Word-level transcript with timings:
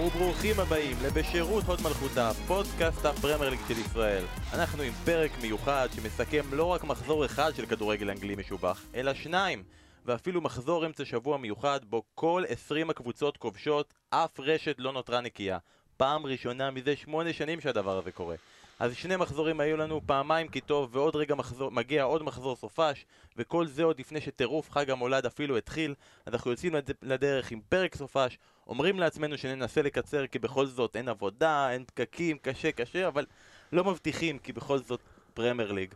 וברוכים 0.00 0.60
הבאים 0.60 0.96
לבשירות 1.02 1.64
הוד 1.64 1.80
מלכותה, 1.82 2.30
פודקאסט 2.46 3.04
הפרמייר 3.04 3.50
ליג 3.50 3.60
של 3.68 3.78
ישראל. 3.78 4.24
אנחנו 4.52 4.82
עם 4.82 4.92
פרק 5.04 5.30
מיוחד 5.42 5.88
שמסכם 5.94 6.42
לא 6.52 6.64
רק 6.64 6.84
מחזור 6.84 7.24
אחד 7.24 7.52
של 7.56 7.66
כדורגל 7.66 8.10
אנגלי 8.10 8.36
משובח, 8.36 8.82
אלא 8.94 9.14
שניים, 9.14 9.62
ואפילו 10.04 10.40
מחזור 10.40 10.86
אמצע 10.86 11.04
שבוע 11.04 11.36
מיוחד 11.36 11.80
בו 11.84 12.02
כל 12.14 12.44
20 12.48 12.90
הקבוצות 12.90 13.36
כובשות, 13.36 13.94
אף 14.10 14.40
רשת 14.40 14.74
לא 14.78 14.92
נותרה 14.92 15.20
נקייה. 15.20 15.58
פעם 15.96 16.26
ראשונה 16.26 16.70
מזה 16.70 16.96
שמונה 16.96 17.32
שנים 17.32 17.60
שהדבר 17.60 17.98
הזה 17.98 18.12
קורה. 18.12 18.36
אז 18.78 18.94
שני 18.94 19.16
מחזורים 19.16 19.60
היו 19.60 19.76
לנו, 19.76 20.00
פעמיים 20.06 20.48
כי 20.48 20.60
טוב, 20.60 20.96
ועוד 20.96 21.16
רגע 21.16 21.34
מחזור, 21.34 21.70
מגיע 21.70 22.02
עוד 22.02 22.22
מחזור 22.22 22.56
סופש, 22.56 23.06
וכל 23.36 23.66
זה 23.66 23.84
עוד 23.84 24.00
לפני 24.00 24.20
שטירוף 24.20 24.70
חג 24.70 24.90
המולד 24.90 25.26
אפילו 25.26 25.56
התחיל, 25.56 25.94
אז 26.26 26.34
אנחנו 26.34 26.50
יוצאים 26.50 26.74
לד... 26.74 26.90
לדרך 27.02 27.50
עם 27.50 27.60
פרק 27.68 27.96
סופש, 27.96 28.38
אומרים 28.66 28.98
לעצמנו 28.98 29.38
שננסה 29.38 29.82
לקצר 29.82 30.26
כי 30.26 30.38
בכל 30.38 30.66
זאת 30.66 30.96
אין 30.96 31.08
עבודה, 31.08 31.70
אין 31.70 31.84
פקקים, 31.84 32.38
קשה 32.38 32.72
קשה, 32.72 33.08
אבל 33.08 33.26
לא 33.72 33.84
מבטיחים 33.84 34.38
כי 34.38 34.52
בכל 34.52 34.78
זאת 34.78 35.00
פרמייר 35.34 35.72
ליג. 35.72 35.94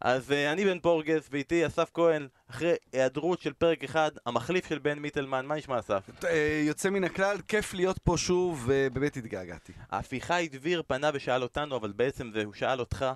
אז 0.00 0.30
uh, 0.30 0.52
אני 0.52 0.64
בן 0.64 0.78
פורגס 0.78 1.28
ואיתי 1.30 1.66
אסף 1.66 1.90
כהן, 1.94 2.28
אחרי 2.50 2.74
היעדרות 2.92 3.40
של 3.40 3.52
פרק 3.52 3.84
אחד, 3.84 4.10
המחליף 4.26 4.68
של 4.68 4.78
בן 4.78 4.98
מיטלמן, 4.98 5.46
מה 5.46 5.56
נשמע 5.56 5.78
אסף? 5.78 6.10
אה, 6.24 6.62
יוצא 6.66 6.90
מן 6.90 7.04
הכלל, 7.04 7.36
כיף 7.48 7.74
להיות 7.74 7.98
פה 7.98 8.14
שוב, 8.16 8.64
ובאמת 8.66 9.16
התגעגעתי. 9.16 9.72
אביחי 9.90 10.48
דביר 10.52 10.82
פנה 10.86 11.10
ושאל 11.14 11.42
אותנו, 11.42 11.76
אבל 11.76 11.92
בעצם 11.92 12.30
זה, 12.34 12.44
הוא 12.44 12.54
שאל 12.54 12.80
אותך, 12.80 13.06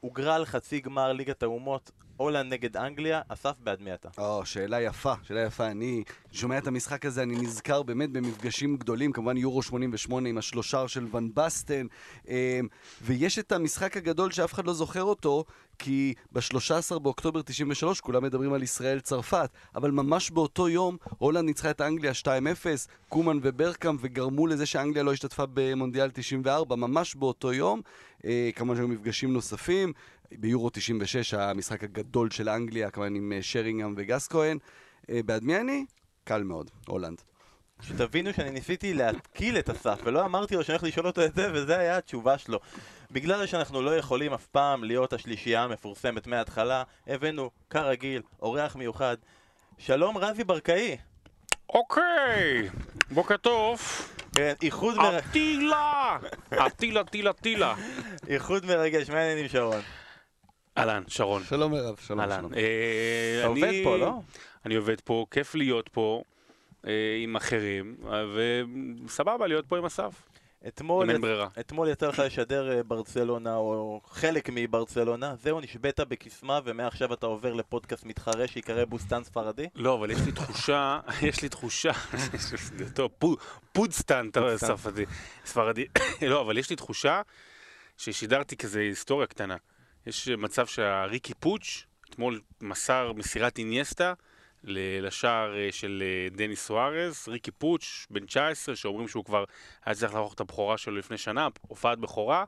הוגרל 0.00 0.44
חצי 0.44 0.80
גמר 0.80 1.12
ליגת 1.12 1.42
האומות, 1.42 1.90
הולנד 2.16 2.52
נגד 2.52 2.76
אנגליה, 2.76 3.20
אסף 3.28 3.56
בעד 3.60 3.82
מי 3.82 3.94
אתה? 3.94 4.08
או, 4.18 4.46
שאלה 4.46 4.80
יפה, 4.80 5.14
שאלה 5.22 5.40
יפה. 5.40 5.66
אני 5.66 6.04
שומע 6.32 6.58
את 6.58 6.66
המשחק 6.66 7.06
הזה, 7.06 7.22
אני 7.22 7.36
נזכר 7.36 7.82
באמת 7.82 8.10
במפגשים 8.10 8.76
גדולים, 8.76 9.12
כמובן 9.12 9.36
יורו 9.36 9.62
88 9.62 10.28
עם 10.28 10.38
השלושר 10.38 10.86
של 10.86 11.06
ון 11.12 11.30
בסטן, 11.34 11.86
אה, 12.28 12.60
ויש 13.02 13.38
את 13.38 13.52
המשחק 13.52 13.96
הגדול 13.96 14.30
שאף 14.30 14.52
אחד 14.52 14.66
לא 14.66 14.72
זוכר 14.72 15.02
אותו, 15.02 15.44
כי 15.78 16.14
ב-13 16.32 16.98
באוקטובר 16.98 17.42
93 17.42 18.00
כולם 18.00 18.24
מדברים 18.24 18.52
על 18.52 18.62
ישראל-צרפת, 18.62 19.50
אבל 19.74 19.90
ממש 19.90 20.30
באותו 20.30 20.68
יום 20.68 20.96
הולנד 21.18 21.44
ניצחה 21.44 21.70
את 21.70 21.80
אנגליה 21.80 22.12
2-0, 22.22 22.26
קומן 23.08 23.38
וברקאם, 23.42 23.96
וגרמו 24.00 24.46
לזה 24.46 24.66
שאנגליה 24.66 25.02
לא 25.02 25.12
השתתפה 25.12 25.44
במונדיאל 25.54 26.10
94, 26.10 26.76
ממש 26.76 27.14
באותו 27.14 27.52
יום. 27.52 27.80
אה, 28.24 28.50
כמובן 28.54 28.76
שהיו 28.76 28.88
מפגשים 28.88 29.32
נוספים, 29.32 29.92
ביורו 30.32 30.70
96, 30.70 31.34
המשחק 31.34 31.84
הגדול 31.84 32.30
של 32.30 32.48
אנגליה, 32.48 32.90
כמובן 32.90 33.14
עם 33.14 33.32
אה, 33.32 33.42
שרינגהם 33.42 33.94
וגסקוהן. 33.96 34.58
אה, 35.10 35.20
בעד 35.24 35.44
מי 35.44 35.56
אני? 35.56 35.84
קל 36.24 36.42
מאוד, 36.42 36.70
הולנד. 36.86 37.22
שתבינו 37.82 38.32
שאני 38.32 38.50
ניסיתי 38.50 38.94
להתקיל 38.94 39.58
את 39.58 39.70
אסף, 39.70 40.00
ולא 40.04 40.24
אמרתי 40.24 40.54
לו 40.54 40.64
שאני 40.64 40.74
הולך 40.74 40.84
לשאול 40.84 41.06
אותו 41.06 41.24
את 41.24 41.34
זה, 41.34 41.50
וזה 41.54 41.78
היה 41.78 41.96
התשובה 41.96 42.38
שלו. 42.38 42.60
בגלל 43.10 43.46
שאנחנו 43.46 43.82
לא 43.82 43.96
יכולים 43.96 44.32
אף 44.32 44.46
פעם 44.46 44.84
להיות 44.84 45.12
השלישייה 45.12 45.64
המפורסמת 45.64 46.26
מההתחלה, 46.26 46.82
הבאנו, 47.06 47.50
כרגיל, 47.70 48.22
אורח 48.42 48.76
מיוחד. 48.76 49.16
שלום 49.78 50.18
רזי 50.18 50.44
ברקאי. 50.44 50.96
אוקיי, 51.68 52.68
בוקר 53.10 53.36
טוב. 53.36 53.80
כן, 54.34 54.54
איחוד 54.62 54.96
מרגש. 54.96 55.24
אטילה! 55.30 56.18
אטילה, 56.66 57.04
טילה, 57.04 57.32
טילה. 57.32 57.74
איחוד 58.28 58.66
מרגש, 58.66 59.10
מה 59.10 59.18
העניינים 59.18 59.48
שרון? 59.48 59.80
אהלן, 60.78 61.02
שרון. 61.08 61.42
שלום 61.44 61.72
מירב, 61.72 61.96
שלום. 62.06 62.20
אהלן. 62.20 62.38
שלום. 62.40 62.54
אה, 62.54 63.36
אתה 63.40 63.46
עובד 63.46 63.72
פה, 63.84 63.96
לא? 63.96 64.12
אני 64.66 64.74
עובד 64.74 65.00
פה, 65.00 65.26
כיף 65.30 65.54
להיות 65.54 65.88
פה 65.92 66.22
אה, 66.86 66.92
עם 67.22 67.36
אחרים, 67.36 67.96
אה, 68.12 68.24
וסבבה 69.06 69.46
להיות 69.46 69.66
פה 69.66 69.78
עם 69.78 69.84
אסף. 69.84 70.22
אתמול. 70.68 71.10
אתמול 71.60 71.88
יצא 71.88 72.08
לך 72.08 72.18
לשדר 72.18 72.76
אה, 72.76 72.82
ברצלונה, 72.82 73.56
או 73.56 74.00
חלק 74.10 74.48
מברצלונה, 74.52 75.34
זהו, 75.36 75.60
נשבית 75.60 76.00
בקסמה, 76.00 76.60
ומעכשיו 76.64 77.14
אתה 77.14 77.26
עובר 77.26 77.52
לפודקאסט 77.54 78.04
מתחרה 78.04 78.46
שיקרא 78.48 78.84
בוסטן 78.84 79.24
ספרדי? 79.24 79.66
לא, 79.74 79.94
אבל 79.94 80.10
יש 80.10 80.18
לי 80.26 80.32
תחושה, 80.32 81.00
יש 81.28 81.42
לי 81.42 81.48
תחושה, 81.48 81.92
טוב, 82.94 83.10
פו- 83.18 83.36
פודסטנט 83.72 84.38
פודסטנט. 84.38 84.78
ספרדי, 84.78 85.04
ספרדי, 85.44 85.86
לא, 86.30 86.40
אבל 86.40 86.58
יש 86.58 86.70
לי 86.70 86.76
תחושה 86.76 87.22
ששידרתי 87.96 88.56
כזה 88.56 88.80
היסטוריה 88.80 89.26
קטנה. 89.26 89.56
יש 90.06 90.28
מצב 90.28 90.66
שהריקי 90.66 91.34
פוץ' 91.34 91.84
אתמול 92.10 92.40
מסר 92.60 93.12
מסירת 93.12 93.58
אינייסטה 93.58 94.14
לשער 94.64 95.56
אה, 95.56 95.68
של 95.70 96.02
אה, 96.06 96.36
דניס 96.36 96.56
סוארז, 96.56 97.28
ריקי 97.28 97.50
פוץ', 97.50 98.06
בן 98.10 98.26
19, 98.26 98.76
שאומרים 98.76 99.08
שהוא 99.08 99.24
כבר 99.24 99.44
היה 99.84 99.94
צריך 99.94 100.14
לערוך 100.14 100.34
את 100.34 100.40
הבכורה 100.40 100.78
שלו 100.78 100.96
לפני 100.96 101.18
שנה, 101.18 101.48
הופעת 101.68 101.98
בכורה. 101.98 102.44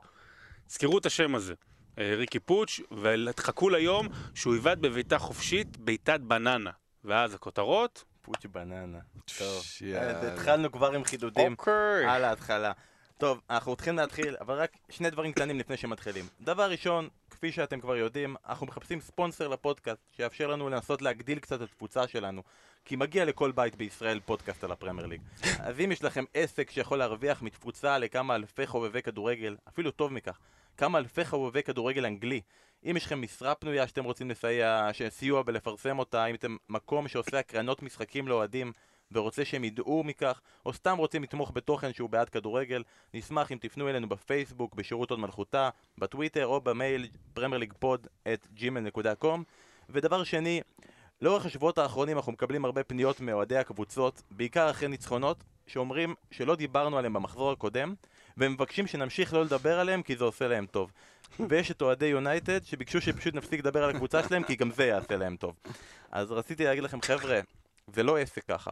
זכרו 0.67 0.97
את 0.97 1.05
השם 1.05 1.35
הזה, 1.35 1.53
אה, 1.97 2.15
ריקי 2.15 2.39
פוץ', 2.39 2.79
וחכו 2.91 3.69
ליום 3.69 4.07
שהוא 4.35 4.55
יבעט 4.55 4.77
בביתה 4.77 5.17
חופשית, 5.17 5.77
בעיטת 5.77 6.19
בננה. 6.19 6.71
ואז 7.03 7.33
הכותרות, 7.33 8.03
פוץ' 8.21 8.45
בננה. 8.45 8.99
טוב. 9.37 9.63
התחלנו 10.33 10.71
כבר 10.71 10.95
עם 10.95 11.03
חידודים 11.03 11.51
אוקיי. 11.51 12.05
על 12.07 12.23
ההתחלה. 12.23 12.71
טוב, 13.23 13.41
אנחנו 13.49 13.75
צריכים 13.75 13.97
להתחיל, 13.97 14.35
אבל 14.41 14.55
רק 14.55 14.77
שני 14.89 15.09
דברים 15.09 15.31
קטנים 15.31 15.59
לפני 15.59 15.77
שמתחילים. 15.77 16.25
דבר 16.41 16.71
ראשון, 16.71 17.09
כפי 17.29 17.51
שאתם 17.51 17.79
כבר 17.79 17.95
יודעים, 17.95 18.35
אנחנו 18.49 18.67
מחפשים 18.67 19.01
ספונסר 19.01 19.47
לפודקאסט, 19.47 20.01
שיאפשר 20.15 20.47
לנו 20.47 20.69
לנסות 20.69 21.01
להגדיל 21.01 21.39
קצת 21.39 21.55
את 21.55 21.61
התפוצה 21.61 22.07
שלנו. 22.07 22.43
כי 22.85 22.95
מגיע 22.95 23.25
לכל 23.25 23.51
בית 23.51 23.75
בישראל 23.75 24.19
פודקאסט 24.19 24.63
על 24.63 24.71
הפרמייר 24.71 25.07
ליג. 25.07 25.21
אז 25.59 25.79
אם 25.79 25.91
יש 25.91 26.03
לכם 26.03 26.23
עסק 26.33 26.71
שיכול 26.71 26.97
להרוויח 26.97 27.41
מתפוצה 27.41 27.97
לכמה 27.97 28.35
אלפי 28.35 28.67
חובבי 28.67 29.01
כדורגל, 29.01 29.55
אפילו 29.67 29.91
טוב 29.91 30.13
מכך, 30.13 30.39
כמה 30.77 30.97
אלפי 30.97 31.25
חובבי 31.25 31.63
כדורגל 31.63 32.05
אנגלי, 32.05 32.41
אם 32.85 32.97
יש 32.97 33.05
לכם 33.05 33.21
משרה 33.21 33.55
פנויה 33.55 33.87
שאתם 33.87 34.03
רוצים 34.03 34.29
לסייע, 34.29 34.89
סיוע 35.09 35.41
בלפרסם 35.41 35.99
אותה, 35.99 36.25
אם 36.25 36.35
אתם 36.35 36.55
מקום 36.69 37.07
שעושה 37.07 37.39
הקרנות 37.39 37.83
משחקים 37.83 38.27
לאוהדים 38.27 38.71
ורוצה 39.13 39.45
שהם 39.45 39.63
ידעו 39.63 40.03
מכך, 40.03 40.41
או 40.65 40.73
סתם 40.73 40.97
רוצים 40.97 41.23
לתמוך 41.23 41.51
בתוכן 41.53 41.93
שהוא 41.93 42.09
בעד 42.09 42.29
כדורגל, 42.29 42.83
נשמח 43.13 43.51
אם 43.51 43.57
תפנו 43.61 43.89
אלינו 43.89 44.09
בפייסבוק, 44.09 44.75
בשירות 44.75 45.09
עוד 45.09 45.19
מלכותה, 45.19 45.69
בטוויטר 45.97 46.47
או 46.47 46.61
במייל 46.61 47.07
premierleaguepod 47.37 48.07
at 48.27 48.59
gmail.com 48.59 49.39
ודבר 49.89 50.23
שני, 50.23 50.61
לאורך 51.21 51.45
השבועות 51.45 51.77
האחרונים 51.77 52.17
אנחנו 52.17 52.31
מקבלים 52.31 52.65
הרבה 52.65 52.83
פניות 52.83 53.21
מאוהדי 53.21 53.57
הקבוצות, 53.57 54.21
בעיקר 54.31 54.69
אחרי 54.69 54.87
ניצחונות, 54.87 55.43
שאומרים 55.67 56.15
שלא 56.31 56.55
דיברנו 56.55 56.97
עליהם 56.97 57.13
במחזור 57.13 57.51
הקודם, 57.51 57.93
והם 58.37 58.53
מבקשים 58.53 58.87
שנמשיך 58.87 59.33
לא 59.33 59.45
לדבר 59.45 59.79
עליהם 59.79 60.01
כי 60.01 60.15
זה 60.15 60.23
עושה 60.23 60.47
להם 60.47 60.65
טוב. 60.65 60.91
ויש 61.49 61.71
את 61.71 61.81
אוהדי 61.81 62.05
יונייטד 62.05 62.65
שביקשו 62.65 63.01
שפשוט 63.01 63.35
נפסיק 63.35 63.59
לדבר 63.59 63.83
על 63.83 63.89
הקבוצה 63.89 64.23
שלהם 64.23 64.43
כי 64.43 64.55
גם 64.55 64.71
זה 64.71 64.85
יעשה 64.85 65.17
להם 65.17 65.35
טוב. 65.35 65.55
אז 66.11 66.31
רציתי 66.31 66.63
להגיד 66.63 66.83
לכם 66.83 67.01
חבר'ה, 67.01 67.39
זה 67.87 68.03
לא 68.03 68.17
עסק 68.17 68.43
ככה. 68.47 68.71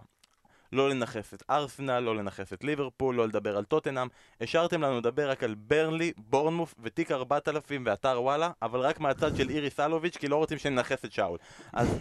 לא 0.71 0.89
לנכס 0.89 1.33
את 1.33 1.43
ארסנל, 1.49 1.99
לא 1.99 2.15
לנכס 2.15 2.53
את 2.53 2.63
ליברפול, 2.63 3.15
לא 3.15 3.27
לדבר 3.27 3.57
על 3.57 3.63
טוטנאם. 3.63 4.07
השארתם 4.41 4.81
לנו 4.81 4.97
לדבר 4.97 5.29
רק 5.29 5.43
על 5.43 5.55
ברנלי, 5.57 6.13
בורנמוף 6.17 6.75
ותיק 6.83 7.11
4000 7.11 7.83
ואתר 7.85 8.21
וואלה, 8.21 8.51
אבל 8.61 8.79
רק 8.79 8.99
מהצד 8.99 9.35
של 9.35 9.49
איריס 9.49 9.79
אלוביץ', 9.79 10.17
כי 10.17 10.27
לא 10.27 10.35
רוצים 10.35 10.57
שננכס 10.57 11.05
את 11.05 11.11
שאול. 11.11 11.37
אז 11.73 11.99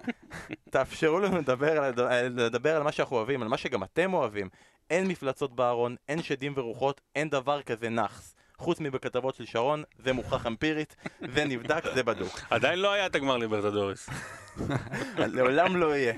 תאפשרו 0.70 1.18
לנו 1.18 1.38
לדבר 1.38 1.82
על, 1.82 1.94
לדבר 2.36 2.76
על 2.76 2.82
מה 2.82 2.92
שאנחנו 2.92 3.16
אוהבים, 3.16 3.42
על 3.42 3.48
מה 3.48 3.56
שגם 3.56 3.82
אתם 3.82 4.14
אוהבים. 4.14 4.48
אין 4.90 5.08
מפלצות 5.08 5.56
בארון, 5.56 5.96
אין 6.08 6.22
שדים 6.22 6.52
ורוחות, 6.56 7.00
אין 7.14 7.28
דבר 7.28 7.62
כזה 7.62 7.88
נאחס. 7.88 8.34
חוץ 8.58 8.80
מבכתבות 8.80 9.34
של 9.34 9.46
שרון, 9.46 9.82
זה 9.98 10.12
מוכח 10.12 10.46
אמפירית, 10.46 10.96
זה 11.34 11.44
נבדק, 11.44 11.84
זה 11.94 12.02
בדוק. 12.02 12.40
עדיין 12.50 12.78
לא 12.78 12.92
היה 12.92 13.06
את 13.06 13.14
הגמר 13.14 13.36
ליברטדורס. 13.36 14.08
לעולם 15.34 15.76
לא 15.76 15.96
יהיה. 15.96 16.14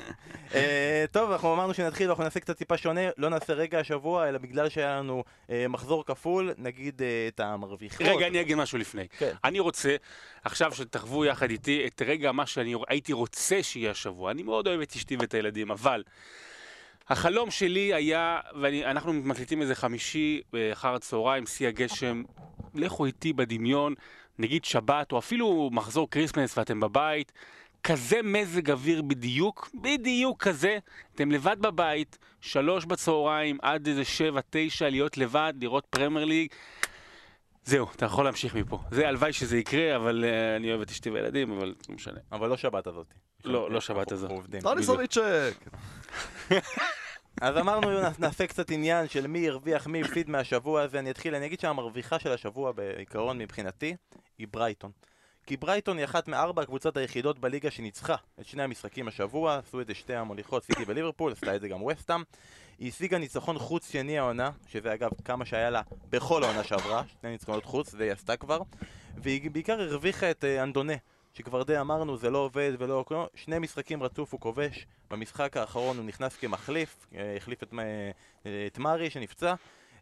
אה, 0.54 1.04
טוב, 1.12 1.30
אנחנו 1.30 1.54
אמרנו 1.54 1.74
שנתחיל, 1.74 2.08
אנחנו 2.08 2.24
נעשה 2.24 2.40
קצת 2.40 2.58
טיפה 2.58 2.76
שונה, 2.76 3.00
לא 3.18 3.28
נעשה 3.28 3.52
רגע 3.52 3.78
השבוע, 3.78 4.28
אלא 4.28 4.38
בגלל 4.38 4.68
שהיה 4.68 4.98
לנו 4.98 5.24
אה, 5.50 5.68
מחזור 5.68 6.04
כפול, 6.04 6.52
נגיד 6.58 7.02
אה, 7.02 7.28
את 7.28 7.40
המרוויחות. 7.40 8.06
רגע, 8.06 8.26
אני 8.26 8.40
אגיד 8.40 8.56
משהו 8.56 8.78
לפני. 8.78 9.08
כן. 9.18 9.32
אני 9.44 9.60
רוצה, 9.60 9.96
עכשיו 10.44 10.74
שתחוו 10.74 11.24
יחד 11.24 11.50
איתי, 11.50 11.86
את 11.86 12.02
רגע 12.06 12.32
מה 12.32 12.46
שאני 12.46 12.74
הייתי 12.88 13.12
רוצה 13.12 13.62
שיהיה 13.62 13.90
השבוע. 13.90 14.30
אני 14.30 14.42
מאוד 14.42 14.66
אוהב 14.66 14.80
את 14.80 14.92
אשתי 14.96 15.16
ואת 15.16 15.34
הילדים, 15.34 15.70
אבל 15.70 16.02
החלום 17.08 17.50
שלי 17.50 17.94
היה, 17.94 18.40
ואנחנו 18.60 19.12
מקליטים 19.12 19.62
איזה 19.62 19.74
חמישי 19.74 20.40
אחר 20.72 20.94
הצהריים, 20.94 21.46
שיא 21.46 21.68
הגשם, 21.68 22.22
לכו 22.74 23.06
איתי 23.06 23.32
בדמיון, 23.32 23.94
נגיד 24.38 24.64
שבת, 24.64 25.12
או 25.12 25.18
אפילו 25.18 25.70
מחזור 25.72 26.10
כריסמס 26.10 26.58
ואתם 26.58 26.80
בבית, 26.80 27.32
כזה 27.82 28.22
מזג 28.22 28.70
אוויר 28.70 29.02
בדיוק, 29.02 29.70
בדיוק 29.74 30.42
כזה, 30.42 30.78
אתם 31.14 31.30
לבד 31.30 31.56
בבית, 31.60 32.18
שלוש 32.40 32.84
בצהריים 32.84 33.58
עד 33.62 33.86
איזה 33.86 34.04
שבע, 34.04 34.40
תשע, 34.50 34.88
להיות 34.88 35.18
לבד, 35.18 35.52
לראות 35.60 35.86
פרמייר 35.90 36.24
ליג. 36.24 36.48
זהו, 37.64 37.86
אתה 37.96 38.06
יכול 38.06 38.24
להמשיך 38.24 38.54
מפה. 38.54 38.78
זה 38.90 39.08
הלוואי 39.08 39.32
שזה 39.32 39.58
יקרה, 39.58 39.96
אבל 39.96 40.24
אה, 40.24 40.56
אני 40.56 40.70
אוהב 40.70 40.80
את 40.80 40.90
אשתי 40.90 41.10
וילדים, 41.10 41.52
אבל 41.52 41.74
לא 41.88 41.94
משנה. 41.94 42.18
אבל 42.32 42.48
לא 42.48 42.56
שבת 42.56 42.86
הזאת. 42.86 43.06
לא, 43.44 43.70
לא 43.70 43.80
שבת. 43.80 44.12
אנחנו 44.12 44.34
עובדים. 44.34 44.60
טוני. 44.60 44.82
סוביצ'ק! 44.82 45.68
אז 47.40 47.56
אמרנו, 47.56 47.88
נעשה 48.18 48.46
קצת 48.46 48.70
עניין 48.70 49.08
של 49.08 49.26
מי 49.26 49.48
הרוויח, 49.48 49.86
מי 49.86 50.00
הפסיד 50.00 50.30
מהשבוע 50.30 50.82
הזה. 50.82 50.98
אני 50.98 51.10
אתחיל, 51.10 51.34
אני 51.34 51.46
אגיד 51.46 51.60
שהמרוויחה 51.60 52.18
של 52.18 52.32
השבוע 52.32 52.72
בעיקרון 52.72 53.38
מבחינתי 53.38 53.96
היא 54.38 54.46
ברייטון. 54.50 54.90
כי 55.46 55.56
ברייטון 55.56 55.96
היא 55.96 56.04
אחת 56.04 56.28
מארבע 56.28 56.62
הקבוצות 56.62 56.96
היחידות 56.96 57.38
בליגה 57.38 57.70
שניצחה 57.70 58.14
את 58.40 58.46
שני 58.46 58.62
המשחקים 58.62 59.08
השבוע, 59.08 59.56
עשו 59.56 59.80
את 59.80 59.86
זה 59.86 59.94
שתי 59.94 60.14
המוליכות, 60.14 60.64
סיטי 60.64 60.82
וליברפול, 60.86 61.32
עשתה 61.32 61.56
את 61.56 61.60
זה 61.60 61.68
גם 61.68 61.82
וסטאם. 61.82 62.22
היא 62.78 62.88
השיגה 62.88 63.18
ניצחון 63.18 63.58
חוץ 63.58 63.92
שני 63.92 64.18
העונה, 64.18 64.50
שזה 64.66 64.94
אגב 64.94 65.10
כמה 65.24 65.44
שהיה 65.44 65.70
לה 65.70 65.82
בכל 66.10 66.44
העונה 66.44 66.64
שעברה, 66.64 67.02
שני 67.20 67.30
ניצחונות 67.30 67.64
חוץ, 67.64 67.90
זה 67.90 68.04
היא 68.04 68.12
עשתה 68.12 68.36
כבר. 68.36 68.60
והיא 69.22 69.50
בעיקר 69.50 69.80
הרוויחה 69.80 70.30
את 70.30 70.44
uh, 70.44 70.62
אנדונה, 70.62 70.94
שכבר 71.32 71.62
די 71.62 71.80
אמרנו, 71.80 72.16
זה 72.16 72.30
לא 72.30 72.38
עובד 72.38 72.72
ולא... 72.78 73.04
שני 73.34 73.58
משחקים 73.58 74.02
רצוף 74.02 74.32
הוא 74.32 74.40
כובש, 74.40 74.86
במשחק 75.10 75.56
האחרון 75.56 75.96
הוא 75.96 76.04
נכנס 76.04 76.36
כמחליף, 76.36 77.06
אה, 77.14 77.36
החליף 77.36 77.62
את, 77.62 77.74
אה, 78.46 78.66
את 78.66 78.78
מארי 78.78 79.10
שנפצע. 79.10 79.54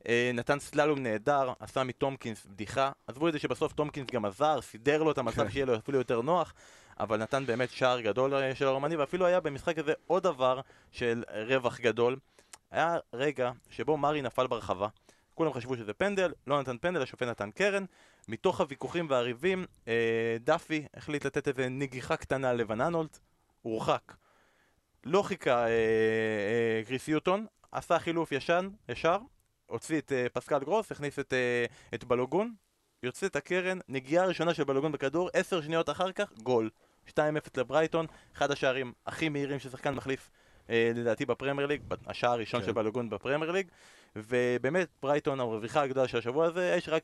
אה, 0.08 0.30
נתן 0.34 0.58
סללום 0.58 0.98
נהדר, 0.98 1.52
עשה 1.60 1.84
מטומקינס 1.84 2.46
בדיחה. 2.46 2.92
עזבו 3.06 3.28
את 3.28 3.32
זה 3.32 3.38
שבסוף 3.38 3.72
טומקינס 3.72 4.10
גם 4.12 4.24
עזר, 4.24 4.60
סידר 4.60 5.02
לו 5.02 5.10
את 5.10 5.18
המצב 5.18 5.44
כן. 5.44 5.50
שיהיה 5.50 5.66
לו 5.66 5.76
אפילו 5.76 5.98
יותר 5.98 6.20
נוח, 6.20 6.54
אבל 7.00 7.16
נתן 7.16 7.46
באמת 7.46 7.70
שער 7.70 8.00
גדול 8.00 8.54
של 8.54 8.66
הרומני, 8.66 8.96
ואפילו 8.96 9.26
היה 9.26 9.40
במשחק 9.40 9.78
הזה 9.78 9.92
עוד 10.06 10.22
דבר 10.22 10.60
של 10.90 11.24
רווח 11.46 11.80
גדול. 11.80 12.16
היה 12.70 12.98
רגע 13.12 13.50
שבו 13.70 13.96
מארי 13.96 14.22
נפל 14.22 14.46
ברחבה. 14.46 14.88
כולם 15.34 15.52
חשבו 15.52 15.76
שזה 15.76 15.92
פנדל, 15.92 16.32
לא 16.46 16.60
נתן 16.60 16.78
פנדל, 16.78 17.02
השופט 17.02 17.22
נתן 17.22 17.50
קרן. 17.50 17.84
מתוך 18.28 18.60
הוויכוחים 18.60 19.06
והריבים, 19.10 19.64
אה, 19.88 20.36
דאפי 20.40 20.86
החליט 20.94 21.26
לתת 21.26 21.48
איזה 21.48 21.68
נגיחה 21.68 22.16
קטנה 22.16 22.52
לבננולט, 22.52 23.18
הורחק. 23.62 24.14
לא 25.04 25.22
חיכה 25.22 25.64
אה, 25.64 25.68
אה, 25.68 26.82
קריסיוטון, 26.86 27.46
עשה 27.72 27.98
חילוף 27.98 28.32
ישן, 28.32 28.68
ישר, 28.88 29.18
הוציא 29.68 29.98
את 29.98 30.12
אה, 30.12 30.26
פסקל 30.32 30.58
גרוס, 30.58 30.92
הכניס 30.92 31.18
את, 31.18 31.32
אה, 31.32 31.64
את 31.94 32.04
בלוגון, 32.04 32.54
יוצא 33.02 33.26
את 33.26 33.36
הקרן, 33.36 33.78
נגיעה 33.88 34.26
ראשונה 34.26 34.54
של 34.54 34.64
בלוגון 34.64 34.92
בכדור, 34.92 35.30
עשר 35.32 35.60
שניות 35.60 35.90
אחר 35.90 36.12
כך, 36.12 36.32
גול. 36.42 36.70
2-0 37.08 37.12
לברייטון, 37.56 38.06
אחד 38.36 38.50
השערים 38.50 38.92
הכי 39.06 39.28
מהירים 39.28 39.58
ששחקן 39.58 39.94
מחליף 39.94 40.30
אה, 40.70 40.92
לדעתי 40.94 41.26
בפרמייר 41.26 41.66
ליג, 41.68 41.82
השער 42.06 42.32
הראשון 42.32 42.60
כן. 42.60 42.66
של 42.66 42.72
בלוגון 42.72 43.10
בפרמייר 43.10 43.50
ליג, 43.50 43.68
ובאמת 44.16 44.88
ברייטון 45.02 45.40
הרוויחה 45.40 45.82
הגדולה 45.82 46.08
של 46.08 46.18
השבוע 46.18 46.46
הזה, 46.46 46.74
יש 46.78 46.88
רק 46.88 47.02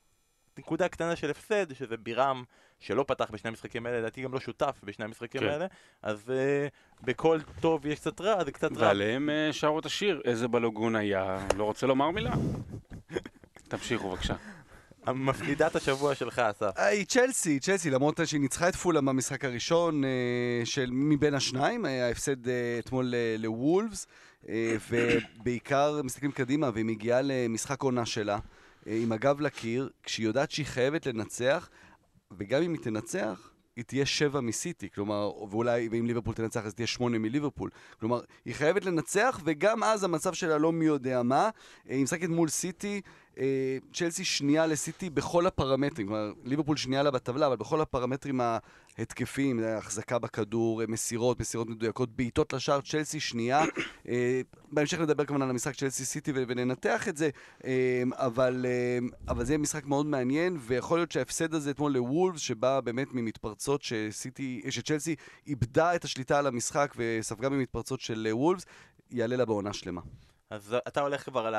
נקודה 0.59 0.89
קטנה 0.89 1.17
של 1.17 1.31
הפסד, 1.31 1.75
שזה 1.75 1.97
בירם 1.97 2.45
שלא 2.81 3.05
פתח 3.09 3.31
בשני 3.31 3.49
המשחקים 3.49 3.87
האלה, 3.87 3.99
לדעתי 3.99 4.23
גם 4.23 4.33
לא 4.33 4.41
שותף 4.41 4.81
בשני 4.85 5.05
המשחקים 5.05 5.41
כן. 5.41 5.47
האלה, 5.47 5.67
אז 6.03 6.25
uh, 6.27 7.05
בכל 7.07 7.39
טוב 7.61 7.87
יש 7.87 7.99
קצת 7.99 8.21
רע, 8.21 8.45
זה 8.45 8.53
קצת 8.53 8.77
רע. 8.77 8.87
ועליהם 8.87 9.29
uh, 9.29 9.53
שרו 9.53 9.79
את 9.79 9.87
השיר, 9.87 10.23
איזה 10.25 10.49
בלוגון 10.49 10.97
היה, 10.97 11.47
לא 11.57 11.65
רוצה 11.65 11.87
לומר 11.87 12.11
מילה? 12.11 12.35
תמשיכו 13.69 14.11
בבקשה. 14.11 14.35
המפקידת 15.07 15.77
השבוע 15.77 16.15
שלך, 16.15 16.39
אסף. 16.39 16.71
אה, 16.79 16.87
היא 16.87 17.05
צ'לסי, 17.05 17.61
צ'לסי, 17.61 17.91
למרות 17.91 18.21
שהיא 18.25 18.41
ניצחה 18.41 18.69
את 18.69 18.77
פולה 18.77 19.01
במשחק 19.01 19.45
הראשון 19.45 20.03
של 20.65 20.91
מבין 20.93 21.35
השניים, 21.35 21.85
ההפסד 21.85 22.37
אתמול 22.79 23.15
לוולפס, 23.39 24.07
ובעיקר 24.91 26.01
מסתכלים 26.05 26.33
קדימה, 26.33 26.71
והיא 26.75 26.85
מגיעה 26.85 27.21
למשחק 27.23 27.83
עונה 27.83 28.07
שלה. 28.07 28.39
עם 28.87 29.13
הגב 29.13 29.41
לקיר, 29.41 29.91
כשהיא 30.03 30.27
יודעת 30.27 30.51
שהיא 30.51 30.67
חייבת 30.67 31.07
לנצח, 31.07 31.69
וגם 32.39 32.63
אם 32.63 32.73
היא 32.73 32.81
תנצח, 32.81 33.51
היא 33.77 33.85
תהיה 33.85 34.07
שבע 34.07 34.41
מסיטי, 34.41 34.89
כלומר, 34.91 35.33
ואולי, 35.51 35.89
ואם 35.91 36.07
ליברפול 36.07 36.35
תנצח 36.35 36.67
אז 36.67 36.75
תהיה 36.75 36.87
שמונה 36.87 37.19
מליברפול. 37.19 37.71
כלומר, 38.01 38.21
היא 38.45 38.55
חייבת 38.55 38.85
לנצח, 38.85 39.41
וגם 39.45 39.83
אז 39.83 40.05
המצב 40.05 40.33
שלה 40.33 40.59
לא 40.59 40.73
מי 40.73 40.85
יודע 40.85 41.23
מה. 41.23 41.51
היא 41.85 42.03
משחקת 42.03 42.29
מול 42.29 42.49
סיטי, 42.49 43.01
אה, 43.39 43.79
צ'לסי 43.93 44.25
שנייה 44.25 44.67
לסיטי 44.67 45.11
בכל 45.11 45.47
הפרמטרים, 45.47 46.07
כלומר, 46.07 46.33
ליברפול 46.45 46.77
שנייה 46.77 47.03
לה 47.03 47.11
בטבלה, 47.11 47.47
אבל 47.47 47.57
בכל 47.57 47.81
הפרמטרים 47.81 48.41
ההתקפיים, 48.99 49.61
החזקה 49.65 50.19
בכדור, 50.19 50.83
מסירות, 50.89 51.41
מסירות 51.41 51.69
מדויקות, 51.69 52.17
בעיטות 52.17 52.53
לשער, 52.53 52.81
צ'לסי 52.81 53.21
שנייה. 53.21 53.65
אה, 54.09 54.41
בהמשך 54.73 55.01
נדבר 55.01 55.25
כמובן 55.25 55.43
על 55.43 55.51
המשחק 55.51 55.75
צ'לסי 55.75 56.05
סיטי 56.05 56.33
וננתח 56.35 57.09
את 57.09 57.17
זה, 57.17 57.31
אה, 57.65 58.03
אבל, 58.13 58.67
אבל 59.29 59.45
זה 59.45 59.53
יהיה 59.53 59.59
משחק 59.59 59.87
מאוד 59.87 60.07
מעניין, 60.07 60.57
ויכול 60.61 60.99
להיות 60.99 61.13
שההפסד 61.13 61.55
הזה 61.55 61.71
אתמול 61.71 61.93
לוולס, 61.93 62.41
שבא 62.41 62.81
באמת 62.81 63.09
ממתפרצות 63.13 63.83
שסיטי, 63.83 64.63
שצ'לסי 64.71 65.15
איבדה 65.47 65.95
את 65.95 66.05
השליטה 66.05 66.39
על 66.39 66.47
המשחק 66.47 66.95
וספגה 66.97 67.49
ממתפרצות 67.49 68.01
של 68.01 68.29
וולס, 68.31 68.65
יעלה 69.11 69.37
לה 69.37 69.45
בעונה 69.45 69.73
שלמה. 69.73 70.01
אז 70.51 70.77
אתה 70.89 71.01
הולך 71.01 71.25
כבר 71.25 71.47
על 71.47 71.55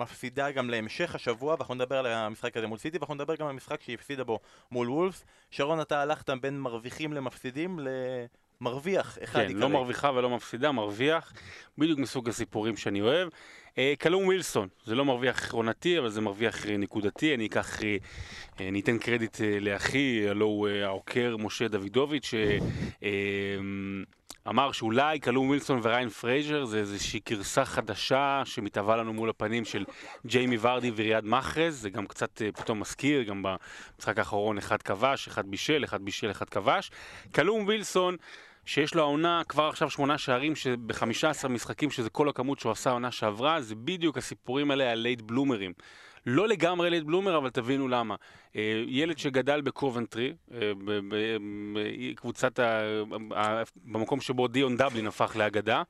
מפסידה 0.00 0.50
גם 0.50 0.70
להמשך 0.70 1.14
השבוע, 1.14 1.54
ואנחנו 1.54 1.74
נדבר 1.74 1.98
על 1.98 2.06
המשחק 2.06 2.56
הזה 2.56 2.66
מול 2.66 2.78
סיטי, 2.78 2.98
ואנחנו 2.98 3.14
נדבר 3.14 3.36
גם 3.36 3.46
על 3.46 3.52
המשחק 3.52 3.82
שהיא 3.82 3.94
הפסידה 3.94 4.24
בו 4.24 4.38
מול 4.70 4.90
וולפס. 4.90 5.24
שרון, 5.50 5.80
אתה 5.80 6.02
הלכת 6.02 6.30
בין 6.30 6.60
מרוויחים 6.60 7.12
למפסידים 7.12 7.78
למרוויח 8.60 9.18
אחד 9.24 9.46
כן, 9.48 9.56
לא 9.56 9.68
מרוויחה 9.68 10.10
ולא 10.14 10.30
מפסידה, 10.30 10.72
מרוויח, 10.72 11.32
בדיוק 11.78 11.98
מסוג 11.98 12.28
הסיפורים 12.28 12.76
שאני 12.76 13.00
אוהב. 13.00 13.28
אה, 13.78 13.94
קלום 13.98 14.26
ווילסון, 14.26 14.68
זה 14.84 14.94
לא 14.94 15.04
מרוויח 15.04 15.52
עונתי, 15.52 15.98
אבל 15.98 16.08
זה 16.08 16.20
מרוויח 16.20 16.66
נקודתי, 16.66 17.34
אני 17.34 17.46
אקח, 17.46 17.82
אה, 17.82 17.96
אני 18.60 18.80
אתן 18.80 18.98
קרדיט 18.98 19.40
אה, 19.40 19.60
לאחי, 19.60 20.28
הלא 20.28 20.46
הוא 20.46 20.68
העוקר 20.68 21.36
משה 21.36 21.68
דוידוביץ', 21.68 22.24
ש... 22.24 22.34
אמר 24.48 24.72
שאולי 24.72 25.18
קלום 25.18 25.48
ווילסון 25.48 25.80
וריין 25.82 26.08
פרייזר 26.08 26.64
זה 26.64 26.78
איזושהי 26.78 27.20
גרסה 27.28 27.64
חדשה 27.64 28.42
שמתהווה 28.44 28.96
לנו 28.96 29.12
מול 29.12 29.30
הפנים 29.30 29.64
של 29.64 29.84
ג'יימי 30.26 30.56
ורדי 30.60 30.90
וריאד 30.96 31.24
מחרז, 31.24 31.80
זה 31.80 31.90
גם 31.90 32.06
קצת 32.06 32.42
אה, 32.42 32.60
פתאום 32.62 32.80
מזכיר, 32.80 33.22
גם 33.22 33.42
במשחק 33.42 34.18
האחרון 34.18 34.58
אחד 34.58 34.82
כבש, 34.82 35.28
אחד 35.28 35.46
בישל, 35.46 35.84
אחד 35.84 36.02
בישל, 36.02 36.30
אחד 36.30 36.48
כבש. 36.48 36.90
קלום 37.32 37.64
ווילסון 37.64 38.16
שיש 38.64 38.94
לו 38.94 39.02
העונה 39.02 39.42
כבר 39.48 39.68
עכשיו 39.68 39.90
שמונה 39.90 40.18
שערים 40.18 40.52
ב-15 40.86 41.48
משחקים, 41.48 41.90
שזה 41.90 42.10
כל 42.10 42.28
הכמות 42.28 42.58
שהוא 42.58 42.72
עשה 42.72 42.90
העונה 42.90 43.10
שעברה, 43.10 43.60
זה 43.60 43.74
בדיוק 43.74 44.18
הסיפורים 44.18 44.70
האלה 44.70 44.90
על 44.90 44.98
late 44.98 45.20
bloomer 45.20 45.56
ים. 45.56 45.72
לא 46.26 46.48
לגמרי 46.48 46.90
late 46.90 47.04
bloomer, 47.04 47.36
אבל 47.36 47.50
תבינו 47.50 47.88
למה. 47.88 48.14
אה, 48.56 48.84
ילד 48.86 49.18
שגדל 49.18 49.60
בקובנטרי, 49.60 50.32
אה, 50.54 50.72
בקבוצת, 52.12 52.58
ה... 52.58 53.62
במקום 53.84 54.20
שבו 54.20 54.48
דיון 54.48 54.76
דבלין 54.76 55.06
הפך 55.06 55.36
לאגדה, 55.36 55.82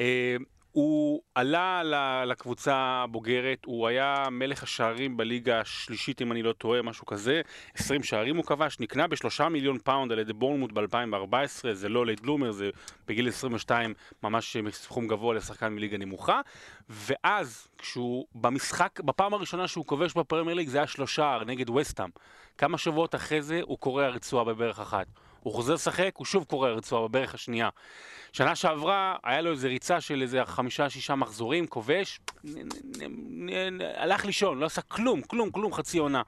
אה, 0.00 0.36
הוא 0.76 1.22
עלה 1.34 1.82
לקבוצה 2.26 2.74
הבוגרת, 2.76 3.64
הוא 3.66 3.86
היה 3.86 4.24
מלך 4.30 4.62
השערים 4.62 5.16
בליגה 5.16 5.60
השלישית, 5.60 6.22
אם 6.22 6.32
אני 6.32 6.42
לא 6.42 6.52
טועה, 6.52 6.82
משהו 6.82 7.06
כזה. 7.06 7.40
20 7.74 8.02
שערים 8.02 8.36
הוא 8.36 8.44
כבש, 8.44 8.80
נקנה 8.80 9.06
בשלושה 9.06 9.48
מיליון 9.48 9.78
פאונד 9.78 10.12
על 10.12 10.18
ידי 10.18 10.32
בורנמוט 10.32 10.72
ב-2014, 10.72 11.72
זה 11.72 11.88
לא 11.88 12.06
late 12.06 12.20
bloomer, 12.20 12.50
זה 12.50 12.70
בגיל 13.08 13.28
22 13.28 13.94
ממש 14.22 14.56
סכום 14.70 15.06
גבוה 15.06 15.34
לשחקן 15.34 15.68
מליגה 15.68 15.98
נמוכה. 15.98 16.40
ואז, 16.88 17.68
כשהוא, 17.78 18.26
במשחק, 18.34 19.00
בפעם 19.00 19.34
הראשונה 19.34 19.68
שהוא 19.68 19.86
כובש 19.86 20.14
בפרמייר 20.14 20.56
ליג, 20.56 20.68
זה 20.68 20.78
היה 20.78 20.86
שלושה 20.86 21.38
נגד 21.46 21.70
ווסטהאם. 21.70 22.08
כמה 22.58 22.78
שבועות 22.78 23.14
אחרי 23.14 23.42
זה 23.42 23.60
הוא 23.62 23.78
קורע 23.78 24.08
רצועה 24.08 24.44
בברך 24.44 24.80
אחת. 24.80 25.06
הוא 25.46 25.54
חוזר 25.54 25.74
לשחק, 25.74 26.10
הוא 26.16 26.24
שוב 26.24 26.44
קורא 26.44 26.68
רצועה 26.70 27.08
בברך 27.08 27.34
השנייה. 27.34 27.68
שנה 28.32 28.56
שעברה, 28.56 29.16
היה 29.24 29.40
לו 29.40 29.50
איזה 29.50 29.68
ריצה 29.68 30.00
של 30.00 30.22
איזה 30.22 30.44
חמישה-שישה 30.44 31.14
מחזורים, 31.14 31.66
כובש, 31.66 32.20
הלך 33.96 34.24
לישון, 34.24 34.58
לא 34.58 34.66
עשה 34.66 34.82
כלום, 34.82 35.22
כלום, 35.22 35.50
כלום, 35.50 35.72
חצי 35.72 35.98
עונה. 35.98 36.22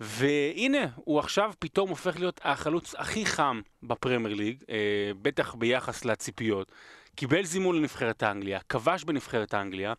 והנה, 0.00 0.86
הוא 0.94 1.18
עכשיו 1.18 1.52
פתאום 1.58 1.90
הופך 1.90 2.18
להיות 2.18 2.40
החלוץ 2.44 2.94
הכי 2.94 3.26
חם 3.26 3.60
בפרמייר 3.82 4.34
ליג, 4.34 4.62
אה, 4.70 4.76
בטח 5.22 5.54
ביחס 5.54 6.04
לציפיות. 6.04 6.72
קיבל 7.14 7.44
זימון 7.44 7.76
לנבחרת 7.76 8.22
האנגליה, 8.22 8.60
כבש 8.68 9.04
בנבחרת 9.04 9.54
האנגליה, 9.54 9.92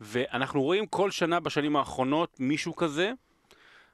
ואנחנו 0.00 0.62
רואים 0.62 0.86
כל 0.86 1.10
שנה 1.10 1.40
בשנים 1.40 1.76
האחרונות 1.76 2.36
מישהו 2.40 2.76
כזה, 2.76 3.12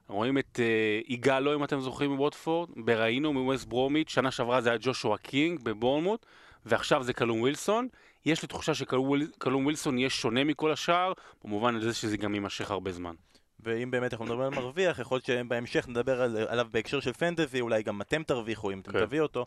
רואים 0.09 0.39
את 0.39 0.61
אה, 0.63 1.13
איגאלו, 1.13 1.55
אם 1.55 1.65
אתם 1.65 1.81
זוכרים, 1.81 2.11
מווטפורד, 2.11 2.71
ברהינו 2.77 3.33
מווסט 3.33 3.69
ברומיץ', 3.69 4.11
שנה 4.11 4.31
שעברה 4.31 4.61
זה 4.61 4.69
היה 4.69 4.79
ג'ושוע 4.81 5.19
קינג 5.19 5.61
בבורנמוט, 5.63 6.27
ועכשיו 6.67 7.03
זה 7.03 7.13
קלום 7.13 7.41
ווילסון. 7.41 7.89
יש 8.27 8.43
לי 8.43 8.49
תחושה 8.49 8.75
שקלום 8.75 9.65
ווילסון 9.65 9.99
יהיה 9.99 10.11
שונה 10.11 10.45
מכל 10.45 10.73
השאר, 10.73 11.13
במובן 11.45 11.75
הזה 11.75 11.95
שזה 11.95 12.17
גם 12.17 12.35
יימשך 12.35 12.71
הרבה 12.71 12.93
זמן. 12.93 13.15
ואם 13.61 13.91
באמת 13.91 14.13
אנחנו 14.13 14.25
מדברים 14.25 14.53
על 14.53 14.55
מרוויח, 14.55 14.99
יכול 14.99 15.17
להיות 15.17 15.25
שבהמשך 15.25 15.89
נדבר 15.89 16.23
על, 16.23 16.37
עליו 16.49 16.67
בהקשר 16.71 17.01
של 17.01 17.13
פנטזי, 17.13 17.61
אולי 17.61 17.83
גם 17.83 18.01
אתם 18.01 18.23
תרוויחו 18.23 18.71
אם 18.71 18.81
אתם 18.81 18.93
כן. 18.93 19.07
תביא 19.07 19.21
אותו, 19.21 19.47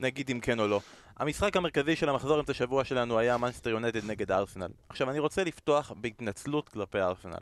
נגיד 0.00 0.30
אם 0.30 0.40
כן 0.40 0.60
או 0.60 0.68
לא. 0.68 0.80
המשחק 1.16 1.56
המרכזי 1.56 1.96
של 1.96 2.08
המחזור 2.08 2.40
את 2.40 2.50
השבוע 2.50 2.84
שלנו 2.84 3.18
היה 3.18 3.36
מנצ'סטר 3.36 3.70
יונייטד 3.70 4.04
נגד 4.04 4.32
ארסנל. 4.32 4.68
עכשיו 4.88 5.10
אני 5.10 5.18
רוצה 5.18 5.44
לפתוח 5.44 5.92
בהתנצלות 5.96 6.68
כלפי 6.68 7.00
ארסנל. 7.00 7.38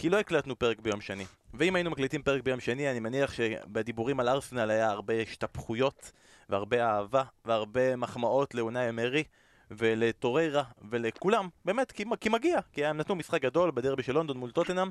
כי 0.00 0.08
לא 0.08 0.18
הקלטנו 0.18 0.58
פרק 0.58 0.80
ביום 0.80 1.00
שני. 1.00 1.24
ואם 1.54 1.74
היינו 1.74 1.90
מקליטים 1.90 2.22
פרק 2.22 2.42
ביום 2.42 2.60
שני, 2.60 2.90
אני 2.90 3.00
מניח 3.00 3.32
שבדיבורים 3.32 4.20
על 4.20 4.28
ארסנל 4.28 4.70
היה 4.70 4.90
הרבה 4.90 5.14
השתפכויות, 5.14 6.12
והרבה 6.48 6.84
אהבה, 6.84 7.22
והרבה 7.44 7.96
מחמאות 7.96 8.54
לאונאי 8.54 8.88
אמרי, 8.88 9.24
ולטוררה 9.70 10.62
ולכולם, 10.90 11.48
באמת, 11.64 11.92
כי, 11.92 12.04
כי 12.20 12.28
מגיע, 12.28 12.58
כי 12.72 12.84
הם 12.84 12.96
נתנו 12.96 13.14
משחק 13.14 13.42
גדול 13.42 13.70
בדרבי 13.74 14.02
של 14.02 14.12
לונדון 14.12 14.36
מול 14.36 14.50
טוטנאם, 14.50 14.90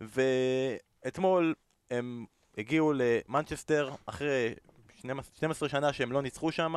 ואתמול 1.04 1.54
הם 1.90 2.24
הגיעו 2.58 2.92
למנצ'סטר 2.96 3.90
אחרי 4.06 4.54
12 5.34 5.68
שנה 5.68 5.92
שהם 5.92 6.12
לא 6.12 6.22
ניצחו 6.22 6.52
שם 6.52 6.74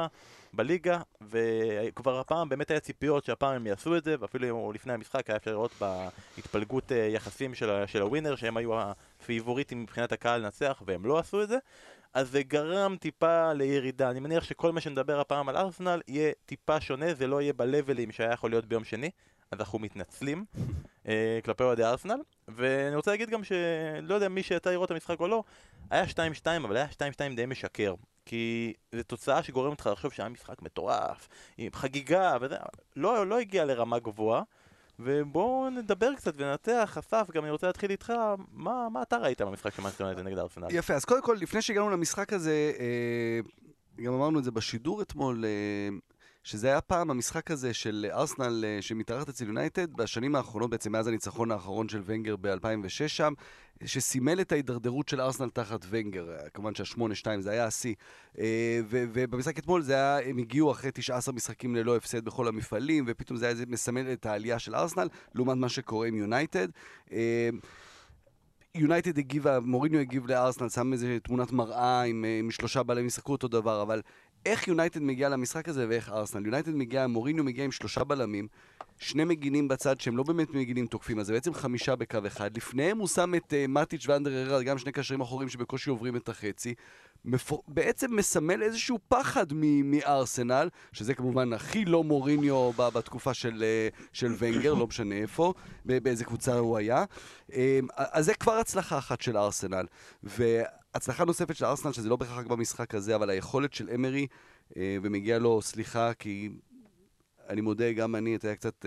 בליגה, 0.54 1.00
וכבר 1.22 2.20
הפעם 2.20 2.50
באמת 2.50 2.72
היה 2.72 2.80
ציפיות 2.80 3.26
שהפעם 3.26 3.56
הם 3.56 3.68
יעשו 3.68 3.98
את 3.98 4.04
זה, 4.04 4.16
ואפילו 4.20 4.72
לפני 4.72 4.94
המשחק 4.94 5.30
היה 5.30 5.38
אפשר 5.38 5.52
לראות 5.52 5.72
בהתפלגות 5.80 6.92
אה, 6.92 6.98
יחסים 6.98 7.56
של, 7.56 7.84
של 7.86 8.02
הווינר, 8.02 8.36
שהם 8.36 8.58
היו 8.58 8.72
הפיבוריטים 8.82 9.82
מבחינת 9.82 10.12
הקהל 10.12 10.42
לנצח, 10.42 10.82
והם 10.86 11.06
לא 11.06 11.20
עשו 11.20 11.44
את 11.44 11.50
זה. 11.50 11.58
אז 12.14 12.30
זה 12.30 12.44
גרם 12.44 12.96
טיפה 13.00 13.54
לירידה. 13.54 14.10
אני 14.10 14.20
מניח 14.20 14.44
שכל 14.44 14.72
מה 14.72 14.82
שנדבר 14.82 15.20
הפעם 15.20 15.50
על 15.50 15.58
ארסנל 15.58 16.02
יהיה 16.08 16.32
טיפה 16.46 16.82
שונה, 16.82 17.14
זה 17.14 17.28
לא 17.28 17.42
יהיה 17.42 17.54
בלבלים 17.54 18.12
שהיה 18.12 18.32
יכול 18.32 18.50
להיות 18.50 18.66
ביום 18.66 18.84
שני. 18.84 19.10
אז 19.52 19.60
אנחנו 19.60 19.80
מתנצלים 19.80 20.46
אה, 21.08 21.40
כלפי 21.46 21.64
אוהדי 21.64 21.84
ארסנל. 21.84 22.20
ואני 22.48 22.96
רוצה 22.96 23.12
להגיד 23.12 23.30
גם 23.30 23.44
שלא 23.44 24.16
יודע 24.16 24.30
מי 24.30 24.44
שיצא 24.44 24.72
לראות 24.72 24.86
את 24.86 24.92
המשחק 24.92 25.20
או 25.20 25.28
לא, 25.28 25.44
היה 25.90 26.04
2-2, 26.04 26.48
אבל 26.66 26.78
היה 26.78 26.88
2-2 26.88 27.36
די 27.36 27.46
משקר. 27.46 27.94
כי 28.28 28.74
זו 28.96 29.04
תוצאה 29.04 29.44
שגורמת 29.44 29.80
לך 29.80 29.88
לחשוב 29.88 30.14
שהיה 30.14 30.30
משחק 30.30 30.62
מטורף, 30.62 31.28
עם 31.58 31.72
חגיגה 31.74 32.38
וזה, 32.42 32.56
לא, 32.96 33.28
לא 33.28 33.40
הגיע 33.40 33.66
לרמה 33.66 34.00
גבוהה. 34.00 34.44
ובואו 35.00 35.70
נדבר 35.70 36.16
קצת 36.16 36.34
וננתח, 36.38 36.98
אסף, 36.98 37.32
גם 37.32 37.44
אני 37.44 37.52
רוצה 37.52 37.68
להתחיל 37.68 37.92
איתך, 37.92 38.14
מה, 38.52 38.90
מה 38.90 39.02
אתה 39.02 39.18
ראית 39.18 39.42
במשחק 39.42 39.76
של 39.76 39.82
מנסטר 39.82 40.04
יונייטד 40.04 40.28
נגד 40.28 40.38
ארסנל? 40.38 40.68
יפה, 40.70 40.94
אז 40.94 41.06
קודם 41.06 41.22
כל, 41.22 41.38
לפני 41.42 41.62
שהגענו 41.62 41.90
למשחק 41.90 42.34
הזה, 42.34 42.72
אה, 42.80 43.40
גם 44.04 44.14
אמרנו 44.14 44.40
את 44.40 44.44
זה 44.44 44.52
בשידור 44.52 45.02
אתמול, 45.02 45.46
אה, 45.46 45.50
שזה 46.48 46.68
היה 46.68 46.82
פעם 46.82 47.12
המשחק 47.12 47.52
הזה 47.52 47.74
של 47.74 48.06
ארסנל 48.12 48.66
אה, 48.68 48.82
שמתארחת 48.82 49.30
אצל 49.30 49.46
יונייטד, 49.46 49.94
בשנים 49.94 50.36
האחרונות, 50.36 50.70
בעצם 50.70 50.92
מאז 50.92 51.08
הניצחון 51.08 51.52
האחרון 51.52 51.90
של 51.90 52.02
ונגר 52.06 52.36
ב-2006 52.42 53.08
שם, 53.08 53.34
שסימל 53.86 54.42
את 54.42 54.52
ההידרדרות 54.52 55.10
של 55.10 55.22
ארסנל 55.22 55.50
תחת 55.50 55.86
ונגר, 55.90 56.30
אה, 56.32 56.50
כמובן 56.50 56.76
שה-8-2 56.76 57.28
זה 57.40 57.52
היה 57.52 57.66
השיא. 57.66 57.94
אה, 58.40 58.80
ובמשחק 58.90 59.60
אתמול 59.60 59.82
זה 59.82 59.94
היה, 59.94 60.20
הם 60.30 60.38
הגיעו 60.38 60.72
אחרי 60.72 60.92
19 60.94 61.34
משחקים 61.34 61.76
ללא 61.76 61.96
הפסד 61.96 62.26
בכל 62.26 62.48
המפעלים, 62.48 63.04
ופתאום 63.08 63.38
זה 63.38 63.46
היה 63.48 63.56
מסמל 63.68 64.14
את 64.14 64.26
העלייה 64.26 64.60
של 64.60 64.76
ארסנל, 64.76 65.08
לעומת 65.36 65.58
מה 65.58 65.70
שקורה 65.70 66.08
עם 66.08 66.16
יונייטד. 66.16 66.68
יונייטד 68.76 69.18
הגיבה, 69.18 69.60
מוריניו 69.60 70.00
הגיב 70.00 70.28
לארסנל, 70.28 70.70
שם 70.70 70.94
איזה 70.94 71.18
תמונת 71.24 71.52
מראה 71.52 72.02
עם, 72.02 72.26
עם 72.40 72.52
שלושה 72.52 72.84
בעלי 72.84 73.02
ישחקו 73.02 73.32
אותו 73.32 73.48
דבר, 73.48 73.82
אבל 73.82 74.02
איך 74.48 74.68
יונייטד 74.68 75.02
מגיע 75.02 75.30
למשחק 75.30 75.70
הזה 75.70 75.86
ואיך 75.90 76.10
ארסנל. 76.10 76.46
יונייטד 76.46 76.76
מגיע, 76.76 77.08
מוריניו 77.08 77.44
מגיע 77.44 77.66
עם 77.66 77.72
שלושה 77.72 78.04
בלמים, 78.04 78.48
שני 79.00 79.24
מגינים 79.24 79.68
בצד 79.68 80.00
שהם 80.00 80.18
לא 80.18 80.24
באמת 80.24 80.50
מגינים 80.50 80.88
תוקפים, 80.88 81.20
אז 81.20 81.28
זה 81.28 81.34
בעצם 81.34 81.54
חמישה 81.54 81.96
בקו 81.96 82.18
אחד. 82.28 82.58
לפניהם 82.58 82.98
הוא 82.98 83.08
שם 83.08 83.36
את 83.36 83.54
uh, 83.54 83.68
מטיץ' 83.68 84.08
ואנדר 84.08 84.62
גם 84.64 84.78
שני 84.78 84.92
קשרים 84.92 85.22
אחורים 85.22 85.50
שבקושי 85.50 85.90
עוברים 85.90 86.16
את 86.16 86.30
החצי. 86.30 86.74
מפור... 87.26 87.64
בעצם 87.68 88.16
מסמל 88.16 88.64
איזשהו 88.64 89.00
פחד 89.08 89.46
מארסנל, 89.84 90.70
שזה 90.94 91.14
כמובן 91.14 91.54
הכי 91.54 91.86
לא 91.86 92.04
מוריניו 92.04 92.72
בתקופה 92.74 93.34
של, 93.34 93.64
אה, 93.64 93.88
של 94.14 94.36
ונגר, 94.40 94.74
לא 94.74 94.88
משנה 94.88 95.16
איפה, 95.16 95.54
באיזה 95.86 96.26
קבוצה 96.26 96.54
הוא 96.54 96.78
היה. 96.78 97.06
אה, 97.54 97.80
אז 97.98 98.26
זה 98.26 98.34
כבר 98.34 98.54
הצלחה 98.54 98.98
אחת 98.98 99.22
של 99.22 99.38
ארסנל. 99.38 99.86
והצלחה 100.94 101.26
נוספת 101.26 101.56
של 101.56 101.66
ארסנל, 101.66 101.92
שזה 101.92 102.10
לא 102.10 102.16
בהכרח 102.16 102.38
רק 102.38 102.46
במשחק 102.46 102.96
הזה, 102.96 103.16
אבל 103.16 103.30
היכולת 103.30 103.74
של 103.74 103.90
אמרי, 103.96 104.28
אה, 104.78 104.98
ומגיע 105.02 105.40
לו 105.40 105.62
סליחה, 105.62 106.14
כי 106.14 106.50
אני 107.50 107.62
מודה, 107.62 107.92
גם 107.92 108.16
אני, 108.16 108.36
אתה 108.36 108.46
יודע, 108.46 108.56
קצת 108.56 108.86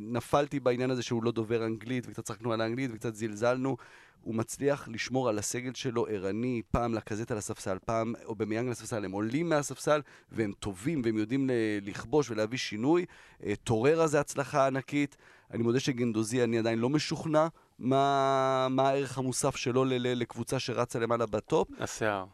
נפלתי 0.00 0.60
בעניין 0.60 0.90
הזה 0.90 1.02
שהוא 1.02 1.24
לא 1.24 1.32
דובר 1.32 1.66
אנגלית, 1.66 2.06
וקצת 2.06 2.24
צחקנו 2.24 2.52
על 2.52 2.60
האנגלית, 2.60 2.90
וקצת 2.94 3.14
זלזלנו. 3.14 3.76
הוא 4.22 4.34
מצליח 4.34 4.88
לשמור 4.88 5.28
על 5.28 5.38
הסגל 5.38 5.74
שלו 5.74 6.06
ערני, 6.06 6.62
פעם 6.70 6.94
לקזט 6.94 7.30
על 7.30 7.38
הספסל, 7.38 7.78
פעם 7.84 8.14
או 8.24 8.34
במיאנג 8.34 8.66
על 8.66 8.72
הספסל, 8.72 9.04
הם 9.04 9.12
עולים 9.12 9.48
מהספסל 9.48 10.00
והם 10.32 10.52
טובים 10.58 11.02
והם 11.04 11.18
יודעים 11.18 11.50
לכבוש 11.82 12.30
ולהביא 12.30 12.58
שינוי. 12.58 13.04
אה, 13.44 13.52
טוררה 13.64 14.06
זה 14.06 14.20
הצלחה 14.20 14.66
ענקית. 14.66 15.16
אני 15.50 15.62
מודה 15.62 15.80
שגנדוזי, 15.80 16.44
אני 16.44 16.58
עדיין 16.58 16.78
לא 16.78 16.88
משוכנע 16.88 17.46
מה, 17.80 18.66
מה 18.70 18.88
הערך 18.88 19.18
המוסף 19.18 19.56
שלו 19.56 19.84
לקבוצה 19.84 20.58
שרצה 20.58 20.98
למעלה 20.98 21.26
בטופ. 21.26 21.68
השיער. 21.78 22.24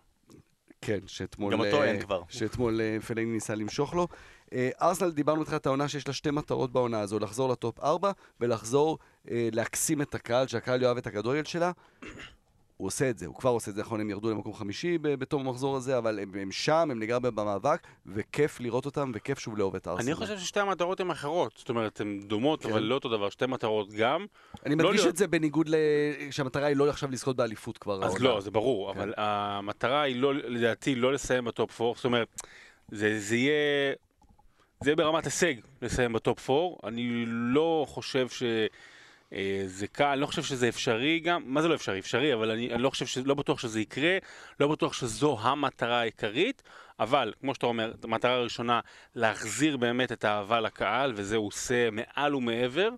כן, 0.81 0.99
שאתמול... 1.07 1.53
גם 1.53 1.61
אותו 1.61 1.83
אין 1.83 2.01
כבר. 2.01 2.23
שאתמול 2.29 2.81
אה, 2.81 2.99
פלאיני 3.07 3.33
ניסה 3.33 3.55
למשוך 3.55 3.95
לו. 3.95 4.09
אה, 4.53 4.71
ארסנל, 4.83 5.11
דיברנו 5.11 5.41
איתך 5.41 5.55
את 5.55 5.67
העונה 5.67 5.89
שיש 5.89 6.09
לה 6.09 6.15
שתי 6.15 6.31
מטרות 6.31 6.73
בעונה 6.73 7.01
הזו, 7.01 7.19
לחזור 7.19 7.49
לטופ 7.49 7.81
4 7.81 8.13
ולחזור 8.41 8.99
אה, 9.31 9.49
להקסים 9.53 10.03
את 10.03 10.15
הקהל, 10.15 10.47
שהקהל 10.47 10.83
יאהב 10.83 10.97
את 10.97 11.07
הכדורגל 11.07 11.45
שלה. 11.45 11.73
הוא 12.77 12.87
עושה 12.87 13.11
את 13.11 13.19
זה, 13.19 13.27
הוא 13.27 13.35
כבר 13.35 13.51
עושה 13.51 13.71
את 13.71 13.77
זה, 13.77 13.81
נכון, 13.81 14.01
הם 14.01 14.11
ירדו 14.11 14.31
למקום 14.31 14.55
חמישי 14.55 14.99
בתום 14.99 15.47
המחזור 15.47 15.77
הזה, 15.77 15.99
אבל 15.99 16.19
הם, 16.19 16.33
הם 16.41 16.53
שם, 16.53 16.89
הם 16.91 17.01
לגמרי 17.01 17.31
במאבק, 17.31 17.87
וכיף 18.07 18.61
לראות 18.61 18.87
אותם, 18.87 19.13
וכיף 19.15 19.39
שוב 19.39 19.59
לאהוב 19.59 19.77
את 19.77 19.89
ארסנל. 19.89 20.07
אני 20.07 20.15
חושב 20.15 20.39
ששתי 20.39 20.61
המטרות 20.61 21.01
הן 21.01 21.11
אחרות, 21.11 21.53
זאת 21.57 21.69
אומרת, 21.69 22.01
הן 22.01 22.21
דומות, 22.27 22.63
כן. 22.63 22.71
אבל 22.71 22.83
לא 22.83 22.95
אותו 22.95 23.09
דבר, 23.09 23.31
שתי 23.31 23.47
מטרות 23.47 23.93
גם. 23.93 24.27
אני 24.67 24.77
לא 24.77 24.89
מדגיש 24.89 25.01
להיות... 25.01 25.13
את 25.13 25.17
זה 25.17 25.27
בניגוד 25.27 25.69
ל... 25.69 25.75
שהמטרה 26.31 26.67
היא 26.67 26.77
לא 26.77 26.89
עכשיו 26.89 27.11
לזכות 27.11 27.37
באליפות 27.37 27.79
כבר. 27.79 28.05
אז 28.05 28.11
העונה. 28.11 28.25
לא, 28.25 28.41
זה 28.41 28.51
ברור, 28.51 28.93
כן. 28.93 28.99
אבל 28.99 29.15
המטרה 29.17 30.03
היא 30.03 30.17
לא, 30.17 30.35
לדעתי, 30.35 30.95
לא 30.95 31.13
לסיים 31.13 31.45
ב 31.45 31.54
top 31.54 31.81
4, 31.81 31.93
זאת 31.97 32.05
אומרת, 32.05 32.43
זה, 32.91 33.21
זה 33.21 33.37
יהיה... 33.37 33.95
זה 34.85 34.91
יהיה 34.91 34.97
ברמת 34.97 35.25
הישג 35.25 35.55
לסיים 35.83 36.13
ב 36.13 36.22
top 36.22 36.51
4, 36.51 36.89
אני 36.89 37.25
לא 37.27 37.87
חושב 37.89 38.29
ש... 38.29 38.43
אה, 39.33 39.63
זה 39.67 39.87
קל, 39.87 40.05
אני 40.05 40.21
לא 40.21 40.27
חושב 40.27 40.43
שזה 40.43 40.69
אפשרי 40.69 41.21
גם, 41.21 41.43
מה 41.45 41.63
זה 41.63 41.69
לא 41.69 41.75
אפשרי? 41.75 41.99
אפשרי, 41.99 42.35
אבל 42.35 42.51
אני, 42.51 42.73
אני 42.73 42.83
לא 42.83 42.91
חושב, 42.91 43.07
ש... 43.07 43.19
לא 43.19 43.35
בטוח 43.35 43.59
שזה 43.59 43.81
יקרה, 43.81 44.19
לא 44.61 44.69
בטוח 44.69 44.93
שזו 44.93 45.39
המטרה 45.41 46.01
העיקרית, 46.01 46.63
אבל 47.01 47.33
כמו 47.41 47.55
שאתה 47.55 47.67
אומר, 47.67 47.93
המטרה 48.05 48.35
הראשונה, 48.35 48.81
להחזיר 49.15 49.77
באמת 49.77 50.13
את 50.13 50.25
האהבה 50.25 50.61
לקהל, 50.61 51.13
וזה 51.17 51.37
הוא 51.37 51.47
עושה 51.47 51.89
מעל 51.91 52.35
ומעבר, 52.35 52.89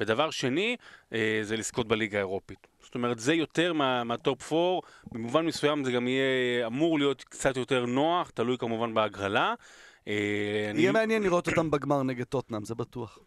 ודבר 0.00 0.30
שני, 0.30 0.76
אה, 1.12 1.38
זה 1.42 1.56
לזכות 1.56 1.88
בליגה 1.88 2.18
האירופית. 2.18 2.66
זאת 2.82 2.94
אומרת, 2.94 3.18
זה 3.18 3.34
יותר 3.34 3.72
מה, 3.72 4.04
מהטופ 4.04 4.52
4, 4.52 4.86
במובן 5.12 5.46
מסוים 5.46 5.84
זה 5.84 5.92
גם 5.92 6.08
יהיה 6.08 6.66
אמור 6.66 6.98
להיות 6.98 7.24
קצת 7.24 7.56
יותר 7.56 7.86
נוח, 7.86 8.30
תלוי 8.30 8.58
כמובן 8.58 8.94
בהגרלה. 8.94 9.54
אה, 10.08 10.70
יהיה 10.74 10.92
מעניין 10.92 11.22
לראות 11.22 11.48
אותם 11.48 11.70
בגמר 11.70 12.02
נגד 12.02 12.24
טוטנאם, 12.24 12.64
זה 12.64 12.74
בטוח. 12.74 13.18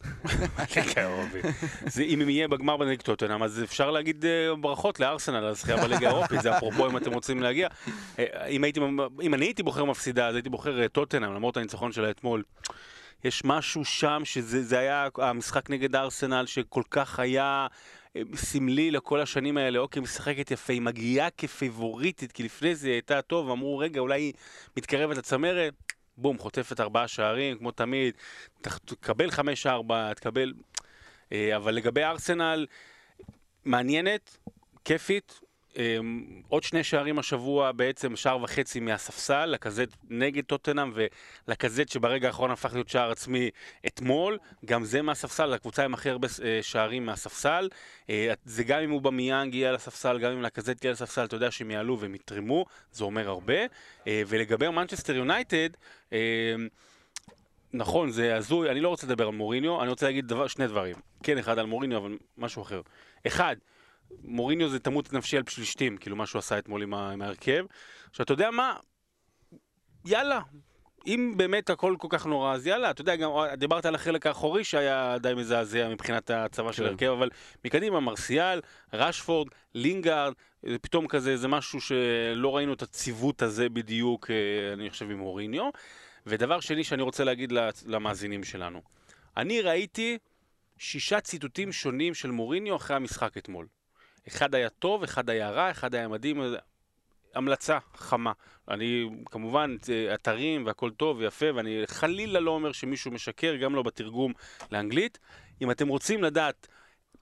אם 2.00 2.20
הם 2.20 2.28
יהיה 2.28 2.48
בגמר 2.48 2.84
נגד 2.84 3.02
טוטנאם, 3.02 3.42
אז 3.42 3.62
אפשר 3.62 3.90
להגיד 3.90 4.24
אה, 4.24 4.56
ברכות 4.56 5.00
לארסנל 5.00 5.36
על 5.36 5.44
הזכייה 5.44 5.76
בליגה 5.76 6.08
האירופית, 6.08 6.42
זה 6.42 6.56
אפרופו 6.56 6.90
אם 6.90 6.96
אתם 6.96 7.12
רוצים 7.12 7.42
להגיע. 7.42 7.68
אה, 8.18 8.46
אם 9.20 9.34
אני 9.34 9.46
הייתי 9.46 9.62
בוחר 9.62 9.84
מפסידה, 9.84 10.28
אז 10.28 10.34
הייתי 10.34 10.48
בוחר 10.48 10.88
טוטנאם, 10.88 11.34
למרות 11.34 11.56
הניצחון 11.56 11.92
שלה 11.92 12.10
אתמול. 12.10 12.42
יש 13.24 13.44
משהו 13.44 13.84
שם, 13.84 14.22
שזה 14.24 14.78
היה 14.78 15.08
המשחק 15.18 15.70
נגד 15.70 15.96
ארסנל, 15.96 16.46
שכל 16.46 16.82
כך 16.90 17.18
היה 17.18 17.66
סמלי 18.34 18.90
לכל 18.90 19.20
השנים 19.20 19.56
האלה, 19.56 19.78
אוקיי, 19.78 20.02
משחקת 20.02 20.50
יפה, 20.50 20.72
היא 20.72 20.82
מגיעה 20.82 21.30
כפיבוריטית, 21.30 22.32
כי 22.32 22.42
לפני 22.42 22.74
זה 22.74 22.86
היא 22.86 22.94
הייתה 22.94 23.22
טוב, 23.22 23.50
אמרו, 23.50 23.78
רגע, 23.78 24.00
אולי 24.00 24.20
היא 24.20 24.32
מתקרבת 24.76 25.16
לצמרת. 25.16 25.74
בום, 26.20 26.38
חוטפת 26.38 26.80
ארבעה 26.80 27.08
שערים, 27.08 27.58
כמו 27.58 27.70
תמיד, 27.70 28.14
תקבל 28.60 29.30
חמש-ארבע, 29.30 30.14
תקבל... 30.14 30.52
אה, 31.32 31.56
אבל 31.56 31.74
לגבי 31.74 32.04
ארסנל, 32.04 32.66
מעניינת, 33.64 34.36
כיפית, 34.84 35.40
עוד 36.48 36.62
שני 36.62 36.84
שערים 36.84 37.18
השבוע, 37.18 37.72
בעצם 37.72 38.16
שער 38.16 38.42
וחצי 38.42 38.80
מהספסל, 38.80 39.46
לקזט 39.46 39.88
נגד 40.10 40.44
טוטנאם 40.44 40.92
ולקזט 41.48 41.88
שברגע 41.88 42.26
האחרון 42.26 42.50
הפך 42.50 42.74
להיות 42.74 42.88
שער 42.88 43.10
עצמי 43.10 43.50
אתמול, 43.86 44.38
גם 44.64 44.84
זה 44.84 45.02
מהספסל, 45.02 45.52
הקבוצה 45.52 45.84
עם 45.84 45.94
הכי 45.94 46.10
הרבה 46.10 46.28
אה, 46.44 46.58
שערים 46.62 47.06
מהספסל. 47.06 47.68
אה, 48.10 48.32
זה 48.44 48.64
גם 48.64 48.80
אם 48.80 48.90
הוא 48.90 49.02
במיאנג 49.02 49.54
יהיה 49.54 49.68
על 49.68 49.74
הספסל, 49.74 50.18
גם 50.18 50.32
אם 50.32 50.42
לקזט 50.42 50.84
יהיה 50.84 50.90
על 50.90 50.94
הספסל, 50.94 51.24
אתה 51.24 51.36
יודע 51.36 51.50
שהם 51.50 51.70
יעלו 51.70 52.00
והם 52.00 52.14
יתרמו, 52.14 52.66
זה 52.92 53.04
אומר 53.04 53.28
הרבה. 53.28 53.58
אה, 54.06 54.22
ולגבי 54.26 54.68
מנצ'סטר 54.68 55.16
יונייטד, 55.16 55.68
נכון, 57.72 58.10
זה 58.10 58.36
הזוי, 58.36 58.70
אני 58.70 58.80
לא 58.80 58.88
רוצה 58.88 59.06
לדבר 59.06 59.26
על 59.26 59.34
מוריניו, 59.34 59.82
אני 59.82 59.90
רוצה 59.90 60.06
להגיד 60.06 60.26
דבר, 60.26 60.46
שני 60.46 60.66
דברים. 60.66 60.96
כן, 61.22 61.38
אחד 61.38 61.58
על 61.58 61.66
מוריניו, 61.66 61.98
אבל 61.98 62.18
משהו 62.38 62.62
אחר. 62.62 62.80
אחד, 63.26 63.56
מוריניו 64.22 64.68
זה 64.68 64.78
תמות 64.78 65.12
נפשי 65.12 65.36
על 65.36 65.42
פשלישתים, 65.42 65.96
כאילו 65.96 66.16
מה 66.16 66.26
שהוא 66.26 66.38
עשה 66.38 66.58
אתמול 66.58 66.82
עם, 66.82 66.94
עם 66.94 67.22
ההרכב. 67.22 67.64
עכשיו, 68.10 68.24
אתה 68.24 68.32
יודע 68.32 68.50
מה? 68.50 68.76
יאללה. 70.04 70.40
אם 71.06 71.34
באמת 71.36 71.70
הכל 71.70 71.94
כל 71.98 72.08
כך 72.10 72.26
נורא, 72.26 72.54
אז 72.54 72.66
יאללה, 72.66 72.90
אתה 72.90 73.00
יודע, 73.00 73.16
גם 73.16 73.30
דיברת 73.56 73.86
על 73.86 73.94
החלק 73.94 74.26
האחורי 74.26 74.64
שהיה 74.64 75.16
די 75.18 75.34
מזעזע 75.34 75.88
מבחינת 75.88 76.30
הצבא 76.30 76.66
כן. 76.66 76.72
של 76.72 76.84
ההרכב, 76.84 77.06
אבל 77.06 77.30
מקדימה, 77.64 78.00
מרסיאל, 78.00 78.60
רשפורד, 78.92 79.48
לינגארד, 79.74 80.32
פתאום 80.80 81.08
כזה, 81.08 81.36
זה 81.36 81.48
משהו 81.48 81.80
שלא 81.80 82.56
ראינו 82.56 82.72
את 82.72 82.82
הציוות 82.82 83.42
הזה 83.42 83.68
בדיוק, 83.68 84.30
אה, 84.30 84.72
אני 84.72 84.90
חושב, 84.90 85.10
עם 85.10 85.18
מוריניו. 85.18 85.70
ודבר 86.26 86.60
שני 86.60 86.84
שאני 86.84 87.02
רוצה 87.02 87.24
להגיד 87.24 87.52
למאזינים 87.86 88.44
שלנו, 88.44 88.82
אני 89.36 89.60
ראיתי 89.60 90.18
שישה 90.78 91.20
ציטוטים 91.20 91.72
שונים 91.72 92.14
של 92.14 92.30
מוריניו 92.30 92.76
אחרי 92.76 92.96
המשחק 92.96 93.36
אתמול. 93.36 93.66
אחד 94.28 94.54
היה 94.54 94.68
טוב, 94.68 95.02
אחד 95.02 95.30
היה 95.30 95.50
רע, 95.50 95.70
אחד 95.70 95.94
היה 95.94 96.08
מדהים, 96.08 96.42
המלצה 97.34 97.78
חמה. 97.94 98.32
אני, 98.68 99.10
כמובן, 99.26 99.76
זה 99.82 100.10
אתרים 100.14 100.66
והכל 100.66 100.90
טוב 100.90 101.18
ויפה, 101.18 101.46
ואני 101.54 101.82
חלילה 101.86 102.40
לא 102.40 102.50
אומר 102.50 102.72
שמישהו 102.72 103.10
משקר, 103.10 103.56
גם 103.56 103.74
לא 103.74 103.82
בתרגום 103.82 104.32
לאנגלית. 104.72 105.18
אם 105.62 105.70
אתם 105.70 105.88
רוצים 105.88 106.22
לדעת 106.22 106.68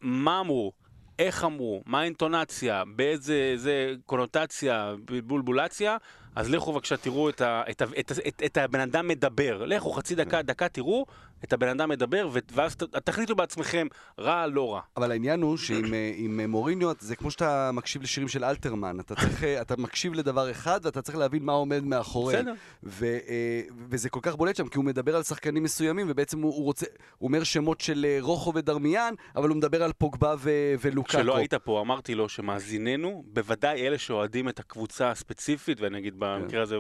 מה 0.01 0.41
אמרו, 0.41 0.73
איך 1.19 1.45
אמרו, 1.45 1.83
מה 1.87 2.01
האינטונציה, 2.01 2.83
באיזה 2.97 3.35
איזה 3.53 3.95
קונוטציה, 4.07 4.95
בולבולציה, 5.25 5.97
אז 6.37 6.51
לכו 6.51 6.73
בבקשה 6.73 6.97
תראו 6.97 7.29
את, 7.29 7.41
ה, 7.41 7.63
את, 7.71 7.83
ה, 7.83 7.85
את, 8.01 8.11
ה, 8.11 8.15
את, 8.29 8.43
את 8.47 8.57
הבן 8.57 8.81
אדם 8.81 9.09
מדבר. 9.09 9.65
לכו 9.65 9.93
חצי 9.93 10.15
דקה, 10.15 10.43
דקה 10.43 10.69
תראו 10.69 11.07
את 11.45 11.53
הבן 11.53 11.69
אדם 11.69 11.89
מדבר, 11.89 12.29
ואז 12.53 12.77
תחליטו 13.05 13.37
בעצמכם, 13.37 13.87
רע, 14.19 14.47
לא 14.47 14.75
רע. 14.75 14.81
אבל 14.97 15.11
העניין 15.11 15.43
הוא 15.43 15.57
שעם 15.57 15.95
אה, 15.95 16.13
אה, 16.41 16.47
מוריניו 16.47 16.91
זה 17.01 17.17
כמו 17.17 17.31
שאתה 17.31 17.71
מקשיב 17.73 18.03
לשירים 18.03 18.29
של 18.29 18.45
אלתרמן, 18.45 19.01
אתה 19.01 19.15
צריך, 19.15 19.45
אה, 19.45 19.61
אתה 19.61 19.77
מקשיב 19.77 20.15
לדבר 20.15 20.51
אחד 20.51 20.81
ואתה 20.83 21.03
צריך 21.03 21.19
להבין 21.19 21.43
מה 21.43 21.53
עומד 21.53 21.85
מאחורי. 21.85 22.35
בסדר. 22.35 22.55
ו, 22.83 23.19
וזה 23.89 24.09
כל 24.11 24.21
כך 24.23 24.37
בולט 24.37 24.57
שם, 24.57 24.69
כי 24.69 24.79
הוא 24.79 24.85
מדבר 24.85 25.17
על 25.17 25.23
שחקנים 25.23 25.63
מסוימים, 25.63 26.07
ובעצם 26.11 26.43
הוא, 26.43 26.55
הוא 26.55 26.65
רוצה, 26.65 26.87
הוא 27.19 27.29
אומר 27.29 27.45
שמות 27.45 27.81
של 27.81 28.07
רוחו 28.21 28.55
ודרמיאן, 28.55 29.15
אבל 29.37 29.49
הוא 29.49 29.57
מדבר 29.57 29.83
על 29.83 29.93
פוגבה 29.93 30.35
ו, 30.39 30.51
ולוקאקו. 30.81 31.19
כשלא 31.19 31.37
היית 31.37 31.55
פה, 31.55 31.81
אמרתי 31.81 32.15
לו 32.15 32.29
שמאזיננו, 32.29 33.25
בוודאי 33.27 33.87
אלה 33.87 33.99
שאוהדים 33.99 34.49
את 34.49 34.59
הקבוצה 34.59 35.11
הספציפית, 35.11 35.81
ואני 35.81 35.99
אגיד 35.99 36.15
במקרה 36.19 36.63
הזה, 36.63 36.77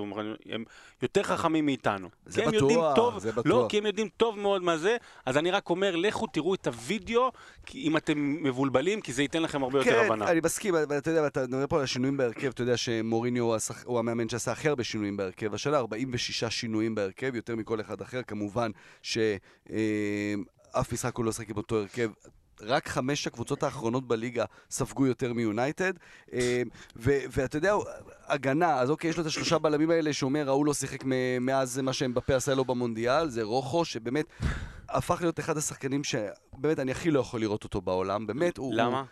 הם 0.51 0.65
יותר 1.03 1.23
חכמים 1.23 1.67
מאיתנו. 1.67 2.09
כן. 2.11 2.31
זה 2.31 2.45
בטוח, 2.47 3.19
זה 3.19 3.33
בטוח. 3.33 3.47
לא, 3.47 3.67
כי 3.69 3.79
הם 3.79 3.87
יודעים 3.87 4.09
טוב 4.17 4.39
מאוד 4.39 4.48
מה 4.61 4.77
זה, 4.77 4.97
אז 5.27 5.37
אני 5.37 5.51
רק 5.51 5.71
אומר, 5.71 5.97
לכו 5.97 6.27
תראו 6.27 6.55
את 6.55 6.67
הוידאו, 6.67 7.33
אם 7.75 7.97
אתם 7.97 8.37
מבולבלים, 8.43 9.01
כי 9.01 9.13
זה 9.13 9.23
ייתן 9.23 9.43
לכם 9.43 9.63
הרבה 9.63 9.79
יותר 9.79 9.91
כן, 9.91 10.05
הבנה. 10.07 10.31
אני 10.31 10.41
מסכים, 10.45 10.75
אבל 10.75 10.99
אתה 10.99 11.11
יודע, 11.11 11.27
אתה 11.27 11.47
מדבר 11.47 11.67
פה 11.67 11.77
על 11.77 11.85
השינויים 11.85 12.17
בהרכב, 12.17 12.49
אתה 12.49 12.63
יודע 12.63 12.77
שמוריניו 12.77 13.45
הוא, 13.45 13.55
השח... 13.55 13.85
הוא 13.85 13.99
המאמן 13.99 14.29
שעשה 14.29 14.53
הכי 14.53 14.69
הרבה 14.69 14.85
שינויים 14.85 15.17
בהרכב. 15.17 15.55
השנה 15.55 15.77
46 15.77 16.45
שינויים 16.45 16.95
בהרכב, 16.95 17.35
יותר 17.35 17.57
מכל 17.57 17.81
אחד 17.81 18.01
אחר, 18.01 18.23
כמובן 18.23 18.71
שאף 19.03 20.93
משחק 20.93 21.17
הוא 21.17 21.25
לא 21.25 21.33
שחק 21.33 21.51
עם 21.51 21.57
אותו 21.57 21.77
הרכב. 21.77 22.11
רק 22.63 22.89
חמש 22.89 23.27
הקבוצות 23.27 23.63
האחרונות 23.63 24.09
בליגה 24.09 24.45
ספגו 24.71 25.07
יותר 25.07 25.33
מיונייטד. 25.33 25.93
אה, 26.33 26.63
ואתה 26.97 27.57
יודע, 27.57 27.75
הגנה, 28.27 28.81
אז 28.81 28.91
אוקיי, 28.91 29.11
יש 29.11 29.17
לו 29.17 29.23
את 29.23 29.27
השלושה 29.27 29.59
בלמים 29.59 29.91
האלה 29.91 30.13
שאומר, 30.13 30.49
ראול 30.49 30.67
לא 30.67 30.75
שיחק 30.75 31.05
מאז 31.41 31.79
מה 31.79 31.93
שאמבפה 31.93 32.35
עשה 32.35 32.55
לו 32.55 32.65
במונדיאל, 32.65 33.29
זה 33.29 33.43
רוחו, 33.43 33.85
שבאמת 33.85 34.27
הפך 34.89 35.19
להיות 35.21 35.41
אחד 35.41 35.57
השחקנים 35.57 36.05
שבאמת 36.05 36.79
אני 36.79 36.91
הכי 36.91 37.11
לא 37.11 37.21
יכול 37.21 37.41
לראות 37.41 37.65
אותו 37.65 37.81
בעולם. 37.81 38.27
באמת, 38.27 38.57
הוא... 38.59 38.75
למה? 38.75 38.99
הוא... 38.99 39.07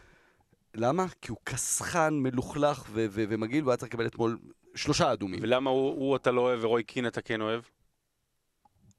למה? 0.74 1.06
כי 1.22 1.30
הוא 1.30 1.38
קסחן, 1.44 2.14
מלוכלך 2.14 2.84
ו- 2.90 3.06
ו- 3.10 3.24
ומגעיל, 3.28 3.62
והוא 3.62 3.70
היה 3.70 3.76
צריך 3.76 3.92
לקבל 3.92 4.06
אתמול 4.06 4.38
שלושה 4.74 5.12
אדומים. 5.12 5.40
ולמה 5.42 5.70
הוא 5.70 5.90
הוא 5.90 6.16
אתה 6.16 6.30
לא 6.30 6.40
אוהב 6.40 6.64
ורוי 6.64 6.82
קין 6.84 7.06
אתה 7.06 7.22
כן 7.22 7.40
אוהב? 7.40 7.62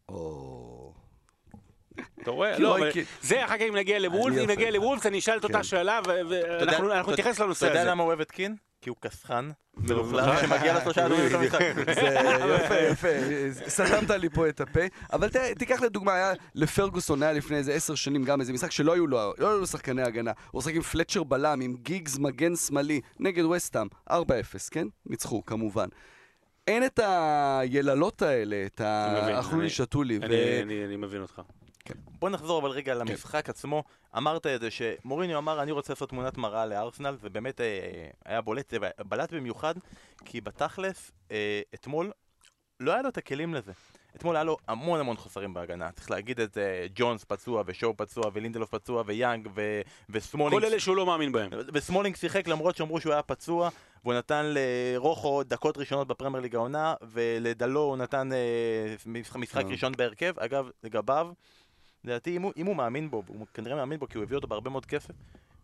או... 0.10 0.66
אתה 2.22 2.32
רואה? 2.32 2.56
כי 2.56 2.62
לא, 2.62 2.77
אבל 2.77 2.89
זה 3.22 3.46
אחר 3.46 3.56
כך 3.58 3.63
אם 3.70 3.75
נגיע 3.75 4.00
לוולפס, 4.00 4.39
אם 4.44 4.50
נגיע. 4.50 4.72
לוולפס 4.72 5.06
אני 5.06 5.20
אשאל 5.20 5.38
את 5.38 5.44
אותה 5.44 5.58
כן. 5.58 5.63
שאלה 5.63 6.00
ואנחנו 6.06 7.12
נתייחס 7.12 7.39
לנושא 7.39 7.66
אתה 7.66 7.72
יודע 7.74 7.82
הזה. 7.82 7.89
למה 7.92 8.04
הוא 8.04 8.08
אוהב 8.08 8.22
את 8.22 8.32
קין? 8.32 8.56
כי 8.82 8.89
הוא 8.89 8.98
קסחן, 9.01 9.50
מלוכלך. 9.77 10.42
שמגיע 10.42 10.74
לו 10.74 10.82
שלושה 10.82 11.06
אדומים 11.06 11.25
בכל 11.30 11.38
משחק. 11.38 11.62
זה 11.96 12.62
יפה, 12.64 12.75
יפה, 12.77 13.07
סתמת 13.70 14.10
לי 14.10 14.29
פה 14.29 14.50
את 14.50 14.62
הפה. 14.62 14.79
אבל 15.14 15.29
תיקח 15.60 15.81
לדוגמה, 15.81 16.14
היה 16.14 16.33
לפרגוסון 16.55 17.24
היה 17.24 17.31
לפני 17.33 17.57
איזה 17.57 17.74
עשר 17.74 17.96
שנים 17.96 18.24
גם 18.24 18.40
איזה 18.42 18.53
משחק 18.53 18.72
שלא 18.72 18.94
היו 18.94 19.07
לו, 19.07 19.33
לא 19.38 19.66
שחקני 19.66 20.01
הגנה. 20.01 20.31
הוא 20.51 20.60
משחק 20.60 20.74
עם 20.75 20.81
פלצ'ר 20.81 21.24
בלם, 21.24 21.62
עם 21.62 21.75
גיגס 21.81 22.18
מגן 22.18 22.55
שמאלי, 22.55 23.01
נגד 23.20 23.44
וסטאם, 23.46 23.88
4-0, 24.10 24.14
כן? 24.72 24.88
ניצחו, 25.05 25.46
כמובן. 25.46 25.88
אין 26.68 26.86
את 26.86 27.00
היללות 27.03 28.22
האלה, 28.22 28.64
את 28.66 28.81
אני 28.81 29.22
מבין, 29.22 29.36
ה... 29.36 29.40
אכלו 29.40 29.57
לי, 29.57 29.64
אני- 29.64 29.70
שתו 29.70 30.03
לי. 30.03 30.18
ו- 30.22 30.24
אני- 30.25 30.62
אני 30.62 30.86
אני 30.86 30.96
מבין 30.96 31.22
אותך. 31.22 31.42
בוא 32.19 32.29
נחזור 32.29 32.59
אבל 32.61 32.69
רגע 32.69 32.93
למשחק 32.93 33.50
עצמו. 33.50 33.83
אמרת 34.17 34.45
את 34.45 34.61
זה 34.61 34.71
שמוריניו 34.71 35.37
אמר 35.37 35.63
אני 35.63 35.71
רוצה 35.71 35.93
לעשות 35.93 36.09
תמונת 36.09 36.37
מראה 36.37 36.65
לארסנל, 36.65 37.17
ובאמת 37.21 37.61
אה, 37.61 37.65
היה 38.25 38.41
בולט, 38.41 38.69
זה 38.69 38.77
בלט 39.05 39.33
במיוחד, 39.33 39.75
כי 40.25 40.41
בתכלס, 40.41 41.11
אה, 41.31 41.61
אתמול 41.73 42.11
לא 42.79 42.91
היה 42.91 43.01
לו 43.01 43.09
את 43.09 43.17
הכלים 43.17 43.53
לזה. 43.53 43.71
אתמול 44.15 44.35
היה 44.35 44.43
לו 44.43 44.57
המון 44.67 45.00
המון 45.00 45.17
חוסרים 45.17 45.53
בהגנה, 45.53 45.91
צריך 45.91 46.11
להגיד 46.11 46.39
את 46.39 46.53
זה, 46.53 46.87
ג'ונס 46.95 47.23
פצוע, 47.23 47.63
ושואו 47.65 47.97
פצוע, 47.97 48.23
ולינדלוף 48.33 48.69
פצוע, 48.69 49.03
ויאנג, 49.05 49.47
ו- 49.55 49.81
וסמולינג. 50.09 50.61
כל 50.61 50.67
אלה 50.67 50.79
שהוא 50.79 50.95
לא 50.95 51.05
מאמין 51.05 51.31
בהם. 51.31 51.50
וסמולינג 51.73 52.15
שיחק 52.15 52.47
למרות 52.47 52.75
שאמרו 52.75 53.01
שהוא 53.01 53.13
היה 53.13 53.21
פצוע, 53.21 53.69
והוא 54.03 54.13
נתן 54.13 54.45
לרוחו 54.45 55.43
דקות 55.43 55.77
ראשונות 55.77 56.07
בפרמייר 56.07 56.41
ליג 56.41 56.55
העונה, 56.55 56.93
ולדלו 57.01 57.81
הוא 57.81 57.97
נתן 57.97 58.29
אה, 58.33 58.95
משחק, 59.35 59.65
אה. 59.65 59.71
ראשון 59.71 59.91
בהרכב. 59.97 60.39
אגב, 60.39 60.69
לגביו, 60.83 61.29
לדעתי, 62.03 62.38
אם 62.38 62.42
הוא, 62.42 62.53
אם 62.57 62.66
הוא 62.66 62.75
מאמין 62.75 63.12
בו, 63.12 63.24
הוא 63.27 63.48
כנראה 63.53 63.75
מאמין 63.75 64.00
בו 64.00 64.10
כי 64.10 64.18
הוא 64.18 64.24
הביא 64.24 64.36
אותו 64.36 64.48
בהרבה 64.48 64.70
מאוד 64.70 64.86
כסף, 64.86 65.14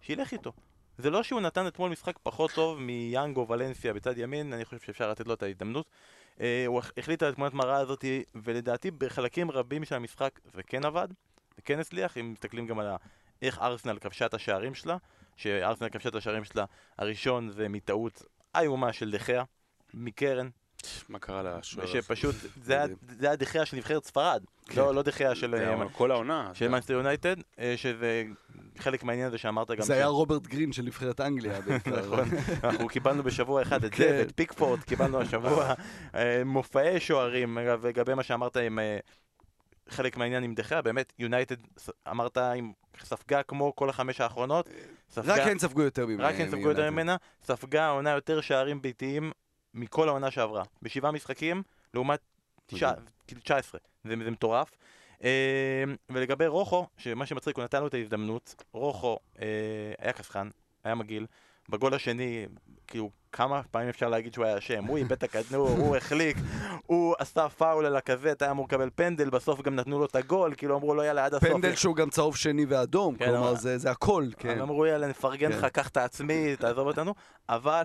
שילך 0.02 0.32
איתו. 0.32 0.52
זה 0.98 1.10
לא 1.10 1.24
שהוא 1.24 1.42
נתן 1.42 1.68
אתמול 1.68 1.92
משחק 1.92 2.20
פחות 2.24 2.52
טוב 2.52 2.80
מיאנג 2.80 3.46
וולנסיה 3.50 3.94
בצד 3.94 4.18
ימין, 4.18 4.54
אני 4.54 4.66
חושב 4.66 4.80
שאפשר 4.80 5.12
לתת 5.12 5.28
לו 5.28 5.34
את 5.34 5.44
ההזדמנות. 5.44 5.86
אה, 6.42 6.64
הוא 6.68 6.82
החליט 6.98 7.24
על 7.24 7.30
התמונת 7.30 7.54
מראה 7.54 7.78
הזאת, 7.78 8.06
ולדעתי 8.36 8.92
בחלקים 8.92 9.52
רבים 9.52 9.86
של 9.86 9.96
המשחק 9.96 10.40
זה 10.54 10.64
כן 10.64 10.86
עבד, 10.86 11.08
זה 11.56 11.62
כן 11.62 11.80
הצליח, 11.80 12.18
אם 12.18 12.32
מסתכלים 12.32 12.68
גם 12.68 12.80
על 12.80 12.88
ה... 12.88 12.96
איך 13.42 13.60
ארסנל 13.60 14.00
כבשה 14.00 14.26
את 14.26 14.34
השערים 14.34 14.74
שלה, 14.74 14.98
שארסנל 15.36 15.90
כבשה 15.90 16.10
את 16.10 16.16
השערים 16.16 16.44
שלה, 16.44 16.66
הראשון 16.98 17.50
זה 17.50 17.70
מטעות 17.70 18.24
איומה 18.56 18.94
של 18.94 19.12
דחיה, 19.12 19.44
מקרן, 19.94 20.50
מה 21.10 21.20
קרה 21.20 21.44
לשוער 21.44 21.90
הזה? 21.90 22.02
שפשוט, 22.02 22.36
זה 22.64 22.78
היה 23.22 23.36
דחיה 23.36 23.66
של 23.66 23.78
נבחרת 23.78 24.06
ספרד, 24.06 24.44
לא 24.76 24.96
לא 24.96 25.02
דחיה 25.02 25.36
של 25.36 25.56
אה, 25.56 25.90
כל 25.90 26.12
העונה. 26.12 26.52
של 26.54 26.68
מנסטר 26.68 26.94
יונייטד, 26.94 27.36
אה, 27.60 27.74
שזה 27.78 28.24
חלק 28.78 29.04
מהעניין 29.04 29.28
הזה 29.28 29.38
שאמרת 29.38 29.72
גם. 29.72 29.82
זה 29.82 29.94
היה 29.94 30.06
רוברט 30.06 30.48
גרין 30.48 30.72
של 30.72 30.84
נבחרת 30.84 31.22
אנגליה 31.22 31.62
בעיקר. 31.68 32.00
נכון, 32.06 32.30
אנחנו 32.64 32.88
קיבלנו 32.88 33.24
בשבוע 33.24 33.62
אחד 33.62 33.84
את 33.84 33.92
כן. 33.96 34.04
זה, 34.04 34.18
ואת 34.20 34.32
פיקפורד 34.36 34.80
קיבלנו 34.84 35.22
השבוע, 35.22 35.74
אה, 36.16 36.42
מופעי 36.46 37.00
שוערים, 37.00 37.58
לגבי 37.84 38.14
מה 38.14 38.24
שאמרת 38.24 38.58
עם 38.58 38.80
אה, 38.80 38.98
חלק 39.90 40.18
מהעניין 40.18 40.44
עם 40.44 40.54
דחיה, 40.56 40.82
באמת, 40.82 41.14
יונייטד, 41.20 41.56
אמרת, 42.12 42.38
ספגה 43.04 43.44
כמו 43.44 43.76
כל 43.76 43.90
החמש 43.90 44.22
האחרונות, 44.22 44.70
ספגה- 45.12 45.34
רק 45.34 45.48
הן 45.48 45.60
ספגו 45.60 45.82
יותר 45.82 46.06
ממנה. 46.06 46.28
רק 46.28 46.36
הן 46.40 46.48
ספגו 46.50 46.70
יותר 46.70 46.92
ממנה, 46.92 47.16
ספגה 47.44 47.90
עונה 47.90 48.10
יותר 48.10 48.42
שערים 48.42 48.82
ביתיים 48.82 49.32
מכל 49.74 50.08
העונה 50.10 50.32
שעברה. 50.32 50.64
בשבעה 50.82 51.12
משחקים, 51.12 51.64
לעומת 51.94 52.20
תשע- 52.66 52.92
מדהים. 52.92 53.06
כאילו 53.28 53.42
19. 53.42 53.80
זה, 54.04 54.14
זה 54.24 54.32
מטורף. 54.32 54.72
אה, 55.24 55.84
ולגבי 56.10 56.48
רוחו, 56.48 56.88
שמה 56.98 57.26
שמצחיק, 57.26 57.56
הוא 57.58 57.64
נתן 57.64 57.82
לו 57.82 57.88
את 57.88 57.94
ההזדמנות, 57.94 58.64
רוחו 58.74 59.18
אה, 59.42 59.46
היה 60.00 60.14
קסחן, 60.14 60.50
היה 60.84 60.96
מגעיל. 60.96 61.26
בגול 61.70 61.94
השני, 61.94 62.46
כאילו, 62.88 63.10
כמה 63.32 63.62
פעמים 63.72 63.90
אפשר 63.90 64.10
להגיד 64.10 64.34
שהוא 64.34 64.46
היה 64.46 64.58
אשם? 64.58 64.84
הוא 64.86 64.98
איבד 64.98 65.12
את 65.12 65.24
הכדור, 65.24 65.70
הוא 65.70 65.96
החליק, 65.96 66.38
הוא 66.86 67.16
עשה 67.20 67.50
פאול 67.50 67.86
על 67.86 67.96
הכזאת, 67.96 68.42
היה 68.42 68.52
אמור 68.52 68.66
לקבל 68.66 68.90
פנדל, 68.96 69.30
בסוף 69.30 69.62
גם 69.62 69.76
נתנו 69.76 70.00
לו 70.00 70.06
את 70.06 70.16
הגול, 70.16 70.54
כאילו 70.58 70.76
אמרו 70.78 70.94
לו 70.96 71.04
יאללה 71.04 71.26
עד 71.26 71.34
הסוף. 71.34 71.50
פנדל 71.50 71.76
שהוא 71.76 71.96
גם 71.96 72.10
צהוב 72.10 72.36
שני 72.38 72.66
ואדום, 72.66 73.16
כן, 73.16 73.26
כלומר 73.26 73.56
זה 73.56 73.78
זה 73.78 73.92
הכל, 73.92 74.26
כן. 74.38 74.62
אמרו 74.62 74.86
יאללה 74.86 75.08
נפרגן 75.08 75.52
כן. 75.52 75.58
לך, 75.58 75.66
קח 75.66 75.88
את 75.88 75.98
העצמי, 75.98 76.56
תעזוב 76.56 76.88
אותנו, 76.88 77.14
אבל 77.50 77.84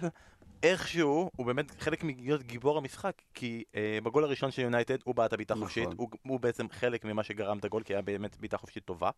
איכשהו 0.63 1.31
הוא 1.37 1.47
באמת 1.47 1.71
חלק 1.81 2.05
מלהיות 2.05 2.43
גיבור 2.43 2.79
המשחק, 2.79 3.13
כי 3.35 3.65
אה, 3.75 3.99
בגול 4.03 4.25
הראשון 4.25 4.51
של 4.51 4.63
יונייטד 4.63 4.97
הוא 5.05 5.15
בעט 5.15 5.33
הבעיטה 5.33 5.55
נכון. 5.55 5.67
חופשית, 5.67 5.89
הוא, 5.97 6.09
הוא 6.23 6.41
בעצם 6.41 6.67
חלק 6.71 7.05
ממה 7.05 7.23
שגרם 7.23 7.59
את 7.59 7.65
הגול, 7.65 7.83
כי 7.83 7.93
היה 7.95 8.03
באמת 8.03 8.37
בעיטה 8.41 8.59
חופשית 8.59 8.85
טובה, 8.85 9.11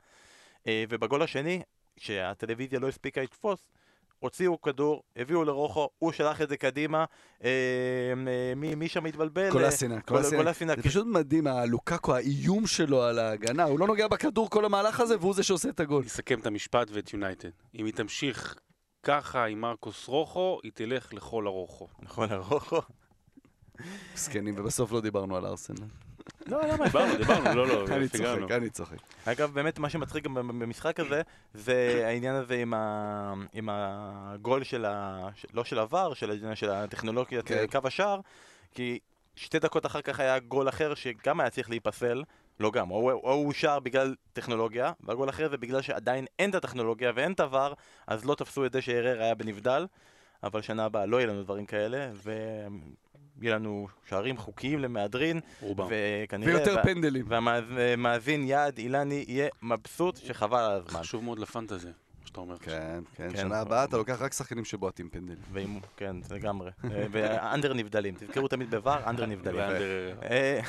אה, 0.66 0.84
ובגול 0.88 1.22
השני, 1.22 1.62
שהטלוויזיה 1.96 2.80
לא 2.80 2.88
הספיקה 2.88 3.22
לתפוס, 3.22 3.58
הוציאו 4.20 4.60
כדור, 4.60 5.02
הביאו 5.16 5.44
לרוחו, 5.44 5.88
הוא 5.98 6.12
שלח 6.12 6.42
את 6.42 6.48
זה 6.48 6.56
קדימה, 6.56 7.04
אה, 7.44 7.48
אה, 7.48 8.54
מי, 8.56 8.74
מי 8.74 8.88
שם 8.88 9.04
התבלבל? 9.04 9.50
קולאסינה, 9.50 9.94
אה. 9.94 10.00
קולאסינה, 10.00 10.76
זה 10.76 10.82
פשוט 10.82 11.06
מדהים, 11.06 11.46
הלוקקו, 11.46 12.14
האיום 12.14 12.66
שלו 12.66 13.02
על 13.02 13.18
ההגנה, 13.18 13.64
הוא 13.64 13.78
לא 13.78 13.86
נוגע 13.86 14.08
בכדור 14.08 14.50
כל 14.50 14.64
המהלך 14.64 15.00
הזה, 15.00 15.18
והוא 15.18 15.34
זה 15.34 15.42
שעושה 15.42 15.68
את 15.68 15.80
הגול. 15.80 16.04
נסכם 16.04 16.38
את 16.40 16.46
המשפט 16.46 16.90
ואת 16.92 17.12
יונייטד. 17.12 17.50
אם 17.74 17.86
היא 17.86 17.94
תמשיך 17.94 18.54
ככה 19.02 19.44
עם 19.44 19.60
מרקוס 19.60 20.08
רוחו, 20.08 20.58
היא 20.62 20.72
תלך 20.74 21.14
לכל 21.14 21.46
הרוחו. 21.46 21.88
נכון, 22.02 22.28
לרוחו. 22.28 22.80
מסכנים, 24.14 24.54
ובסוף 24.58 24.92
לא 24.92 25.00
דיברנו 25.00 25.36
על 25.36 25.46
ארסנל. 25.46 25.86
לא, 26.46 26.66
למה? 26.66 26.84
דיברנו, 26.84 27.16
דיברנו, 27.16 27.54
לא, 27.54 27.66
לא, 27.66 27.86
אני. 27.96 28.08
צוחק, 28.08 28.50
אני 28.50 28.70
צוחק. 28.70 28.96
אגב, 29.24 29.54
באמת 29.54 29.78
מה 29.78 29.90
שמצחיק 29.90 30.24
גם 30.24 30.34
במשחק 30.34 31.00
הזה, 31.00 31.22
זה 31.54 32.02
העניין 32.06 32.34
הזה 32.34 32.64
עם, 33.52 33.68
הגול 33.72 34.64
של 34.64 34.84
ה... 34.84 35.28
לא 35.52 35.64
של 35.64 35.78
עבר, 35.78 36.14
של, 36.14 36.70
הטכנולוגיית. 36.70 37.46
כן. 37.46 37.66
קו 37.72 37.78
השער, 37.84 38.20
כי 38.74 38.98
שתי 39.36 39.58
דקות 39.58 39.86
אחר 39.86 40.02
כך 40.02 40.20
היה 40.20 40.38
גול 40.38 40.68
אחר 40.68 40.94
שגם 40.94 41.40
היה 41.40 41.50
צריך 41.50 41.70
להיפסל, 41.70 42.22
לא 42.60 42.70
גם, 42.70 42.90
או 42.90 43.10
או 43.10 43.32
הוא 43.32 43.46
אושר 43.46 43.78
בגלל 43.80 44.14
טכנולוגיה, 44.32 44.92
והגול 45.00 45.28
אחר 45.28 45.48
זה 45.48 45.56
בגלל 45.56 45.82
שעדיין 45.82 46.26
אין 46.38 46.50
את 46.50 46.54
הטכנולוגיה 46.54 47.12
ואין 47.14 47.32
את 47.32 47.40
הוואר, 47.40 47.72
אז 48.06 48.24
לא 48.24 48.34
תפסו 48.34 48.66
את 48.66 48.72
זה 48.72 48.82
שהרר 48.82 49.22
היה 49.22 49.34
בנבדל, 49.34 49.86
אבל 50.42 50.62
שנה 50.62 50.84
הבאה 50.84 51.06
לא 51.06 51.16
יהיה 51.16 51.26
לנו 51.26 51.42
דברים 51.42 51.66
כאלה, 51.66 52.10
ויהיה 52.22 53.54
לנו 53.54 53.88
שערים 54.08 54.36
חוקיים 54.36 54.78
למהדרין, 54.78 55.40
רובם. 55.60 55.88
וכנראה... 55.90 56.54
ויותר 56.54 56.74
וה- 56.76 56.82
פנדלים. 56.82 57.24
והמאזין 57.28 58.44
יעד 58.44 58.78
אילני 58.78 59.24
יהיה 59.28 59.48
מבסוט 59.62 60.16
שחבל 60.16 60.58
על 60.58 60.72
הזמן. 60.72 61.00
חשוב 61.00 61.24
מאוד 61.24 61.38
לפנטזי, 61.38 61.86
מה 61.86 61.92
שאתה 62.24 62.40
אומר. 62.40 62.58
כן, 62.58 63.00
כן, 63.14 63.28
כן. 63.30 63.36
שנה 63.36 63.60
הבאה 63.60 63.84
אתה 63.84 63.96
לוקח 63.96 64.22
רק 64.22 64.32
שחקנים 64.32 64.64
שבועטים 64.64 65.08
פנדלים. 65.10 65.38
ואם, 65.52 65.78
כן, 65.96 66.16
לגמרי. 66.30 66.70
אה, 66.84 67.06
ואנדר 67.10 67.74
נבדלים, 67.74 68.14
תזכרו 68.18 68.48
תמיד 68.48 68.74
בVAR, 68.74 68.88
אנדר 69.06 69.26
נבדלים. 69.26 69.60
ואנדר- 69.60 70.16
אה, 70.30 70.60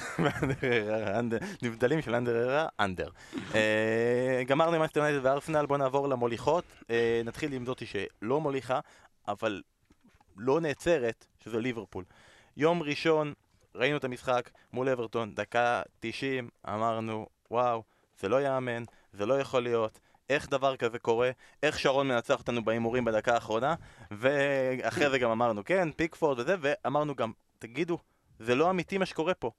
נבדלים 1.61 2.01
של 2.01 2.15
אנדר 2.15 2.49
ארה, 2.49 2.67
אנדר. 2.79 3.09
אה, 3.55 4.43
גמרנו 4.47 4.75
עם 4.75 4.81
אסטר 4.81 4.99
יונייטד 4.99 5.25
וארסנל, 5.25 5.65
בואו 5.65 5.77
נעבור 5.79 6.07
למוליכות. 6.09 6.63
נתחיל 7.25 7.53
עם 7.53 7.65
זאתי 7.65 7.85
שלא 7.85 8.41
מוליכה, 8.41 8.79
אבל 9.27 9.61
לא 10.37 10.61
נעצרת, 10.61 11.25
שזה 11.43 11.59
ליברפול. 11.59 12.03
יום 12.57 12.83
ראשון, 12.83 13.33
ראינו 13.75 13.97
את 13.97 14.03
המשחק 14.03 14.49
מול 14.73 14.89
אברטון, 14.89 15.35
דקה 15.35 15.81
90, 15.99 16.49
אמרנו, 16.69 17.27
וואו, 17.51 17.83
זה 18.19 18.29
לא 18.29 18.41
יאמן, 18.41 18.83
זה 19.13 19.25
לא 19.25 19.39
יכול 19.39 19.63
להיות. 19.63 19.99
איך 20.31 20.49
דבר 20.49 20.75
כזה 20.75 20.99
קורה, 20.99 21.31
איך 21.63 21.79
שרון 21.79 22.07
מנצח 22.07 22.39
אותנו 22.39 22.65
בהימורים 22.65 23.05
בדקה 23.05 23.33
האחרונה, 23.33 23.75
ואחרי 24.11 25.09
זה 25.09 25.19
גם 25.19 25.31
אמרנו, 25.31 25.63
כן, 25.63 25.91
פיקפורד 25.91 26.39
וזה, 26.39 26.55
ואמרנו 26.61 27.15
גם, 27.15 27.31
תגידו, 27.59 27.97
זה 28.39 28.55
לא 28.55 28.69
אמיתי 28.69 28.97
מה 28.97 29.05
שקורה 29.05 29.33
פה. 29.33 29.51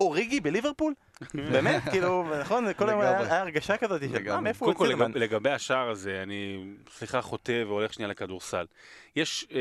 אוריגי 0.00 0.40
בליברפול? 0.40 0.94
באמת? 1.34 1.82
כאילו, 1.90 2.40
נכון? 2.40 2.72
כל 2.72 2.88
היום 2.88 3.00
היה 3.00 3.40
הרגשה 3.40 3.76
כזאת 3.76 4.00
של. 4.12 4.22
מה, 4.28 4.40
מאיפה 4.40 4.66
הוא 4.66 4.74
קודם 4.74 4.88
כל, 4.88 4.94
אצלמן? 5.04 5.10
לגב, 5.10 5.16
לגבי 5.34 5.50
השער 5.50 5.90
הזה, 5.90 6.22
אני, 6.22 6.64
סליחה, 6.92 7.22
חוטא 7.22 7.64
והולך 7.66 7.92
שנייה 7.94 8.08
לכדורסל. 8.08 8.64
יש 9.16 9.46
אה, 9.52 9.58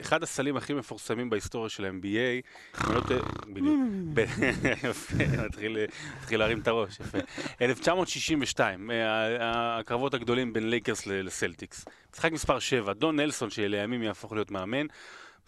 אחד 0.00 0.22
הסלים 0.22 0.56
הכי 0.56 0.72
מפורסמים 0.74 1.30
בהיסטוריה 1.30 1.68
של 1.68 1.84
ה-NBA, 1.84 2.46
אני 2.86 2.94
לא 2.94 3.00
טועה, 3.00 3.20
בדיוק, 3.46 3.76
ב- 4.14 4.24
יפה, 4.90 5.14
מתחיל 5.46 5.78
להרים 6.38 6.60
את 6.60 6.68
הראש, 6.68 7.00
יפה. 7.00 7.18
1962, 7.62 8.90
אה, 8.90 9.78
הקרבות 9.78 10.14
הגדולים 10.14 10.52
בין 10.52 10.70
לייקרס 10.70 11.06
ל- 11.06 11.12
לסלטיקס. 11.26 11.84
משחק 12.14 12.32
מספר 12.32 12.58
7, 12.58 12.92
דון 12.92 13.20
נלסון, 13.20 13.50
שלימים 13.50 14.02
יהפוך 14.02 14.32
להיות 14.32 14.50
מאמן, 14.50 14.86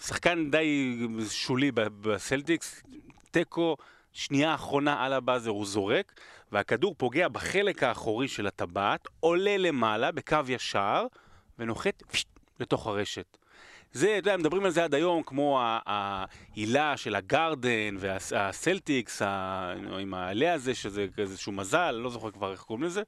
שחקן 0.07 0.51
די 0.51 0.99
שולי 1.31 1.73
ב- 1.73 1.81
בסלטיקס, 2.01 2.83
תיקו, 3.31 3.77
שנייה 4.13 4.55
אחרונה 4.55 5.05
על 5.05 5.13
ה 5.13 5.18
buzzer 5.18 5.51
הוא 5.51 5.67
זורק, 5.67 6.13
והכדור 6.53 6.95
פוגע 6.99 7.29
בחלק 7.29 7.83
האחורי 7.83 8.29
של 8.29 8.47
הטבעת, 8.47 9.09
עולה 9.21 9.57
למעלה 9.57 10.13
בקו 10.13 10.39
ישר, 10.49 11.07
ונוחת 11.59 12.03
פשט, 12.03 12.29
לתוך 12.61 12.87
הרשת. 12.87 13.37
זה, 13.93 14.07
אתה 14.19 14.29
יודע, 14.29 14.37
מדברים 14.37 14.65
על 14.65 14.71
זה 14.71 14.85
עד 14.85 14.95
היום, 14.95 15.23
כמו 15.23 15.61
ה- 15.61 15.79
העילה 15.87 16.97
של 16.97 17.15
הגרדן 17.15 17.97
והסלטיקס, 17.99 19.23
עם 20.01 20.15
העלה 20.15 20.53
הזה, 20.53 20.75
שזה 20.75 21.07
איזשהו 21.19 21.53
מזל, 21.53 21.91
לא 21.91 22.11
זוכר 22.11 22.31
כבר 22.31 22.53
איך 22.53 22.61
קוראים 22.61 22.85
לזה. 22.85 23.03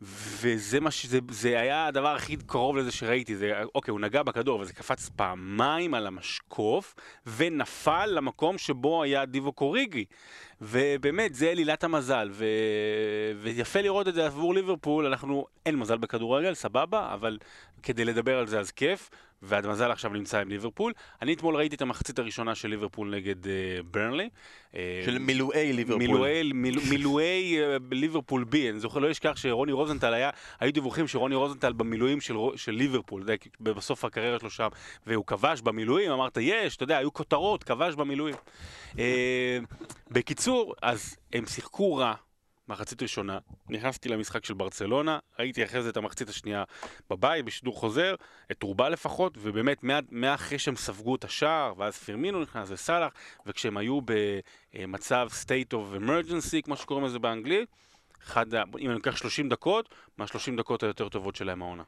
וזה 0.00 0.80
מה 0.80 0.90
שזה, 0.90 1.18
זה 1.30 1.60
היה 1.60 1.86
הדבר 1.86 2.14
הכי 2.14 2.36
קרוב 2.36 2.76
לזה 2.76 2.92
שראיתי, 2.92 3.36
זה, 3.36 3.52
אוקיי, 3.74 3.92
הוא 3.92 4.00
נגע 4.00 4.22
בכדור, 4.22 4.56
אבל 4.56 4.64
זה 4.64 4.72
קפץ 4.72 5.08
פעמיים 5.16 5.94
על 5.94 6.06
המשקוף, 6.06 6.94
ונפל 7.36 8.06
למקום 8.06 8.58
שבו 8.58 9.02
היה 9.02 9.24
דיבו 9.24 9.52
קוריגי. 9.52 10.04
ובאמת, 10.60 11.34
זה 11.34 11.50
עלילת 11.50 11.84
המזל, 11.84 12.30
ו... 12.32 12.44
ויפה 13.36 13.80
לראות 13.80 14.08
את 14.08 14.14
זה 14.14 14.26
עבור 14.26 14.54
ליברפול, 14.54 15.06
אנחנו, 15.06 15.46
אין 15.66 15.76
מזל 15.76 15.98
בכדורגל, 15.98 16.54
סבבה, 16.54 17.14
אבל 17.14 17.38
כדי 17.82 18.04
לדבר 18.04 18.38
על 18.38 18.46
זה 18.46 18.60
אז 18.60 18.70
כיף, 18.70 19.10
והמזל 19.42 19.90
עכשיו 19.90 20.10
נמצא 20.10 20.40
עם 20.40 20.48
ליברפול. 20.48 20.92
אני 21.22 21.34
אתמול 21.34 21.56
ראיתי 21.56 21.76
את 21.76 21.82
המחצית 21.82 22.18
הראשונה 22.18 22.54
של 22.54 22.68
ליברפול 22.68 23.14
נגד 23.14 23.44
uh, 23.44 23.48
ברנלי. 23.84 24.28
אה, 24.74 25.02
של 25.04 25.18
מילואי 25.18 25.72
ליברפול. 25.72 25.98
מילואי, 25.98 26.52
מיל, 26.54 26.78
מילואי 26.90 27.58
אה, 27.58 27.76
ליברפול 27.90 28.44
בי, 28.44 28.70
אני 28.70 28.80
זוכר, 28.80 28.98
לא 28.98 29.10
אשכח 29.10 29.36
שרוני 29.36 29.72
רוזנטל 29.72 30.14
היה, 30.14 30.30
היו 30.60 30.72
דיווחים 30.72 31.08
שרוני 31.08 31.34
רוזנטל 31.34 31.72
במילואים 31.72 32.20
של, 32.20 32.36
של 32.56 32.72
ליברפול, 32.72 33.20
יודע, 33.20 33.34
בסוף 33.60 34.04
הקריירה 34.04 34.38
שלו 34.38 34.50
שם, 34.50 34.68
והוא 35.06 35.26
כבש 35.26 35.60
במילואים, 35.60 36.10
אמרת, 36.10 36.38
יש, 36.40 36.76
אתה 36.76 36.84
יודע, 36.84 36.96
היו 36.96 37.12
כותרות, 37.12 37.64
כבש 37.64 37.94
במילואים. 37.94 38.34
אה, 38.98 39.58
בקיצור, 40.10 40.74
אז 40.82 41.16
הם 41.32 41.46
שיחקו 41.46 41.96
רע. 41.96 42.14
מחצית 42.68 43.02
ראשונה, 43.02 43.38
נכנסתי 43.68 44.08
למשחק 44.08 44.44
של 44.44 44.54
ברצלונה, 44.54 45.18
ראיתי 45.38 45.64
אחרי 45.64 45.82
זה 45.82 45.88
את 45.88 45.96
המחצית 45.96 46.28
השנייה 46.28 46.64
בבית, 47.10 47.44
בשידור 47.44 47.76
חוזר, 47.76 48.14
את 48.50 48.62
רובה 48.62 48.88
לפחות, 48.88 49.38
ובאמת, 49.40 49.84
מה- 49.84 49.98
מאחרי 50.10 50.58
שהם 50.58 50.76
ספגו 50.76 51.14
את 51.16 51.24
השער, 51.24 51.74
ואז 51.76 51.98
פירמינו 51.98 52.40
נכנס 52.42 52.68
וסאלח, 52.70 53.12
וכשהם 53.46 53.76
היו 53.76 53.98
במצב 54.74 55.28
state 55.44 55.74
of 55.74 56.02
emergency, 56.02 56.62
כמו 56.64 56.76
שקוראים 56.76 57.06
לזה 57.06 57.18
באנגלית, 57.18 57.68
אחד, 58.22 58.54
אם 58.54 58.60
אני 58.86 58.94
לוקח 58.94 59.16
30 59.16 59.48
דקות, 59.48 59.88
מה-30 60.18 60.56
דקות 60.56 60.82
היותר 60.82 61.08
טובות 61.08 61.36
שלהם 61.36 61.62
העונה. 61.62 61.82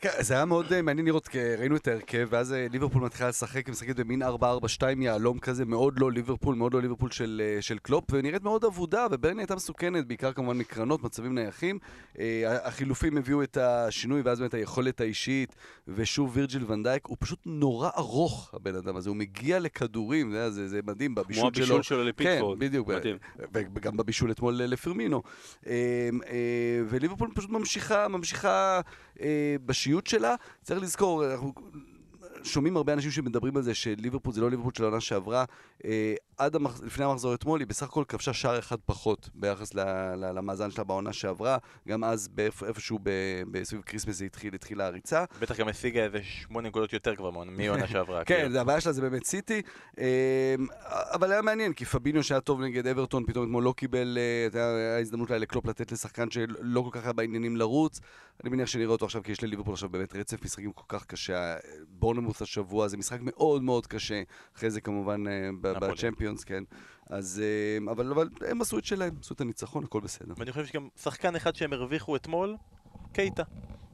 כן, 0.00 0.08
זה 0.20 0.34
היה 0.34 0.44
מאוד 0.44 0.72
אה, 0.72 0.82
מעניין 0.82 1.06
לראות, 1.06 1.28
ראינו 1.58 1.76
את 1.76 1.88
ההרכב, 1.88 2.28
ואז 2.30 2.52
אה, 2.52 2.66
ליברפול 2.70 3.02
מתחילה 3.02 3.28
לשחק, 3.28 3.68
משחקת 3.68 3.96
במין 3.96 4.22
4-4-2 4.22 4.26
יהלום 5.00 5.38
כזה, 5.38 5.64
מאוד 5.64 5.98
לא 5.98 6.12
ליברפול, 6.12 6.54
מאוד 6.54 6.74
לא 6.74 6.82
ליברפול 6.82 7.10
של, 7.10 7.42
אה, 7.44 7.62
של 7.62 7.78
קלופ, 7.78 8.04
ונראית 8.12 8.42
מאוד 8.42 8.64
אבודה, 8.64 9.06
וברני 9.10 9.42
הייתה 9.42 9.56
מסוכנת, 9.56 10.06
בעיקר 10.06 10.32
כמובן 10.32 10.58
מקרנות, 10.58 11.02
מצבים 11.02 11.34
נייחים. 11.34 11.78
החילופים 12.46 13.16
הביאו 13.16 13.42
את 13.42 13.56
השינוי, 13.56 14.20
ואז 14.24 14.40
באמת 14.40 14.54
היכולת 14.54 15.00
האישית, 15.00 15.56
ושוב 15.88 16.30
וירג'יל 16.36 16.64
ונדייק, 16.68 17.06
הוא 17.06 17.16
פשוט 17.20 17.38
נורא 17.46 17.90
ארוך, 17.96 18.50
הבן 18.54 18.74
אדם 18.74 18.96
הזה, 18.96 19.10
הוא 19.10 19.16
מגיע 19.16 19.58
לכדורים, 19.58 20.32
זה, 20.32 20.50
זה, 20.50 20.68
זה 20.68 20.80
מדהים, 20.86 21.14
כמו 21.14 21.24
בבישול 21.24 21.54
שלו. 21.54 21.64
הבישול 21.64 21.82
שלו 21.82 21.98
כן, 21.98 22.06
לפיקפורד. 22.06 22.58
בדיוק. 22.58 22.90
וגם 23.52 23.96
בבישול 23.96 24.30
אתמול 24.30 24.54
לפרמינו. 24.54 25.22
וליברפול 26.88 27.30
פשוט 27.34 27.50
ממשיכה, 27.50 28.08
ממשיכה 28.08 28.80
אה, 29.20 29.56
בשיוט 29.66 30.06
שלה. 30.06 30.34
צריך 30.62 30.82
לזכור, 30.82 31.32
אנחנו 31.32 31.52
שומעים 32.42 32.76
הרבה 32.76 32.92
אנשים 32.92 33.10
שמדברים 33.10 33.56
על 33.56 33.62
זה 33.62 33.74
שליברפול 33.74 34.32
זה 34.32 34.40
לא 34.40 34.50
ליברפול 34.50 34.72
של 34.74 34.82
העונה 34.84 35.00
שעברה. 35.00 35.44
אה, 35.84 36.14
עד 36.38 36.56
המח... 36.56 36.80
לפני 36.82 37.04
המחזור 37.04 37.34
אתמול 37.34 37.60
היא 37.60 37.66
בסך 37.66 37.86
הכל 37.86 38.04
כבשה 38.08 38.32
שער 38.32 38.58
אחד 38.58 38.76
פחות 38.86 39.30
ביחס 39.34 39.74
ל... 39.74 39.80
ל... 40.14 40.32
למאזן 40.38 40.70
שלה 40.70 40.84
בעונה 40.84 41.12
שעברה. 41.12 41.58
גם 41.88 42.04
אז 42.04 42.28
באיפ... 42.28 42.62
איפשהו 42.62 42.98
ב... 43.02 43.10
בסביב 43.50 43.82
כריסמס 43.82 44.16
זה 44.16 44.24
התחיל, 44.24 44.54
התחילה 44.54 44.86
הריצה. 44.86 45.24
בטח 45.40 45.56
גם 45.60 45.68
השיגה 45.68 46.04
איזה 46.04 46.22
שמונה 46.22 46.68
נקודות 46.68 46.92
יותר 46.92 47.16
כבר 47.16 47.30
מעונה- 47.30 47.86
שעברה. 47.92 48.24
כן, 48.24 48.40
כאילו. 48.42 48.60
הבעיה 48.60 48.80
שלה 48.80 48.92
זה 48.92 49.00
באמת 49.02 49.24
סיטי, 49.24 49.62
אמ, 49.98 50.04
אבל 50.90 51.32
היה 51.32 51.42
מעניין, 51.42 51.72
כי 51.72 51.84
פביניו 51.84 52.22
שהיה 52.22 52.40
טוב 52.40 52.60
נגד 52.60 52.86
אברטון, 52.86 53.24
פתאום 53.26 53.44
אתמול 53.44 53.64
לא 53.64 53.74
קיבל, 53.76 54.18
אה, 54.20 54.44
יודע, 54.44 54.66
היה 54.66 54.98
הזדמנות 54.98 55.28
אולי 55.28 55.40
לקלופ 55.40 55.66
לתת 55.66 55.92
לשחקן 55.92 56.30
שלא 56.30 56.80
כל 56.80 56.90
כך 56.92 57.04
היה 57.04 57.12
בעניינים 57.12 57.56
לרוץ. 57.56 58.00
אני 58.44 58.50
מניח 58.50 58.68
שנראה 58.68 58.90
אותו 58.92 59.04
עכשיו, 59.04 59.22
כי 59.22 59.32
יש 59.32 59.42
לליברפול 59.42 59.72
עכשיו 59.72 59.88
באמת 59.88 60.16
רצף 60.16 60.44
משחקים 60.44 60.72
כל 60.72 60.84
כך 60.88 61.06
קשה. 61.06 61.56
בורנמות' 61.88 62.42
השבוע, 62.42 62.88
זה 62.88 62.96
משחק 62.96 63.18
מאוד 63.22 63.62
מאוד 63.62 63.86
קשה. 63.86 64.22
אחרי 64.56 64.70
זה 64.70 64.80
כמובן 64.80 65.26
אה, 65.28 65.48
בצ'מפיונס, 66.34 66.44
כן. 66.44 66.64
אז, 67.10 67.42
אה, 67.44 67.92
אבל, 67.92 68.12
אבל 68.12 68.28
הם 68.46 68.60
עשו 68.60 68.78
את 68.78 68.84
שלהם, 68.84 69.14
עשו 69.20 69.34
את 69.34 69.40
הניצחון, 69.40 69.84
הכל 69.84 70.00
בסדר. 70.00 70.34
ואני 70.36 70.52
חושב 70.52 70.66
שגם 70.66 70.88
שחקן 71.02 71.36
אחד 71.36 71.56
שהם 71.56 71.72
הרוויחו 71.72 72.16
אתמול, 72.16 72.56
קייטה. 73.12 73.42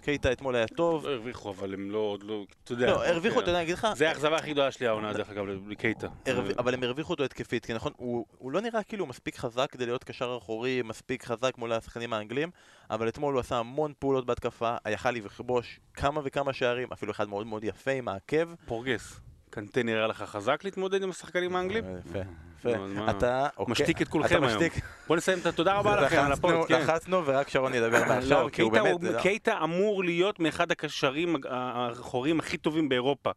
קייטה 0.03 0.33
אתמול 0.33 0.57
היה 0.57 0.67
טוב. 0.67 1.07
לא 1.07 1.11
הרוויחו, 1.13 1.51
אבל 1.51 1.75
הם 1.75 1.91
לא, 1.91 1.99
עוד 1.99 2.23
לא, 2.23 2.45
אתה 2.65 2.73
יודע. 2.73 2.87
לא, 2.87 3.07
הרוויחו 3.07 3.41
אותו, 3.41 3.51
אני 3.51 3.63
אגיד 3.63 3.75
לך, 3.75 3.87
זה 3.97 4.09
האכזבה 4.09 4.37
הכי 4.37 4.53
גדולה 4.53 4.71
שלי 4.71 4.87
העונה, 4.87 5.13
דרך 5.13 5.31
אגב, 5.31 5.45
לקייטה. 5.69 6.09
הרו- 6.27 6.43
אבל 6.59 6.75
הם 6.75 6.83
הרוויחו 6.83 7.13
אותו 7.13 7.25
התקפית, 7.25 7.67
כי 7.67 7.75
נכון, 7.75 7.93
הוא, 7.97 8.27
הוא 8.39 8.53
לא 8.53 8.61
נראה 8.61 8.83
כאילו 8.83 9.07
מספיק 9.07 9.37
חזק 9.37 9.67
כדי 9.71 9.87
להיות 9.87 10.05
קשר 10.05 10.39
אחורי, 10.43 10.83
מספיק 10.83 11.25
חזק 11.25 11.59
מול 11.59 11.73
השחקנים 11.73 12.13
האנגלים, 12.13 12.51
אבל 12.91 13.09
אתמול 13.09 13.35
הוא 13.35 13.41
עשה 13.41 13.57
המון 13.57 13.93
פעולות 13.99 14.27
בהתקפה, 14.27 14.77
יכל 14.89 15.11
לכבוש 15.11 15.81
כמה 15.95 16.21
וכמה 16.25 16.53
שערים, 16.53 16.89
אפילו 16.93 17.13
אחד 17.13 17.29
מאוד 17.29 17.47
מאוד 17.47 17.65
יפה 17.65 17.91
עם 17.91 18.09
העקב. 18.09 18.55
פורגס, 18.67 19.21
קנטה 19.55 19.83
נראה 19.83 20.07
לך 20.07 20.23
חזק 20.23 20.65
להתמודד 20.65 21.03
עם 21.03 21.11
השחקנים 21.11 21.57
האנגלים? 21.57 21.85
אה, 21.85 21.99
יפה, 22.09 22.19
יפה. 22.59 22.77
מה? 22.87 23.11
אתה 23.11 23.49
הוא 23.57 23.71
משתיק 23.71 24.03
את 24.03 24.09
כולכם 24.09 24.45
היום. 24.45 24.63
בוא 25.07 25.17
נסיים 25.17 25.39
את 25.39 25.47
התודה 25.47 25.75
רבה 25.75 26.01
לכם 26.01 26.19
על 26.19 26.33
כן. 26.69 26.75
לחצנו 26.75 27.27
ורק 27.27 27.49
שרון 27.49 27.75
ידבר 27.75 28.05
מעכשיו, 28.05 28.45
לא, 28.45 28.49
כי 28.49 28.63
הוא 28.63 28.73
באמת... 28.73 28.93
הוא- 28.93 29.21
קייטה 29.23 29.59
אמור 29.65 30.05
להיות 30.05 30.41
מאחד 30.41 30.71
הקשרים 30.71 31.37
האחוריים 31.49 32.39
הכי 32.41 32.57
טובים 32.57 32.89
באירופה. 32.89 33.31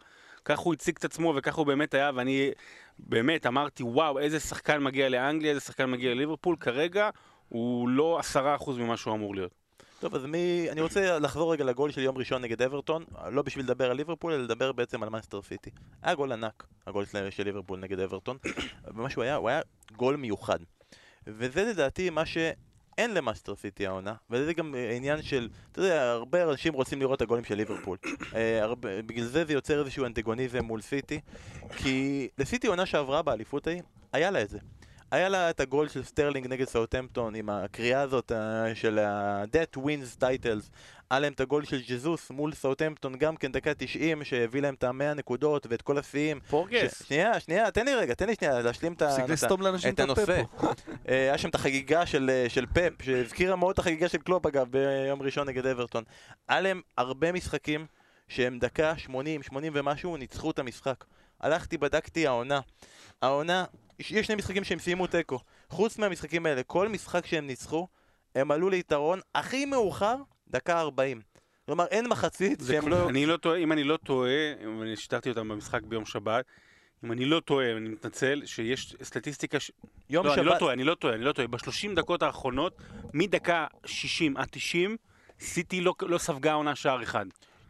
כך 0.46 0.60
הוא 0.60 0.74
הציג 0.74 0.96
את 1.00 1.06
עצמו 1.06 1.34
וכך 1.36 1.56
הוא 1.56 1.66
באמת 1.66 1.94
היה, 1.94 2.12
ואני 2.16 2.52
באמת 3.00 3.46
אמרתי, 3.46 3.84
וואו, 3.84 4.20
איזה 4.20 4.40
שחקן 4.40 4.84
מגיע 4.84 5.10
לאנגליה, 5.10 5.50
איזה 5.50 5.62
שחקן 5.62 5.86
מגיע 5.92 6.14
לליברפול, 6.14 6.56
כרגע 6.60 7.10
הוא 7.50 7.90
לא 7.90 8.20
עשרה 8.20 8.56
אחוז 8.56 8.78
ממה 8.78 8.98
שהוא 8.98 9.14
אמור 9.16 9.36
להיות. 9.36 9.52
טוב, 10.00 10.16
אז 10.16 10.26
מי... 10.26 10.68
אני 10.72 10.82
רוצה 10.82 11.20
לחזור 11.20 11.54
רגע 11.54 11.64
לגול 11.64 11.92
של 11.92 12.02
יום 12.02 12.18
ראשון 12.18 12.42
נגד 12.42 12.62
אברטון, 12.62 13.06
לא 13.32 13.42
בשביל 13.42 13.66
לדבר 13.66 13.92
על 13.92 13.98
ליברפול, 13.98 14.34
אלא 14.34 14.44
לדבר 14.44 14.72
בעצם 14.72 15.04
על 15.04 15.10
מאנסטר 15.10 15.42
סיטי. 15.42 15.70
היה 16.04 16.16
גול 16.16 16.32
ענק, 16.32 16.64
הגול 16.88 17.06
של 17.30 17.44
ליברפול 17.44 17.80
נגד 17.80 18.00
אברטון, 18.00 18.38
ומה 18.94 19.10
שהוא 19.10 19.24
היה, 19.24 19.36
הוא 19.36 19.50
היה 19.50 19.62
גול 19.96 20.16
מיוחד. 20.16 20.60
וזה 21.28 21.64
לדעתי 21.64 22.10
מה 22.10 22.26
שאין 22.26 23.14
למנצ'סטר 23.14 23.56
סיטי 23.56 23.88
העונה, 23.88 24.14
וזה 24.30 24.54
גם 24.54 24.76
אה, 24.76 24.96
עניין 24.96 25.22
של, 25.22 25.50
אתה 25.72 25.82
יודע, 25.82 26.12
הרבה 26.12 26.44
אנשים 26.52 26.74
רוצים 26.74 27.00
לראות 27.00 27.18
את 27.18 27.22
הגולים 27.22 27.44
של 27.44 27.56
ליברפול. 27.56 27.98
אה, 28.36 28.64
הרבה, 28.64 29.02
בגלל 29.02 29.26
זה 29.26 29.46
זה 29.46 29.54
יוצר 29.54 29.80
איזשהו 29.80 30.06
אנטגוניזם 30.06 30.66
מול 30.66 30.82
סיטי, 30.82 31.20
כי 31.78 32.28
לסיטי 32.38 32.68
עונה 32.68 32.86
שעברה 32.86 33.22
באליפות 33.22 33.68
ההיא, 33.68 33.82
היה 34.14 34.32
לה 34.32 34.42
את 34.42 34.50
זה. 34.50 34.60
היה 35.12 35.30
לה 35.30 35.50
את 35.50 35.60
הגול 35.60 35.88
של 35.88 36.04
סטרלינג 36.04 36.48
נגד 36.48 36.68
סאוטמפטון 36.68 37.36
עם 37.36 37.50
הקריאה 37.50 38.02
הזאת 38.02 38.32
אה, 38.32 38.76
של 38.76 39.00
ה-That 39.00 39.78
wins 39.78 40.22
titles 40.22 40.70
היה 41.10 41.20
להם 41.20 41.34
את 41.34 41.40
הגול 41.40 41.66
של 41.66 41.82
ג'זוס 41.88 42.32
מול 42.32 42.54
סאוטמפטון 42.54 43.18
גם 43.18 43.36
כן 43.38 43.52
דקה 43.52 43.74
90 43.74 44.24
שהביא 44.24 44.62
להם 44.62 44.74
את 44.74 44.84
המאה 44.84 45.14
נקודות 45.14 45.68
ואת 45.70 45.82
כל 45.82 45.98
השיאים 45.98 46.40
פורגס. 46.50 47.04
ש- 47.04 47.08
שנייה, 47.08 47.40
שנייה, 47.40 47.72
תן 47.72 47.86
לי 47.86 47.96
רגע, 47.96 48.14
תן 48.14 48.28
לי 48.28 48.36
שנייה 48.36 48.62
להשלים 48.62 48.94
את 48.94 49.02
את 49.02 49.94
את 49.94 50.00
הנושא. 50.00 50.42
אה, 51.10 51.16
היה 51.16 51.38
שם 51.38 51.50
את 51.50 51.56
החגיגה 51.56 52.06
של, 52.06 52.30
אה, 52.30 52.50
של 52.50 52.66
פפ, 52.66 53.02
שהזכירה 53.02 53.56
מאוד 53.56 53.74
את 53.74 53.80
החגיגה 53.80 54.10
של 54.10 54.18
קלופ 54.18 54.46
אגב 54.46 54.68
ביום 54.72 55.22
ראשון 55.22 55.48
נגד 55.48 55.66
אברטון. 55.66 56.04
היה 56.48 56.62
להם 56.62 56.82
הרבה 56.98 57.32
משחקים 57.32 57.86
שהם 58.28 58.60
דקה 58.60 58.98
80, 58.98 59.44
80 59.44 59.74
ומשהו, 59.76 60.18
ניצחו 60.18 60.52
את 60.52 60.60
המשחק. 60.60 61.06
הלכתי, 61.42 61.78
בדקתי 61.78 62.28
העונה. 62.28 62.60
העונה, 63.22 63.66
יש 64.00 64.12
שני 64.12 64.36
משחקים 64.36 64.64
שהם 64.64 64.80
סיימו 64.80 65.08
תיקו. 65.08 65.40
חוץ 65.70 65.98
מהמשחקים 65.98 66.46
האלה, 66.46 66.64
כל 66.64 66.88
משחק 66.88 67.26
שהם 67.26 67.48
ניצחו, 67.48 67.88
הם 68.36 68.52
עלו 68.52 68.70
ליתרון 68.70 69.20
הכי 69.36 69.66
מאוחר, 69.66 70.16
דקה 70.48 70.80
40. 70.80 71.22
כלומר, 71.66 71.86
אין 71.86 72.08
מחצית 72.08 72.64
שהם 72.68 72.88
לא... 72.88 73.10
אני 73.10 73.26
לא 73.26 73.38
טועה, 73.38 73.58
אם 73.58 73.72
אני 73.72 73.84
לא 73.84 73.98
טועה, 73.98 74.54
אם 74.64 74.82
אני 74.82 74.96
שיתפתי 74.96 75.30
אותם 75.30 75.48
במשחק 75.48 75.82
ביום 75.84 76.06
שבת, 76.06 76.46
אם 77.04 77.12
אני 77.12 77.26
לא 77.26 77.40
טועה, 77.40 77.72
אני 77.72 77.90
מתנצל, 77.90 78.42
שיש 78.46 78.96
סטטיסטיקה 79.04 79.60
ש... 79.60 79.72
יום 80.10 80.26
לא, 80.26 80.34
אני 80.34 80.46
לא 80.46 80.52
שבת... 80.52 80.60
טועה, 80.60 80.74
אני 80.74 80.84
לא 80.84 80.96
טועה, 80.96 81.14
אני 81.16 81.24
לא 81.24 81.32
טועה. 81.32 81.48
בשלושים 81.48 81.96
דקות 81.96 82.24
האחרונות, 82.24 82.78
מדקה 83.14 83.66
60 83.86 84.38
עד 84.38 84.48
90, 84.52 84.98
סיטי 85.40 85.82
לא, 85.82 85.94
לא 86.02 86.18
ספגה 86.18 86.54
עונה 86.54 86.76
שער 86.76 87.04
אחד. 87.04 87.26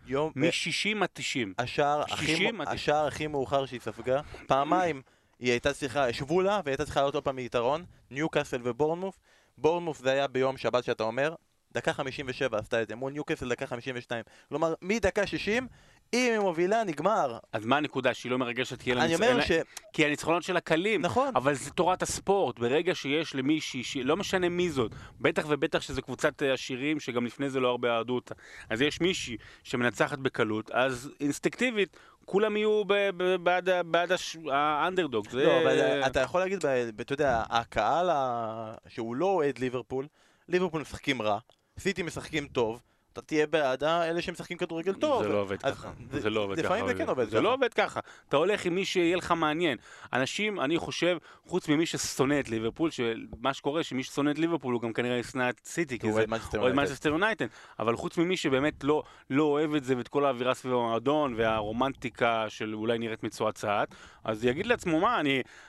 יום... 0.07 0.31
מ-60 0.35 1.03
עד 1.03 1.09
90. 1.13 1.53
השער 1.57 2.01
הכי, 2.01 2.25
60 2.27 2.57
מ... 2.57 2.61
עד- 2.61 2.67
השער 2.67 3.07
הכי 3.07 3.27
מאוחר 3.27 3.65
שהיא 3.65 3.79
ספגה, 3.79 4.21
פעמיים 4.47 5.01
היא 5.39 5.51
הייתה 5.51 5.73
צריכה, 5.73 6.07
השוו 6.09 6.41
לה 6.41 6.61
והיא 6.63 6.71
הייתה 6.71 6.85
צריכה 6.85 6.99
לעלות 6.99 7.15
עוד 7.15 7.23
פעם 7.23 7.35
מיתרון, 7.35 7.85
ניוקאסל 8.11 8.61
ובורנמוף. 8.63 9.19
בורנמוף 9.57 9.99
זה 9.99 10.11
היה 10.11 10.27
ביום 10.27 10.57
שבת 10.57 10.83
שאתה 10.83 11.03
אומר, 11.03 11.35
דקה 11.71 11.93
57 11.93 12.57
עשתה 12.57 12.81
את 12.81 12.87
זה, 12.87 12.95
מול 12.95 13.13
ניוקאסל 13.13 13.49
דקה 13.49 13.67
52. 13.67 14.23
כלומר, 14.49 14.73
מדקה 14.81 15.27
60, 15.27 15.67
אם 16.13 16.31
היא 16.31 16.39
מובילה, 16.39 16.83
נגמר. 16.83 17.37
אז 17.53 17.65
מה 17.65 17.77
הנקודה 17.77 18.13
שהיא 18.13 18.31
לא 18.31 18.37
מרגשת? 18.37 18.81
כי, 18.81 18.93
אני 18.93 19.15
אומר 19.15 19.41
ש... 19.41 19.51
כי 19.93 20.05
הניצחונות 20.05 20.43
שלה 20.43 20.59
קלים. 20.59 21.01
נכון. 21.01 21.31
אבל 21.35 21.53
זה 21.53 21.71
תורת 21.71 22.01
הספורט, 22.01 22.59
ברגע 22.59 22.95
שיש 22.95 23.35
למישהי, 23.35 23.83
ש- 23.83 23.97
לא 23.97 24.17
משנה 24.17 24.49
מי 24.49 24.69
זאת, 24.69 24.91
בטח 25.21 25.45
ובטח 25.47 25.81
שזה 25.81 26.01
קבוצת 26.01 26.43
אה, 26.43 26.53
עשירים, 26.53 26.99
שגם 26.99 27.25
לפני 27.25 27.49
זה 27.49 27.59
לא 27.59 27.67
הרבה 27.69 27.97
אהדו 27.97 28.15
אותה, 28.15 28.35
אז 28.69 28.81
יש 28.81 29.01
מישהי 29.01 29.37
שמנצחת 29.63 30.19
בקלות, 30.19 30.71
אז 30.71 31.09
אינסטינקטיבית, 31.19 31.97
כולם 32.25 32.57
יהיו 32.57 32.83
ב- 32.87 33.09
ב- 33.17 33.35
בעד 33.35 33.69
בעד 33.85 34.11
הש- 34.11 34.37
האנדרדוג. 34.51 35.29
זה... 35.29 35.43
לא, 35.43 35.61
אבל 35.61 35.79
אה, 35.79 36.07
אתה 36.07 36.19
יכול 36.19 36.41
להגיד, 36.41 36.59
אתה 37.01 37.13
יודע, 37.13 37.43
הקהל 37.49 38.09
ה- 38.09 38.73
שהוא 38.87 39.15
לא 39.15 39.25
אוהד 39.25 39.59
ליברפול, 39.59 40.07
ליברפול 40.49 40.81
משחקים 40.81 41.21
רע, 41.21 41.39
סיטי 41.79 42.03
משחקים 42.03 42.47
טוב, 42.47 42.81
אתה 43.17 43.25
תהיה 43.25 43.47
בעד 43.47 43.83
אלה 43.83 44.21
שמשחקים 44.21 44.57
כדורגל 44.57 44.93
טוב. 44.93 45.23
זה 45.23 45.29
לא 45.29 45.37
עובד 45.41 45.61
ככה, 45.61 45.91
זה- 46.11 46.19
זה 46.19 46.29
לא 46.29 46.39
עובד 46.41 46.55
ככה. 46.55 46.65
לפעמים 46.65 46.87
זה 46.87 46.93
כן 46.93 47.09
עובד 47.09 47.25
זה 47.25 47.31
ככה. 47.31 47.39
לא 47.41 47.53
עובד 47.53 47.73
ככה. 47.73 47.99
אתה 48.29 48.37
הולך 48.37 48.65
עם 48.65 48.75
מי 48.75 48.85
שיהיה 48.85 49.17
לך 49.17 49.31
מעניין. 49.31 49.77
אנשים, 50.13 50.59
אני 50.59 50.77
חושב, 50.77 51.17
חוץ 51.45 51.69
ממי 51.69 51.85
ששונא 51.85 52.39
את 52.39 52.49
ליברפול, 52.49 52.89
שמה 52.91 53.53
שקורה, 53.53 53.83
שמי 53.83 54.03
ששונא 54.03 54.29
את 54.29 54.39
ליברפול 54.39 54.73
הוא 54.73 54.81
גם 54.81 54.93
כנראה 54.93 55.17
ישנא 55.17 55.49
את 55.49 55.61
סיטי, 55.65 55.99
כי 55.99 56.07
זה 56.11 56.19
אוהד 56.19 56.29
מנצ'סטר 56.29 56.57
יונייטד. 56.57 57.07
יונייטד, 57.07 57.45
אבל 57.79 57.95
חוץ 57.95 58.17
ממי 58.17 58.37
שבאמת 58.37 58.83
לא, 58.83 59.03
לא 59.29 59.43
אוהב 59.43 59.75
את 59.75 59.83
זה 59.83 59.97
ואת 59.97 60.07
כל 60.07 60.25
האווירה 60.25 60.53
סביב 60.53 60.73
המועדון 60.73 61.33
והרומנטיקה 61.37 62.45
של 62.49 62.73
אולי 62.75 62.97
נראית 62.97 63.23
מצועצעת, 63.23 63.95
אז 64.23 64.45
יגיד 64.45 64.65
לעצמו, 64.65 64.99
מה, 64.99 65.19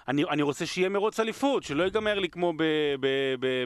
אני, 0.08 0.42
רוצה 0.42 0.66
שיהיה 0.66 0.88
מרוץ 0.88 1.20
אליפות, 1.20 1.62
שלא 1.62 1.82
ייגמר 1.82 2.18
לי 2.18 2.28
כמו 2.28 2.52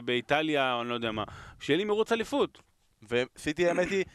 באיטליה, 0.05 0.73
או 0.73 0.81
אני 0.81 0.89
לא 0.89 0.93
יודע 0.95 1.11
מה, 1.11 1.23
שיהיה 1.59 1.77
לי 1.77 1.83
מרוץ 1.83 2.11
אליפות. 2.11 2.72
וסיטי 3.09 3.67
האמת 3.69 3.89
היא, 3.89 4.05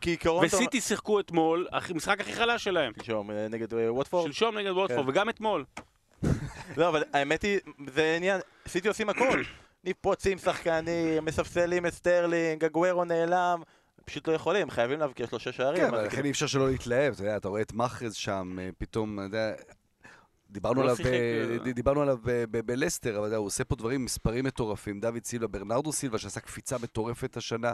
כעיקרון... 0.00 0.44
אתה- 0.46 0.56
וסיטי 0.56 0.80
שיחקו 0.80 1.20
אתמול, 1.20 1.66
המשחק 1.72 2.20
הכי 2.20 2.32
חלש 2.32 2.64
שלהם. 2.64 2.92
שלשום, 2.98 3.30
אה, 3.30 3.46
נגד 3.50 3.74
אה, 3.74 3.92
ווטפורד. 3.92 4.26
שלשום 4.26 4.58
נגד 4.58 4.70
ווטפורד, 4.70 5.04
כן. 5.04 5.08
וגם 5.10 5.28
אתמול. 5.28 5.64
לא, 6.76 6.88
אבל 6.88 7.02
האמת 7.12 7.42
היא, 7.42 7.58
זה 7.94 8.14
עניין, 8.16 8.40
סיטי 8.68 8.88
עושים 8.88 9.08
הכל. 9.08 9.42
פצועים 9.84 10.38
שחקנים, 10.38 11.24
מספסלים 11.24 11.86
את 11.86 11.92
סטרלינג, 11.94 12.64
אגוארו 12.64 13.04
נעלם. 13.04 13.62
פשוט 14.04 14.28
לא 14.28 14.32
יכולים, 14.32 14.70
חייבים 14.70 15.00
להבקיע 15.00 15.26
שלושה 15.26 15.52
שערים. 15.52 15.76
כן, 15.82 15.86
אבל 15.88 15.96
כאילו- 15.96 16.08
לכן 16.12 16.24
אי 16.24 16.30
אפשר 16.30 16.46
שלא 16.46 16.68
להתלהב, 16.70 17.12
אתה 17.14 17.22
יודע, 17.22 17.36
אתה 17.36 17.48
רואה 17.48 17.60
את 17.62 17.72
מאחז 17.72 18.14
שם, 18.14 18.56
אה, 18.60 18.68
פתאום, 18.78 19.18
אתה 19.18 19.26
יודע... 19.26 19.52
דיברנו 20.52 20.82
לא 20.82 20.90
עליו, 20.90 20.96
ב- 21.04 21.66
אה. 21.66 21.72
דיברנו 21.72 22.02
עליו 22.02 22.16
ב- 22.24 22.44
ב- 22.50 22.66
בלסטר, 22.66 23.10
אבל 23.10 23.18
אתה 23.18 23.26
יודע, 23.26 23.36
הוא 23.36 23.46
עושה 23.46 23.64
פה 23.64 23.76
דברים, 23.76 24.04
מספרים 24.04 24.44
מטורפים. 24.44 25.00
דוד 25.00 25.24
סילבה, 25.24 25.46
ברנרדו 25.46 25.92
סילבה, 25.92 26.18
שעשה 26.18 26.40
קפיצה 26.40 26.76
מטורפת 26.82 27.36
השנה, 27.36 27.72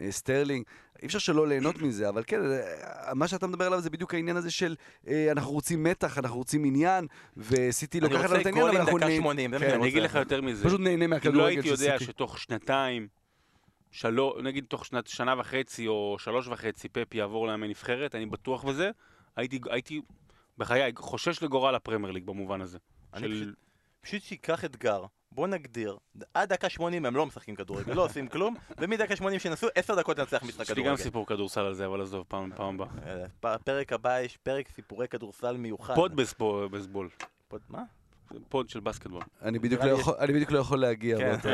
אה, 0.00 0.12
סטרלינג. 0.12 0.64
אי 1.02 1.06
אפשר 1.06 1.18
שלא 1.18 1.48
ליהנות 1.48 1.82
מזה, 1.82 2.08
אבל 2.08 2.22
כן, 2.26 2.40
אה, 2.50 3.14
מה 3.14 3.28
שאתה 3.28 3.46
מדבר 3.46 3.66
עליו 3.66 3.80
זה 3.80 3.90
בדיוק 3.90 4.14
העניין 4.14 4.36
הזה 4.36 4.50
של 4.50 4.74
אה, 5.08 5.28
אנחנו 5.32 5.52
רוצים 5.52 5.82
מתח, 5.82 6.18
אנחנו 6.18 6.36
רוצים 6.38 6.64
עניין, 6.64 7.06
וסיטי 7.36 7.98
אני 7.98 8.08
לוקחת 8.08 8.24
לנו 8.24 8.28
רוצה 8.36 8.40
את 8.40 8.46
העניין, 8.46 8.64
אבל 8.64 8.70
גולים 8.72 8.80
אנחנו 8.80 8.98
דקה 8.98 9.06
נהנים- 9.06 9.22
80, 9.22 9.50
זה 9.50 9.58
מה 9.58 9.64
כן, 9.64 9.70
שאני 9.70 9.80
אני 9.82 9.88
אגיד 9.90 10.02
רוצה. 10.02 10.08
לך 10.18 10.24
יותר 10.24 10.40
מזה. 10.42 10.64
פשוט 10.64 10.80
נהנה 10.80 10.92
אם 11.04 11.10
לא 11.10 11.16
מהכדורגל 11.16 11.44
הייתי 11.46 11.62
של 11.62 11.68
יודע 11.82 11.92
סיטי. 11.98 12.04
שתוך 12.04 12.38
שנתיים, 12.38 13.08
שלוש, 13.90 14.34
נגיד 14.42 14.64
תוך 14.68 14.84
שנת, 14.86 15.06
שנה 15.06 15.34
וחצי 15.40 15.88
או 15.88 16.16
שלוש 16.18 16.48
וחצי 16.48 16.88
פפ 16.88 17.14
יעבור 17.14 17.46
לאמן 17.46 17.68
נבחרת, 17.68 18.14
אני 18.14 18.26
בטוח 18.26 18.64
בזה, 18.64 18.90
הייתי, 19.36 19.60
הייתי 19.70 20.00
בחיי 20.58 20.92
חושש 20.96 21.42
לגורל 21.42 21.74
הפרמייר 21.74 22.12
ליג 22.12 22.24
במובן 22.24 22.60
הזה. 22.60 22.78
אני 23.14 23.22
של... 23.28 23.54
פשוט 24.00 24.22
שייקח 24.22 24.64
אתגר, 24.64 25.04
בוא 25.32 25.46
נגדיר, 25.46 25.96
עד 26.34 26.48
דקה 26.52 26.68
80 26.68 27.06
הם 27.06 27.16
לא 27.16 27.26
משחקים 27.26 27.54
כדורגל, 27.54 27.92
לא 27.94 28.04
עושים 28.04 28.28
כלום, 28.28 28.54
ומדקה 28.80 29.16
80 29.16 29.38
שינסו 29.38 29.66
10 29.74 29.94
דקות 29.94 30.18
לנצח 30.18 30.42
משחק 30.42 30.60
יש 30.60 30.70
לי 30.70 30.74
גם 30.74 30.82
כדורגל. 30.82 31.02
סיפור 31.02 31.26
כדורסל 31.26 31.60
על 31.60 31.74
זה, 31.74 31.86
אבל 31.86 32.02
עזוב, 32.02 32.24
פעם, 32.28 32.50
פעם 32.56 32.80
הבאה. 32.80 32.88
אה, 33.52 33.58
פרק 33.58 33.92
הבא 33.92 34.20
יש 34.20 34.36
פרק 34.36 34.68
סיפורי 34.68 35.08
כדורסל 35.08 35.56
מיוחד. 35.56 35.94
פוד 35.94 36.16
בסבול, 36.16 36.68
בסבול. 36.68 37.08
פוד, 37.48 37.60
מה? 37.68 37.82
פוד 38.48 38.68
של 38.68 38.80
בסקטבול. 38.80 39.22
אני 39.42 39.58
בדיוק 39.58 39.82
לא 39.84 39.90
יכול- 39.90 40.14
לא 40.50 40.58
יכול 40.58 40.78
להגיע 40.78 41.18
כן. 41.18 41.32
באותו- 41.36 41.48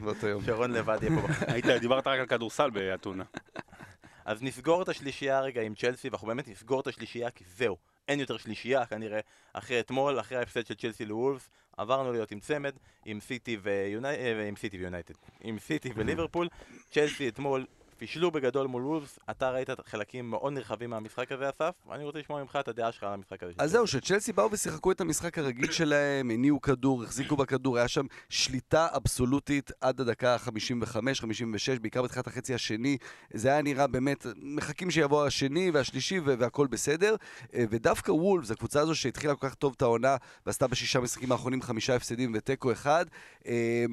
באותו 0.04 0.26
יום. 0.26 0.44
שרון 0.44 0.70
לבד 0.70 0.98
יהיה 1.02 1.20
פה. 1.20 1.26
היית, 1.52 1.66
דיברת 1.66 2.06
רק 2.06 2.20
על 2.20 2.26
כדורסל 2.26 2.70
באתונה. 2.70 3.24
אז 4.24 4.42
נסגור 4.42 4.82
את 4.82 4.88
השלישייה 4.88 5.40
רגע 5.40 5.62
עם 5.62 5.74
צ'לסי, 5.74 6.08
ואנחנו 6.08 6.26
באמת 6.28 6.48
נסגור 6.48 6.80
את 6.80 6.86
השלישייה, 6.86 7.30
כי 7.30 7.44
זהו, 7.56 7.76
אין 8.08 8.20
יותר 8.20 8.36
שלישייה 8.36 8.86
כנראה, 8.86 9.20
אחרי 9.52 9.80
אתמול, 9.80 10.20
אחרי 10.20 10.38
ההפסד 10.38 10.66
של 10.66 10.74
צ'לסי 10.74 11.04
לוולפס, 11.04 11.50
עברנו 11.76 12.12
להיות 12.12 12.30
עם 12.30 12.40
צמד, 12.40 12.76
עם 13.04 13.20
סיטי 13.20 13.56
ויונייטד, 13.62 14.48
עם 14.48 14.56
סיטי 14.56 14.78
ויונייטד, 14.78 15.14
עם 15.40 15.58
סיטי 15.58 15.90
וליברפול, 15.96 16.48
צ'לסי 16.90 17.28
אתמול 17.28 17.66
פישלו 17.98 18.30
בגדול 18.30 18.66
מול 18.66 18.82
וולפס, 18.82 19.18
אתה 19.30 19.50
ראית 19.50 19.68
חלקים 19.86 20.30
מאוד 20.30 20.52
נרחבים 20.52 20.90
מהמשחק 20.90 21.32
הזה, 21.32 21.48
אסף, 21.48 21.74
ואני 21.88 22.04
רוצה 22.04 22.18
לשמוע 22.18 22.42
ממך 22.42 22.58
את 22.60 22.68
הדעה 22.68 22.92
שלך 22.92 23.02
על 23.02 23.12
המשחק 23.12 23.42
הזה. 23.42 23.52
אז 23.58 23.70
זהו, 23.70 23.86
צ'לסי. 23.86 24.06
שצ'לסי 24.06 24.32
באו 24.32 24.50
ושיחקו 24.50 24.92
את 24.92 25.00
המשחק 25.00 25.38
הרגיל 25.38 25.72
שלהם, 25.72 26.30
הניעו 26.30 26.60
כדור, 26.60 27.04
החזיקו 27.04 27.36
בכדור, 27.36 27.78
היה 27.78 27.88
שם 27.88 28.06
שליטה 28.28 28.86
אבסולוטית 28.96 29.70
עד 29.80 30.00
הדקה 30.00 30.34
ה-55-56, 30.34 31.80
בעיקר 31.80 32.02
בתחילת 32.02 32.26
החצי 32.26 32.54
השני. 32.54 32.96
זה 33.34 33.48
היה 33.48 33.62
נראה 33.62 33.86
באמת, 33.86 34.26
מחכים 34.36 34.90
שיבוא 34.90 35.26
השני 35.26 35.70
והשלישי 35.70 36.20
והכל 36.20 36.66
בסדר. 36.66 37.16
אה, 37.54 37.64
ודווקא 37.70 38.12
וולפס, 38.12 38.50
הקבוצה 38.50 38.80
הזו 38.80 38.94
שהתחילה 38.94 39.34
כל 39.34 39.48
כך 39.48 39.54
טוב 39.54 39.74
את 39.76 39.82
העונה, 39.82 40.16
ועשתה 40.46 40.66
בשישה 40.66 41.00
משחקים 41.00 41.32
האחרונים 41.32 41.62
חמישה 41.62 41.94
הפסדים 41.94 42.32
ותיקו 42.34 42.72
אחד, 42.72 43.06
אה, 43.46 43.84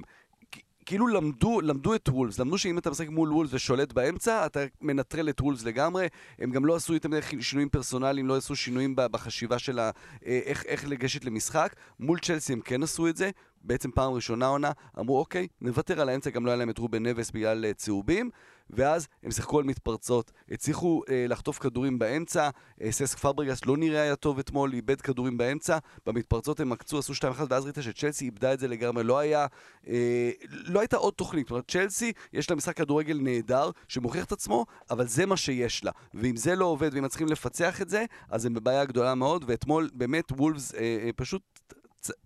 כאילו 0.85 1.07
למדו, 1.07 1.61
למדו 1.61 1.95
את 1.95 2.09
וולפס, 2.09 2.39
למדו 2.39 2.57
שאם 2.57 2.77
אתה 2.77 2.89
משחק 2.89 3.09
מול 3.09 3.33
וולפס 3.33 3.53
ושולט 3.53 3.93
באמצע, 3.93 4.45
אתה 4.45 4.59
מנטרל 4.81 5.29
את 5.29 5.41
וולפס 5.41 5.63
לגמרי. 5.63 6.07
הם 6.39 6.51
גם 6.51 6.65
לא 6.65 6.75
עשו 6.75 6.93
מדי 6.93 7.19
שינויים 7.39 7.69
פרסונליים, 7.69 8.27
לא 8.27 8.37
עשו 8.37 8.55
שינויים 8.55 8.93
בחשיבה 8.95 9.59
של 9.59 9.79
אה, 9.79 9.91
איך, 10.25 10.65
איך 10.65 10.87
לגשת 10.87 11.25
למשחק. 11.25 11.75
מול 11.99 12.19
צ'לסי 12.19 12.53
הם 12.53 12.61
כן 12.61 12.83
עשו 12.83 13.07
את 13.07 13.17
זה, 13.17 13.29
בעצם 13.61 13.91
פעם 13.91 14.13
ראשונה 14.13 14.47
עונה, 14.47 14.71
אמרו 14.99 15.19
אוקיי, 15.19 15.47
נוותר 15.61 16.01
על 16.01 16.09
האמצע, 16.09 16.29
גם 16.29 16.45
לא 16.45 16.51
היה 16.51 16.57
להם 16.57 16.69
את 16.69 16.77
רובן 16.77 17.05
נבס 17.05 17.31
בגלל 17.31 17.65
אה, 17.65 17.73
צהובים. 17.73 18.29
ואז 18.69 19.07
הם 19.23 19.31
שיחקו 19.31 19.59
על 19.59 19.65
מתפרצות, 19.65 20.31
הצליחו 20.51 21.01
אה, 21.09 21.25
לחטוף 21.29 21.59
כדורים 21.59 21.99
באמצע, 21.99 22.49
אה, 22.81 22.91
ססק 22.91 23.17
פברגס 23.17 23.65
לא 23.65 23.77
נראה 23.77 24.01
היה 24.01 24.15
טוב 24.15 24.39
אתמול, 24.39 24.73
איבד 24.73 25.01
כדורים 25.01 25.37
באמצע, 25.37 25.77
במתפרצות 26.05 26.59
הם 26.59 26.71
עקצו, 26.71 26.99
עשו 26.99 27.13
2-1, 27.13 27.17
ואז 27.49 27.63
ראית 27.63 27.77
שצ'לסי 27.81 28.25
איבדה 28.25 28.53
את 28.53 28.59
זה 28.59 28.67
לגמרי, 28.67 29.03
לא 29.03 29.19
היה, 29.19 29.47
אה, 29.87 30.31
לא 30.49 30.79
הייתה 30.79 30.97
עוד 30.97 31.13
תוכנית, 31.13 31.45
זאת 31.45 31.51
אומרת, 31.51 31.71
צ'לסי, 31.71 32.13
יש 32.33 32.49
לה 32.49 32.55
משחק 32.55 32.77
כדורגל 32.77 33.19
נהדר, 33.21 33.69
שמוכיח 33.87 34.25
את 34.25 34.31
עצמו, 34.31 34.65
אבל 34.89 35.07
זה 35.07 35.25
מה 35.25 35.37
שיש 35.37 35.83
לה, 35.83 35.91
ואם 36.13 36.35
זה 36.35 36.55
לא 36.55 36.65
עובד, 36.65 36.93
ואם 36.93 37.03
מצליחים 37.03 37.27
לפצח 37.27 37.81
את 37.81 37.89
זה, 37.89 38.05
אז 38.29 38.45
הם 38.45 38.53
בבעיה 38.53 38.85
גדולה 38.85 39.15
מאוד, 39.15 39.45
ואתמול 39.47 39.89
באמת 39.93 40.31
וולפס 40.31 40.75
אה, 40.75 40.79
אה, 40.79 41.09
פשוט 41.15 41.41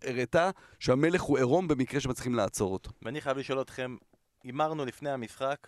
הראתה 0.04 0.49
שהמלך 0.80 1.21
הוא 1.21 1.38
עירום 1.38 1.67
במקרה 1.67 1.99
שמצליחים 1.99 2.36
לעצור 2.36 2.73
אותו. 2.73 2.91
ואני 3.02 3.21
חייב 3.21 3.38
לשאול 3.38 3.62
אתכם, 3.62 3.95
הימרנו 4.43 4.86
לפני 4.86 5.10
המשחק, 5.10 5.67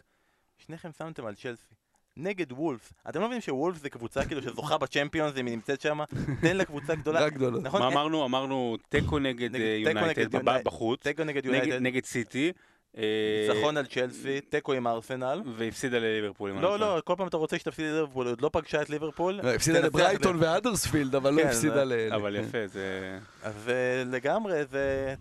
שניכם 0.66 0.90
שמתם 0.98 1.26
על 1.26 1.36
צ'לסי. 1.36 1.74
נגד 2.18 2.52
וולפס. 2.52 2.94
אתם 3.10 3.20
לא 3.20 3.26
מבינים 3.26 3.42
שוולפס 3.42 3.82
זה 3.82 3.90
קבוצה 3.90 4.26
כאילו 4.26 4.42
שזוכה 4.42 4.78
בצ'מפיונס, 4.78 5.38
אם 5.38 5.46
היא 5.46 5.56
נמצאת 5.56 5.82
שם? 5.82 6.00
תן 6.42 6.58
לה 6.58 6.66
קבוצה 6.66 6.96
גדולה. 6.96 7.20
רק 7.20 7.34
גדולות. 7.34 7.64
נכון? 7.64 7.82
מה 7.82 7.88
אמרנו? 7.88 8.26
אמרנו 8.26 8.78
תיקו 8.90 9.20
נגד 9.20 9.56
אה, 9.56 9.62
יונייטד. 9.62 10.36
בחוץ, 10.64 11.04
תיקו 11.04 11.24
נגד 11.24 11.46
יונייטד, 11.46 11.82
נגד 11.82 12.06
סיטי, 12.06 12.52
אה, 12.98 13.04
ניצחון 13.50 13.78
על 13.78 13.86
צ'לסי, 13.86 14.42
תיקו 14.42 14.74
עם 14.74 14.88
ארסנל. 14.88 15.42
והפסידה 15.56 16.00
לליברפול. 16.00 16.52
לא, 16.52 16.62
טועה. 16.62 16.78
לא, 16.78 17.02
כל 17.06 17.14
פעם 17.18 17.28
אתה 17.28 17.38
רוצה 17.38 17.60
שתפסיד 17.60 17.86
לליברפול, 17.86 18.28
עוד 18.28 18.42
לא 18.42 18.50
פגשה 18.54 18.82
את 18.82 18.90
ליברפול. 18.90 19.40
לא, 19.44 19.50
הפסידה 19.50 19.80
לברייטון 19.80 20.38
והאדרספילד, 20.40 21.16
אבל 21.16 21.34
לא 21.34 21.42
כן, 21.42 21.48
הפסידה 21.48 21.76
זה- 21.76 21.86
ל... 21.86 22.14
אבל. 22.14 22.36
יפה, 22.36 22.68
זה... 22.68 23.20
אז 23.44 23.70
אה, 23.70 24.04
לגמרי, 24.06 24.66
זה... 24.66 25.16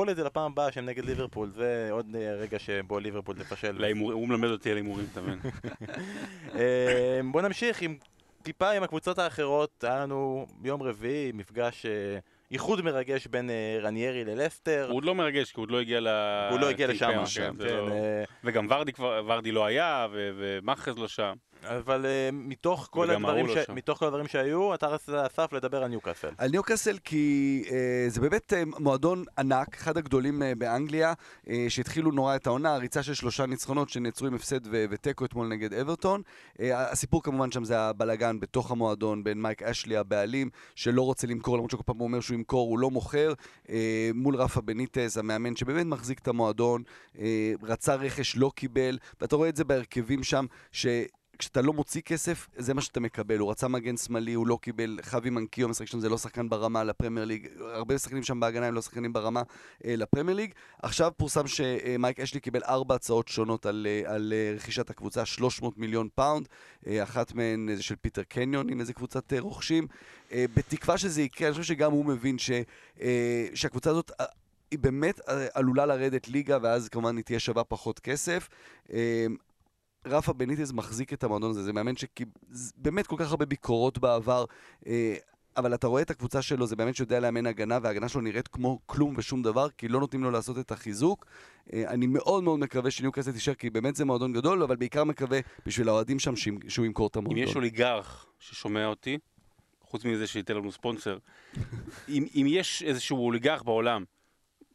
תשקול 0.00 0.10
את 0.10 0.16
זה 0.16 0.24
לפעם 0.24 0.52
הבאה 0.52 0.72
שהם 0.72 0.86
נגד 0.86 1.04
ליברפול, 1.04 1.50
זה 1.50 1.88
עוד 1.90 2.06
אה, 2.14 2.32
רגע 2.34 2.58
שבו 2.58 2.98
ליברפול 2.98 3.36
תפשל. 3.36 3.84
הוא 3.94 4.28
מלמד 4.28 4.48
אותי 4.48 4.70
על 4.70 4.76
הימורים, 4.76 5.06
אתה 5.12 5.20
מבין? 5.20 5.38
אה, 6.58 7.20
בוא 7.32 7.42
נמשיך 7.42 7.82
עם 7.82 7.96
טיפה 8.42 8.70
עם 8.70 8.82
הקבוצות 8.82 9.18
האחרות, 9.18 9.84
היה 9.84 10.00
לנו 10.00 10.46
ביום 10.58 10.82
רביעי 10.82 11.32
מפגש 11.32 11.86
אה, 11.86 12.18
איחוד 12.50 12.82
מרגש 12.82 13.26
בין 13.26 13.50
רניירי 13.82 14.24
ללסטר. 14.24 14.86
הוא 14.88 14.96
עוד 14.96 15.04
לא 15.04 15.14
מרגש, 15.14 15.52
כי 15.52 15.60
הוא 15.60 15.62
עוד 15.62 15.70
לא 15.70 15.80
הגיע 15.80 16.00
ל... 16.00 16.08
הוא 16.50 16.60
לא 16.60 16.68
הגיע 16.68 16.86
לשם, 16.86 17.24
כן, 17.34 17.52
כן, 17.58 17.74
לא- 17.74 17.94
וגם 18.44 18.66
ורדי 18.98 19.52
לא 19.52 19.66
היה, 19.66 20.06
ומאחז 20.12 20.98
לא 20.98 21.08
שם. 21.08 21.32
אבל 21.64 22.06
אה, 22.06 22.28
מתוך 22.32 22.88
כל 22.90 23.10
הדברים 23.10 23.46
לא 23.46 23.54
ש- 23.54 23.66
שם. 23.66 23.74
מתוך 23.74 23.98
כל 23.98 24.06
הדברים 24.06 24.26
שהיו, 24.28 24.74
אתה 24.74 24.86
רצית 24.86 25.08
אסף 25.14 25.52
לדבר 25.52 25.82
על 25.82 25.88
ניוקאסל. 25.88 26.28
על 26.38 26.50
ניוקאסל 26.50 26.98
כי 27.04 27.64
אה, 27.70 27.76
זה 28.08 28.20
באמת 28.20 28.52
אה, 28.52 28.62
מועדון 28.78 29.24
ענק, 29.38 29.74
אחד 29.76 29.96
הגדולים 29.96 30.42
אה, 30.42 30.54
באנגליה, 30.54 31.12
אה, 31.48 31.66
שהתחילו 31.68 32.10
נורא 32.10 32.36
את 32.36 32.46
העונה, 32.46 32.76
ריצה 32.76 33.02
של 33.02 33.14
שלושה 33.14 33.46
ניצחונות 33.46 33.88
שנעצרו 33.88 34.26
עם 34.26 34.34
הפסד 34.34 34.60
ו- 34.66 34.84
ותיקו 34.90 35.24
אתמול 35.24 35.46
נגד 35.48 35.74
אברטון. 35.74 36.22
אה, 36.60 36.90
הסיפור 36.90 37.22
כמובן 37.22 37.50
שם 37.50 37.64
זה 37.64 37.80
הבלגן 37.80 38.40
בתוך 38.40 38.70
המועדון 38.70 39.24
בין 39.24 39.42
מייק 39.42 39.62
אשלי 39.62 39.96
הבעלים, 39.96 40.50
שלא 40.74 41.02
רוצה 41.02 41.26
למכור, 41.26 41.56
למרות 41.56 41.70
שכל 41.70 41.82
פעם 41.86 41.96
הוא 41.98 42.04
אומר 42.06 42.20
שהוא 42.20 42.34
ימכור, 42.34 42.68
הוא 42.68 42.78
לא 42.78 42.90
מוכר, 42.90 43.32
אה, 43.70 44.10
מול 44.14 44.36
רפה 44.36 44.60
בניטז, 44.60 45.16
המאמן 45.18 45.56
שבאמת 45.56 45.86
מחזיק 45.86 46.18
את 46.18 46.28
המועדון, 46.28 46.82
אה, 47.18 47.52
רצה 47.62 47.94
רכש, 47.94 48.36
לא 48.36 48.50
קיבל, 48.54 48.98
ואתה 49.20 49.36
רואה 49.36 49.48
את 49.48 49.56
זה 49.56 49.64
בהרכבים 49.64 50.22
שם, 50.22 50.46
ש... 50.72 50.86
כשאתה 51.40 51.62
לא 51.62 51.72
מוציא 51.72 52.00
כסף, 52.00 52.48
זה 52.56 52.74
מה 52.74 52.80
שאתה 52.80 53.00
מקבל. 53.00 53.38
הוא 53.38 53.50
רצה 53.50 53.68
מגן 53.68 53.96
שמאלי, 53.96 54.32
הוא 54.32 54.46
לא 54.46 54.58
קיבל. 54.62 54.98
חווי 55.02 55.30
מנקיו 55.30 55.68
משחק 55.68 55.86
שם, 55.86 56.00
זה 56.00 56.08
לא 56.08 56.18
שחקן 56.18 56.48
ברמה 56.48 56.84
לפרמייר 56.84 57.26
ליג. 57.26 57.48
הרבה 57.60 57.98
שחקנים 57.98 58.22
שם 58.22 58.40
בהגנה 58.40 58.66
הם 58.66 58.74
לא 58.74 58.82
שחקנים 58.82 59.12
ברמה 59.12 59.42
אה, 59.84 59.96
לפרמייר 59.96 60.36
ליג. 60.36 60.52
עכשיו 60.82 61.12
פורסם 61.16 61.46
שמייק 61.46 62.20
אשלי 62.20 62.40
קיבל 62.40 62.60
ארבע 62.64 62.94
הצעות 62.94 63.28
שונות 63.28 63.66
על, 63.66 63.86
אה, 63.90 64.14
על 64.14 64.32
אה, 64.36 64.52
רכישת 64.56 64.90
הקבוצה, 64.90 65.24
300 65.24 65.78
מיליון 65.78 66.08
פאונד. 66.14 66.48
אה, 66.86 67.02
אחת 67.02 67.34
מהן 67.34 67.68
אה, 67.68 67.76
זה 67.76 67.82
של 67.82 67.96
פיטר 67.96 68.22
קניון 68.22 68.68
עם 68.68 68.80
איזה 68.80 68.92
קבוצת 68.92 69.32
אה, 69.32 69.40
רוכשים. 69.40 69.86
אה, 70.32 70.44
בתקווה 70.54 70.98
שזה 70.98 71.22
יקרה, 71.22 71.48
אני 71.48 71.52
חושב 71.52 71.74
שגם 71.74 71.92
הוא 71.92 72.04
מבין 72.04 72.38
ש, 72.38 72.50
אה, 73.00 73.46
שהקבוצה 73.54 73.90
הזאת... 73.90 74.10
אה, 74.20 74.26
היא 74.70 74.78
באמת 74.78 75.20
אה, 75.28 75.46
עלולה 75.54 75.86
לרדת 75.86 76.28
ליגה, 76.28 76.58
ואז 76.62 76.88
כמובן 76.88 77.16
היא 77.16 77.24
תהיה 77.24 77.38
שווה 77.38 77.64
פחות 77.64 77.98
כסף. 77.98 78.48
רפה 80.06 80.32
בניטז 80.32 80.72
מחזיק 80.72 81.12
את 81.12 81.24
המועדון 81.24 81.50
הזה, 81.50 81.62
זה 81.62 81.72
מאמן 81.72 81.92
שבאמת 81.96 83.06
כל 83.06 83.16
כך 83.18 83.30
הרבה 83.30 83.46
ביקורות 83.46 83.98
בעבר, 83.98 84.44
אה, 84.86 85.14
אבל 85.56 85.74
אתה 85.74 85.86
רואה 85.86 86.02
את 86.02 86.10
הקבוצה 86.10 86.42
שלו, 86.42 86.66
זה 86.66 86.76
מאמן 86.76 86.94
שיודע 86.94 87.20
לאמן 87.20 87.46
הגנה, 87.46 87.78
וההגנה 87.82 88.08
שלו 88.08 88.20
נראית 88.20 88.48
כמו 88.48 88.78
כלום 88.86 89.14
ושום 89.16 89.42
דבר, 89.42 89.70
כי 89.70 89.88
לא 89.88 90.00
נותנים 90.00 90.24
לו 90.24 90.30
לעשות 90.30 90.58
את 90.58 90.72
החיזוק. 90.72 91.26
אה, 91.72 91.90
אני 91.90 92.06
מאוד 92.06 92.44
מאוד 92.44 92.58
מקווה 92.58 92.90
שניוקאסל 92.90 93.32
תישאר, 93.32 93.54
כי 93.54 93.70
באמת 93.70 93.96
זה 93.96 94.04
מועדון 94.04 94.32
גדול, 94.32 94.62
אבל 94.62 94.76
בעיקר 94.76 95.04
מקווה 95.04 95.40
בשביל 95.66 95.88
האוהדים 95.88 96.18
שם 96.18 96.36
שהוא 96.68 96.86
ימכור 96.86 97.06
את 97.06 97.16
אם 97.16 97.22
המועדון. 97.22 97.42
יש 97.42 97.56
אוליגרך 97.56 98.26
ששומע 98.38 98.86
אותי, 98.86 99.18
חוץ 99.82 100.04
מזה 100.04 100.26
שייתן 100.26 100.56
לנו 100.56 100.72
ספונסר, 100.72 101.18
אם, 102.08 102.24
אם 102.34 102.46
יש 102.48 102.82
איזשהו 102.82 103.26
אוליגרך 103.26 103.62
בעולם 103.62 104.04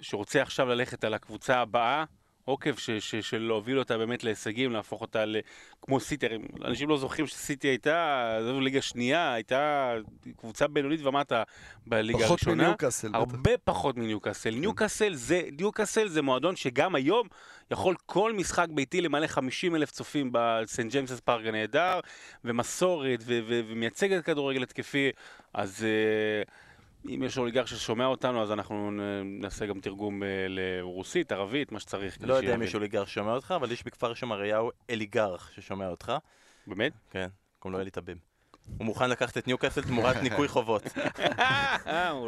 שרוצה 0.01 0.41
עכשיו 0.41 0.65
ללכת 0.67 1.03
על 1.03 1.13
הקבוצה 1.13 1.59
הבאה, 1.59 2.03
עוקב 2.45 2.75
ש, 2.75 2.89
ש, 2.91 3.15
של 3.15 3.41
להוביל 3.41 3.79
אותה 3.79 3.97
באמת 3.97 4.23
להישגים, 4.23 4.71
להפוך 4.71 5.01
אותה 5.01 5.25
ל... 5.25 5.37
כמו 5.81 5.99
סיטי, 5.99 6.25
הרי 6.25 6.37
אנשים 6.65 6.89
לא 6.89 6.97
זוכרים 6.97 7.27
שסיטי 7.27 7.67
הייתה, 7.67 8.37
זו 8.43 8.61
ליגה 8.61 8.81
שנייה, 8.81 9.33
הייתה 9.33 9.93
קבוצה 10.37 10.67
בינונית 10.67 11.05
ומטה 11.05 11.43
בליגה 11.87 12.19
פחות 12.19 12.29
הראשונה. 12.29 12.63
מניוקאסל. 12.63 13.09
בטח. 13.09 13.17
הרבה 13.17 13.57
פחות 13.63 13.97
מניוקאסל. 13.97 14.49
ניוקאסל 14.49 15.13
זה, 15.13 15.41
ניוקאסל 15.59 16.07
זה 16.07 16.21
מועדון 16.21 16.55
שגם 16.55 16.95
היום 16.95 17.27
יכול 17.71 17.95
כל 18.05 18.33
משחק 18.33 18.67
ביתי 18.69 19.01
למלא 19.01 19.27
50 19.27 19.75
אלף 19.75 19.91
צופים 19.91 20.29
בסנט 20.31 20.91
ג'יימסס 20.91 21.19
פארק 21.19 21.45
הנהדר, 21.45 21.99
ומסורת, 22.43 23.19
ו- 23.25 23.39
ו- 23.47 23.61
ומייצגת 23.67 24.25
כדורגל 24.25 24.63
התקפי, 24.63 25.11
אז 25.53 25.85
uh, 25.85 26.49
אם 27.09 27.23
יש 27.23 27.37
אוליגר 27.37 27.65
ששומע 27.65 28.05
אותנו, 28.05 28.41
אז 28.41 28.51
אנחנו 28.51 28.91
נעשה 29.23 29.65
גם 29.65 29.79
תרגום 29.79 30.23
uh, 30.23 30.25
לרוסית, 30.47 31.31
ערבית, 31.31 31.71
מה 31.71 31.79
שצריך. 31.79 32.17
לא 32.21 32.33
יודע 32.33 32.55
אם. 32.55 32.61
יש 32.61 32.75
אוליגר 32.75 33.05
ששומע 33.05 33.31
אותך, 33.31 33.53
אבל 33.57 33.71
יש 33.71 33.83
בכפר 33.83 34.13
שמריהו 34.13 34.71
אליגרך 34.89 35.51
ששומע 35.55 35.87
אותך. 35.87 36.13
באמת? 36.67 36.93
כן, 37.09 37.27
קוראים 37.59 37.75
לו 37.75 37.81
אלי 37.81 37.91
טביב. 37.91 38.17
הוא 38.77 38.85
מוכן 38.85 39.09
לקחת 39.09 39.37
את 39.37 39.47
ניוקאסל 39.47 39.81
תמורת 39.81 40.15
ניקוי 40.15 40.47
חובות. 40.47 40.83
אה, 41.19 41.77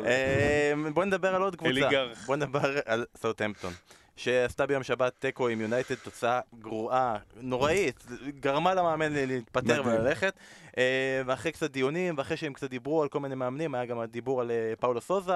אה, 0.06 0.74
בוא 0.94 1.06
נדבר 1.06 1.36
על 1.36 1.42
עוד 1.42 1.56
קבוצה. 1.56 1.72
אליגרך. 1.72 2.26
בוא 2.26 2.36
נדבר 2.36 2.78
על 2.86 3.06
סאוטהמפטון. 3.18 3.74
שעשתה 4.18 4.66
ביום 4.66 4.84
שבת 4.84 5.14
תיקו 5.20 5.48
עם 5.48 5.62
יונייטד, 5.62 5.96
תוצאה 5.96 6.40
גרועה, 6.60 7.18
נוראית, 7.42 8.06
גרמה 8.40 8.74
למאמן 8.74 9.14
להתפטר. 9.14 9.82
וללכת. 9.86 10.34
אה, 10.78 11.22
ואחרי 11.26 11.52
קצת 11.52 11.72
דיונים, 11.72 12.16
ואחרי 12.18 12.38
שהם 12.38 12.54
קצת 12.54 12.70
דיברו 12.70 13.02
על 13.04 13.10
כל 13.10 13.20
מיני 13.20 13.36
מאמנים, 13.36 13.76
היה 13.76 13.86
גם 13.86 14.00
הדיבור 14.00 14.42
על 14.42 14.52
אה, 14.52 14.74
פאולו 14.80 15.02
סוזה, 15.02 15.34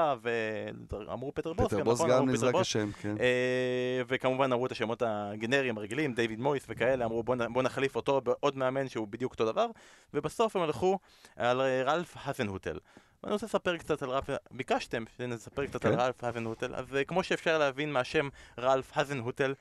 ואמרו 0.91 1.31
פטר 1.33 1.53
בוס, 1.53 1.73
פטר 1.73 1.83
בוס? 1.83 2.01
גם 2.01 2.29
נזרק. 2.29 2.55
השם, 2.55 2.91
כן. 3.01 3.15
אה, 3.19 4.01
וכמובן 4.07 4.51
אמרו 4.51 4.65
את 4.65 4.71
השמות 4.71 5.03
הגנריים 5.05 5.77
הרגילים, 5.77 6.13
דיוויד 6.13 6.39
מויס 6.39 6.65
וכאלה, 6.69 7.05
אמרו 7.05 7.23
בוא, 7.23 7.63
נחליף 7.63 7.95
אותו 7.95 8.21
בעוד 8.21 8.57
מאמן 8.57 8.89
שהוא 8.89 9.07
בדיוק 9.07 9.31
אותו 9.31 9.45
דבר, 9.45 9.67
ובסוף 10.13 10.55
הם 10.55 10.61
הלכו 10.61 10.99
על 11.35 11.61
רלף 11.61 12.13
האזנהוטל. 12.15 12.77
ואני 13.23 13.33
רוצה 13.33 13.45
לספר 13.45 13.77
קצת 13.77 14.01
על 14.01 14.09
רלף, 14.09 14.29
ביקשתם 14.51 15.03
שנספר 15.17 15.65
קצת 15.65 15.85
על 15.85 15.95
כן. 15.95 15.99
רלף 15.99 16.23
האזנהוטל, 16.23 16.75
אז 16.75 16.95
אה, 16.95 17.03
כמו 17.03 17.23
שאפשר 17.23 17.57
להבין 17.57 17.91
מהשם 17.91 18.29
רלף 18.59 18.91
האזנהוטל, 18.97 19.53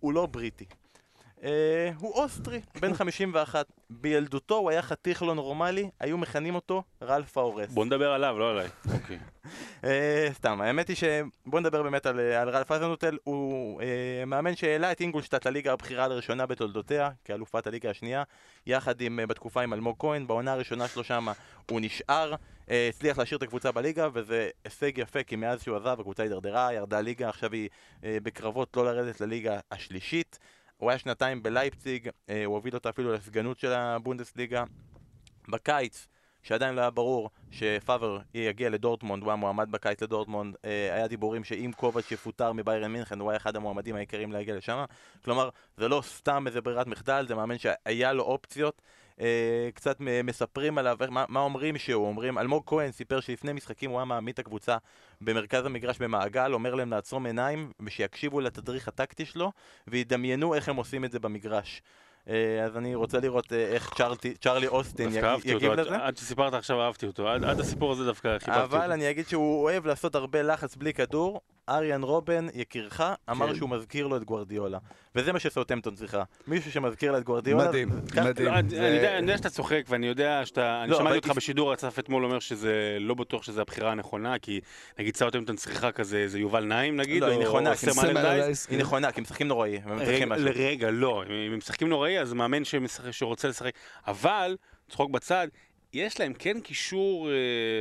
הוא 0.00 0.12
לא 0.12 0.26
בריטי. 0.26 0.64
אה, 1.44 1.90
הוא 1.98 2.12
אוסטרי, 2.12 2.60
בן 2.80 2.94
51. 2.98 3.66
בילדותו 3.90 4.54
הוא 4.56 4.70
היה 4.70 4.82
חתיך 4.82 5.22
לא 5.22 5.34
נורמלי, 5.34 5.90
היו 6.00 6.18
מכנים 6.18 6.54
אותו 6.54 6.82
רלף 7.02 7.38
ההורס. 7.38 7.70
בוא 7.70 7.84
נדבר 7.84 8.12
עליו, 8.12 8.38
לא 8.38 8.50
עליי. 8.50 8.68
אוקיי. 8.94 9.18
אה, 9.84 10.28
סתם, 10.32 10.60
האמת 10.60 10.88
היא 10.88 10.96
שבוא 10.96 11.60
נדבר 11.60 11.82
באמת 11.82 12.06
על, 12.06 12.20
על 12.20 12.48
רלף 12.48 12.72
אזנוטל, 12.72 13.18
הוא 13.24 13.80
אה, 13.82 14.24
מאמן 14.26 14.56
שהעלה 14.56 14.92
את 14.92 15.00
אינגולשטאט 15.00 15.46
לליגה 15.46 15.72
הבכירה 15.72 16.08
לראשונה 16.08 16.46
בתולדותיה, 16.46 17.10
כאלופת 17.24 17.66
הליגה 17.66 17.90
השנייה, 17.90 18.22
יחד 18.66 19.00
עם, 19.00 19.20
בתקופה 19.28 19.62
עם 19.62 19.72
אלמוג 19.72 19.96
כהן, 19.98 20.26
בעונה 20.26 20.52
הראשונה 20.52 20.88
שלו 20.88 21.04
שמה 21.04 21.32
הוא 21.70 21.80
נשאר, 21.80 22.34
הצליח 22.68 23.18
להשאיר 23.18 23.38
את 23.38 23.42
הקבוצה 23.42 23.72
בליגה, 23.72 24.08
וזה 24.12 24.50
הישג 24.64 24.98
יפה, 24.98 25.22
כי 25.22 25.36
מאז 25.36 25.62
שהוא 25.62 25.76
עזב 25.76 25.96
הקבוצה 26.00 26.22
הידרדרה, 26.22 26.72
ירדה 26.72 27.00
ליגה, 27.00 27.28
עכשיו 27.28 27.52
היא 27.52 27.68
אה, 28.04 28.18
בקרבות 28.22 28.76
לא 28.76 28.84
לרדת 28.84 29.20
לליגה 29.20 29.58
השלישית. 29.70 30.38
הוא 30.76 30.90
היה 30.90 30.98
שנתיים 30.98 31.42
בלייפציג, 31.42 32.08
אה, 32.28 32.44
הוא 32.44 32.54
הוביל 32.54 32.74
אותה 32.74 32.88
אפילו 32.88 33.12
לסגנות 33.12 33.58
של 33.58 33.72
הבונדסליגה. 33.72 34.64
בקיץ, 35.48 36.06
שעדיין 36.42 36.74
לא 36.74 36.80
היה 36.80 36.90
ברור 36.90 37.30
שפאבר 37.50 38.18
יגיע 38.34 38.70
לדורטמונד, 38.70 39.22
הוא 39.22 39.30
היה 39.30 39.36
מועמד 39.36 39.70
בקיץ 39.70 40.02
לדורטמונד, 40.02 40.56
אה, 40.64 40.94
היה 40.94 41.08
דיבורים 41.08 41.44
שאם 41.44 41.70
קובץ' 41.76 42.12
יפוטר 42.12 42.52
מביירן 42.52 42.92
מינכן, 42.92 43.20
הוא 43.20 43.30
היה 43.30 43.36
אחד 43.36 43.56
המועמדים 43.56 43.96
העיקריים 43.96 44.32
להגיע 44.32 44.56
לשם. 44.56 44.84
כלומר, 45.24 45.48
זה 45.76 45.88
לא 45.88 46.02
סתם 46.06 46.44
איזה 46.46 46.60
ברירת 46.60 46.86
מחדל, 46.86 47.24
זה 47.28 47.34
מאמן 47.34 47.58
שהיה 47.58 48.12
לו 48.12 48.22
אופציות. 48.22 48.82
אה, 49.20 49.26
קצת 49.74 49.96
מספרים 50.24 50.78
עליו, 50.78 50.96
מה, 51.10 51.24
מה 51.28 51.40
אומרים 51.40 51.78
שהוא, 51.78 52.06
אומרים, 52.06 52.38
אלמוג 52.38 52.62
כהן 52.66 52.92
סיפר 52.92 53.20
שלפני 53.20 53.52
משחקים 53.52 53.90
הוא 53.90 53.98
היה 53.98 54.04
מעמיד 54.04 54.32
את 54.32 54.38
הקבוצה 54.38 54.76
במרכז 55.20 55.66
המגרש 55.66 55.98
במעגל, 55.98 56.52
אומר 56.54 56.74
להם 56.74 56.90
לעצום 56.90 57.26
עיניים 57.26 57.72
ושיקשיבו 57.80 58.40
לתדריך 58.40 58.88
הטקטי 58.88 59.24
שלו 59.26 59.52
וידמיינו 59.86 60.54
איך 60.54 60.68
הם 60.68 60.76
עושים 60.76 61.04
את 61.04 61.12
זה 61.12 61.18
במגרש. 61.18 61.82
אה, 62.28 62.64
אז 62.64 62.76
אני 62.76 62.94
רוצה 62.94 63.20
לראות 63.20 63.52
אה, 63.52 63.58
איך 63.66 63.90
צ'רלטי- 63.94 64.34
צ'רלי 64.40 64.66
אוסטין 64.66 65.10
דווקא 65.10 65.26
י- 65.26 65.28
אהבתי 65.28 65.48
יגיב 65.50 65.70
אותו, 65.70 65.82
לזה. 65.82 65.94
עד- 65.94 66.00
עד 66.00 66.16
שסיפרת 66.16 66.54
עכשיו 66.54 66.80
אהבתי 66.82 67.06
אותו, 67.06 67.28
עד 67.28 67.44
עד 67.44 67.60
הסיפור 67.60 67.92
הזה 67.92 68.04
דווקא 68.04 68.38
חיבבתי 68.38 68.60
אותו. 68.62 68.76
אבל 68.76 68.92
אני 68.92 69.10
אגיד 69.10 69.28
שהוא 69.28 69.62
אוהב 69.62 69.86
לעשות 69.86 70.14
הרבה 70.14 70.42
לחץ 70.42 70.76
בלי 70.76 70.92
כדור. 70.94 71.40
אריאן 71.68 72.02
רובן, 72.02 72.46
יקירך, 72.54 73.00
אמר 73.30 73.48
כן. 73.48 73.54
שהוא 73.54 73.68
מזכיר 73.70 74.06
לו 74.06 74.16
את 74.16 74.24
גוארדיולה. 74.24 74.78
וזה 75.14 75.32
מה 75.32 75.38
שסאוטהמפטון 75.38 75.94
צריכה. 75.94 76.22
מישהו 76.46 76.72
שמזכיר 76.72 77.12
לה 77.12 77.18
את 77.18 77.24
גוארדיולה. 77.24 77.68
מדהים, 77.68 77.88
כך- 78.12 78.18
מדהים. 78.18 78.48
לא, 78.48 78.58
אני 78.58 78.68
זה- 78.68 78.76
אני 78.88 78.96
יודע- 78.96 79.12
אני 79.18 79.26
יודע 79.26 79.36
שאתה 79.38 79.50
צוחק, 79.50 79.82
ואני 79.88 80.06
יודע 80.06 80.40
שאתה... 80.46 80.80
אני 80.82 80.90
לא, 80.90 80.98
שמעתי 80.98 81.16
אותך 81.16 81.28
בשידור 81.30 81.72
הצף 81.72 81.98
אתמול 81.98 82.24
אומר 82.24 82.38
שזה 82.38 82.96
לא 83.00 83.14
בטוח 83.14 83.42
שזו 83.42 83.60
הבחירה 83.60 83.92
הנכונה, 83.92 84.38
כי 84.38 84.60
נגיד 84.98 85.16
סאוטהמפטון 85.16 85.56
צריכה 85.56 85.92
כזה 85.92 86.16
איזה 86.18 86.38
יובל 86.38 86.64
נעים 86.64 86.96
נגיד, 86.96 87.22
לא, 87.22 87.26
היא 87.26 87.38
נכונה, 87.38 87.70
היא 88.70 88.78
נכונה, 88.78 89.12
כי 89.12 89.18
הם 89.18 89.24
משחקים 89.24 89.48
נוראי. 89.48 89.78
רגע, 90.54 90.90
לא, 90.90 91.22
אם 91.26 91.52
הם 91.52 91.58
משחקים 91.58 91.88
נוראי, 91.88 92.18
אז 92.20 92.32
מאמן 92.32 92.64
שמשחק- 92.64 93.10
שרוצה 93.10 93.48
לשחק. 93.48 93.72
אבל, 94.06 94.56
צחוק 94.90 95.10
בצד, 95.10 95.48
יש 95.94 96.20
להם 96.20 96.32
כן 96.38 96.60
קישור 96.60 97.30
אה, 97.30 97.34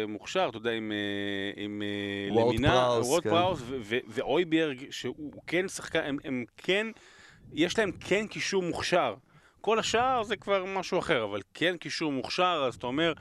מוכשר, 0.07 0.47
אתה 0.49 0.57
יודע, 0.57 0.72
עם, 0.72 0.91
אה, 0.91 1.64
עם 1.64 1.82
אה, 1.82 2.41
למינה, 2.41 2.99
וורד 2.99 3.24
כן. 3.24 3.30
פראוס 3.30 3.61
ו- 3.68 3.97
ואויברג, 4.07 4.91
שהוא 4.91 5.34
כן 5.47 5.68
שחקן, 5.68 6.03
הם, 6.03 6.18
הם 6.24 6.45
כן, 6.57 6.88
יש 7.53 7.80
להם 7.80 7.91
כן 7.99 8.28
קישור 8.28 8.64
מוכשר. 8.64 9.16
כל 9.61 9.80
השאר 9.80 10.24
זה 10.24 10.36
כבר 10.36 10.66
משהו 10.66 10.99
אחר, 10.99 11.24
אבל 11.24 11.41
כן 11.53 11.78
קישור 11.78 12.11
מוכשר, 12.11 12.64
אז 12.68 12.76
אתה 12.76 12.88
אומר, 12.88 13.14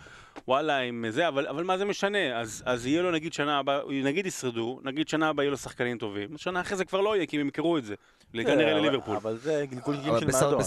וואלה, 0.48 0.78
עם 0.78 1.04
זה, 1.08 1.28
אבל, 1.28 1.46
אבל 1.46 1.64
מה 1.64 1.78
זה 1.78 1.84
משנה? 1.84 2.40
אז, 2.40 2.62
אז 2.66 2.86
יהיה 2.86 3.02
לו 3.02 3.10
נגיד 3.10 3.32
שנה 3.32 3.58
הבאה, 3.58 3.80
נגיד 4.04 4.26
ישרדו, 4.26 4.80
נגיד 4.84 5.08
שנה 5.08 5.28
הבאה 5.28 5.44
יהיו 5.44 5.50
לו 5.50 5.56
שחקנים 5.56 5.98
טובים, 5.98 6.38
שנה 6.38 6.60
אחרי 6.60 6.76
זה 6.76 6.84
כבר 6.84 7.00
לא 7.00 7.16
יהיה, 7.16 7.26
כי 7.26 7.36
הם 7.36 7.40
ימכרו 7.40 7.78
את 7.78 7.84
זה. 7.84 7.94
כנראה 8.32 8.72
אבל- 8.72 8.80
לליברפול. 8.80 9.16
אבל 9.16 9.38
זה 9.38 9.64
גלגולים 9.70 10.00
אבל 10.00 10.20
של 10.20 10.26
מועדון. 10.26 10.60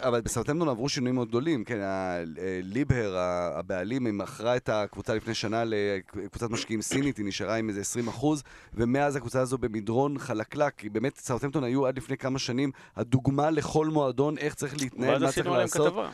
אבל 0.00 0.20
בסאוטהמפטון 0.20 0.68
עברו 0.68 0.88
שינויים 0.88 1.14
מאוד 1.14 1.28
גדולים, 1.28 1.64
כן, 1.64 1.80
אה, 1.80 2.22
ליבהר, 2.62 3.14
הבעלים, 3.58 4.06
היא 4.06 4.14
מכרה 4.14 4.56
את 4.56 4.68
הקבוצה 4.68 5.14
לפני 5.14 5.34
שנה 5.34 5.62
לקבוצת 5.66 6.50
משקיעים 6.50 6.82
סינית, 6.82 7.16
היא 7.16 7.26
נשארה 7.26 7.54
עם 7.56 7.68
איזה 7.68 7.80
20 7.80 8.08
אחוז, 8.08 8.42
ומאז 8.74 9.16
הקבוצה 9.16 9.40
הזו 9.40 9.58
במדרון 9.58 10.18
חלקלק, 10.18 10.72
כי 10.76 10.88
באמת 10.88 11.16
סאוטהמפטון 11.16 11.64
היו 11.64 11.86
עד 11.86 11.96
לפני 11.96 12.16
כמה 12.16 12.38
שנים 12.38 12.70
הדוגמה 12.96 13.50
לכל 13.50 13.86
מועדון, 13.86 14.38
איך 14.38 14.54
צריך 14.54 14.76
להתנהל, 14.80 15.10
ואז 15.10 15.22
מה 15.22 15.28
צריך 15.28 15.38
עשינו 15.38 15.54
עליהם 15.54 15.68
לעשות. 15.68 15.86
כתבה. 15.86 16.10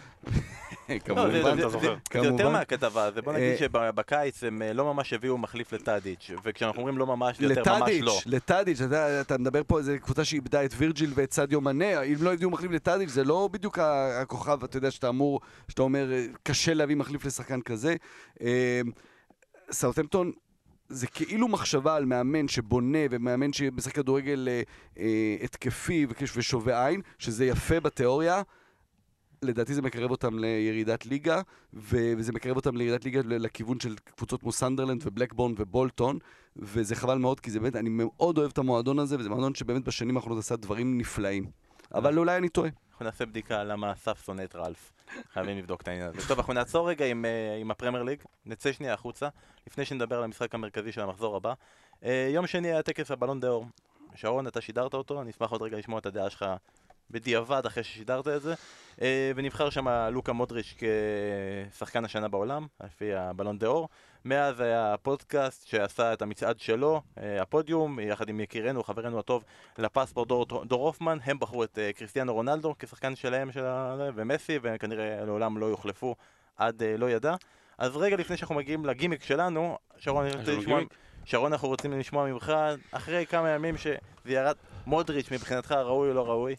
לא, 0.89 0.99
כמובן, 0.99 1.59
אתה 1.59 1.68
זוכר. 1.68 1.97
זה 2.12 2.18
יותר. 2.18 2.49
מהכתבה, 2.49 3.11
זה 3.11 3.22
בוא 3.22 3.32
נגיד 3.32 3.53
אה, 3.53 3.57
שבקיץ 3.59 4.45
הם 4.45 4.62
אה, 4.62 4.72
לא 4.72 4.95
ממש 4.95 5.12
הביאו 5.12 5.39
מחליף 5.39 5.72
לטאדיץ', 5.72 6.30
וכשאנחנו 6.45 6.80
אומרים 6.80 6.99
לא 6.99 7.07
ממש, 7.07 7.39
זה 7.39 7.45
יותר 7.45 7.61
ממש 7.61 7.82
לטאדיץ', 7.82 8.03
לא. 8.03 8.20
לטאדיץ', 8.26 8.80
אתה, 9.20 9.39
מדבר 9.39 9.62
פה 9.66 9.74
על 9.74 9.80
איזה 9.80 9.99
קבוצה 9.99 10.24
שאיבדה 10.24 10.64
את 10.64 10.70
וירג'יל 10.76 11.12
ואת 11.14 11.32
סדיו 11.32 11.61
מנה, 11.61 12.03
אם 12.03 12.16
לא 12.20 12.32
הביאו 12.32 12.51
מחליף 12.51 12.70
לטאדיץ', 12.70 13.11
זה 13.11 13.24
לא 13.24 13.49
בדיוק 13.53 13.78
הכוכב, 14.22 14.64
אתה 14.64 14.76
יודע, 14.76 14.91
שאתה 14.91 15.09
אמור, 15.09 15.41
שאתה 15.68 15.82
אומר, 15.82 16.12
אה, 16.12 16.26
קשה 16.43 16.74
להביא 16.74 16.97
מחליף 16.97 17.24
לשחקן 17.24 17.61
כזה. 17.61 17.95
סאוטהמפטון 19.70 20.32
זה 20.89 21.07
כאילו 21.07 21.49
מחשבה 21.49 21.97
על 21.97 22.05
מאמן 22.05 22.49
שבונה 22.49 22.99
ומאמן 23.11 23.53
שמשחק 23.53 23.95
כדורגל 23.95 24.49
אה, 24.51 24.62
אה, 24.99 25.37
התקפי 25.43 26.07
ושובה 26.37 26.87
עין, 26.87 27.01
שזה 27.18 27.45
יפה 27.45 27.80
בתיאוריה. 27.80 28.43
לדעתי 29.45 29.74
זה 29.74 29.82
מקרב 29.82 30.11
אותם 30.11 30.38
לירידת 30.38 31.07
ליגה, 31.07 31.40
וזה 31.74 32.32
מקרב 32.32 32.57
אותם 32.57 32.76
לירידת 32.76 33.05
ליגה 33.05 33.20
לכיוון 33.24 33.80
של 33.80 33.95
קבוצות 34.16 34.40
כמו 34.40 34.53
סנדרלנד 34.53 35.03
ובלקבורן 35.07 35.55
ובולטון, 35.57 36.18
וזה 36.57 36.95
חבל 36.95 37.18
מאוד, 37.18 37.40
כי 37.40 37.51
זה 37.51 37.61
באמת, 37.61 37.76
אני 37.76 37.90
מאוד 37.90 38.38
אוהב 38.38 38.51
את 38.51 38.59
המועדון 38.59 38.99
הזה, 38.99 39.18
וזה 39.18 39.28
מועדון 39.28 39.55
שבאמת 39.55 39.84
בשנים 39.84 40.16
האחרונות 40.16 40.38
עשה 40.38 40.57
דברים 40.57 40.99
נפלאים. 40.99 41.51
אבל 41.95 42.18
אולי 42.18 42.36
אני 42.36 42.49
טועה. 42.49 42.70
אנחנו 42.90 43.05
נעשה 43.05 43.26
בדיקה 43.26 43.64
למה 43.64 43.92
אסף 43.92 44.24
שונא 44.24 44.42
את 44.42 44.57
רלף. 44.57 44.92
חייבים 45.32 45.59
לבדוק 45.59 45.82
את 45.82 45.88
העניין 45.88 46.09
הזה. 46.09 46.28
טוב, 46.28 46.38
אנחנו 46.38 46.53
נעצור 46.53 46.88
רגע 46.88 47.07
עם, 47.07 47.24
אה, 47.24 47.57
עם 47.61 47.70
הפרמייר 47.70 48.03
ליג, 48.03 48.22
נצא 48.47 48.72
שנייה 48.72 48.95
החוצה, 48.95 49.28
לפני 49.66 49.84
שנדבר 49.84 50.18
על 50.18 50.24
המשחק 50.24 50.55
המרכזי 50.55 50.92
של 50.92 51.01
המחזור 51.01 51.36
הבא. 51.36 51.53
אה, 52.05 52.30
יום 52.34 52.47
שני 52.47 52.68
היה 52.68 52.82
טקס 52.82 53.11
הבלון 53.11 53.40
דה 53.40 53.49
אור. 53.49 53.66
שרון, 54.14 54.47
אתה 54.47 54.61
שידרת 54.61 54.95
אותו, 54.95 55.22
אני 55.22 55.30
אשמח 55.30 55.51
עוד 55.51 55.62
רגע 55.62 55.78
לשמוע 55.78 55.99
את 55.99 56.07
הדעה 56.07 56.30
שלך 56.30 56.45
בדיעבד 57.11 57.66
אחרי 57.66 57.84
ששידרת 57.84 58.28
את 58.28 58.42
זה. 58.42 58.55
אה, 59.02 59.32
ונבחר 59.36 59.70
שם 59.70 59.88
לוקה 59.88 60.32
מודריץ' 60.32 60.74
כשחקן 60.78 62.05
השנה 62.05 62.28
בעולם, 62.28 62.66
לפי 62.84 63.14
הבלון 63.14 63.59
דה 63.59 63.66
אור. 63.66 63.88
מאז 64.24 64.61
היה 64.61 64.94
פודקאסט 65.02 65.66
שעשה 65.66 66.12
את 66.12 66.22
המצעד 66.22 66.61
שלו, 66.61 67.02
אה, 67.18 67.42
הפודיום, 67.42 68.00
יחד 68.00 68.28
עם 68.28 68.40
יקירנו, 68.40 68.82
חברנו 68.82 69.18
הטוב, 69.18 69.44
לפספורט 69.78 70.28
דור, 70.28 70.64
דור 70.64 70.86
הופמן, 70.86 71.18
הם 71.24 71.38
בחרו 71.38 71.64
את 71.64 71.78
אה, 71.78 71.92
קריסטיאנו 71.92 72.34
רונלדו 72.34 72.74
כשחקן 72.78 73.16
שלהם, 73.16 73.52
של. 73.52 73.64
ומסי, 74.14 74.59
וכנראה 74.62 75.24
לעולם 75.24 75.59
לא 75.59 75.66
יוחלפו 75.66 76.14
עד 76.57 76.82
לא 76.98 77.11
ידע. 77.11 77.34
אז 77.78 77.96
רגע 77.96 78.16
לפני 78.16 78.36
שאנחנו 78.36 78.55
מגיעים 78.55 78.84
לגימיק 78.84 79.22
שלנו, 79.22 79.78
שרון, 79.96 80.26
אני 80.26 80.36
רוצה 80.36 80.57
לשמוע... 80.57 80.80
שרון, 81.24 81.52
אנחנו 81.52 81.68
רוצים 81.68 81.98
לשמוע 81.98 82.32
ממך, 82.32 82.52
אחרי 82.90 83.26
כמה 83.26 83.50
ימים 83.50 83.76
שזה 83.76 83.96
ירד, 84.26 84.57
מודריץ' 84.86 85.30
מבחינתך 85.32 85.72
ראוי 85.72 86.09
או 86.09 86.14
לא 86.14 86.28
ראוי? 86.28 86.57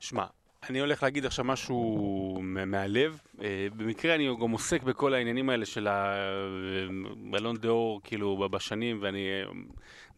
שמע, 0.00 0.24
אני 0.68 0.80
הולך 0.80 1.02
להגיד 1.02 1.26
עכשיו 1.26 1.44
משהו 1.44 2.38
מהלב. 2.42 3.20
אה, 3.42 3.66
במקרה 3.76 4.14
אני 4.14 4.28
גם 4.40 4.50
עוסק 4.50 4.82
בכל 4.82 5.14
העניינים 5.14 5.50
האלה 5.50 5.66
של 5.66 5.88
הבלון 5.90 7.56
דה 7.56 7.68
אור, 7.68 8.00
כאילו, 8.04 8.48
בשנים, 8.50 8.98
ואני 9.02 9.28
אה, 9.28 9.50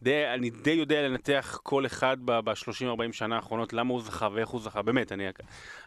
די, 0.01 0.25
אני 0.33 0.49
די 0.49 0.71
יודע 0.71 1.01
לנתח 1.01 1.59
כל 1.63 1.85
אחד 1.85 2.17
ב-30-40 2.25 3.11
שנה 3.11 3.35
האחרונות, 3.35 3.73
למה 3.73 3.93
הוא 3.93 4.01
זכה 4.01 4.27
ואיך 4.33 4.49
הוא 4.49 4.61
זכה. 4.61 4.81
באמת, 4.81 5.11
אני 5.11 5.23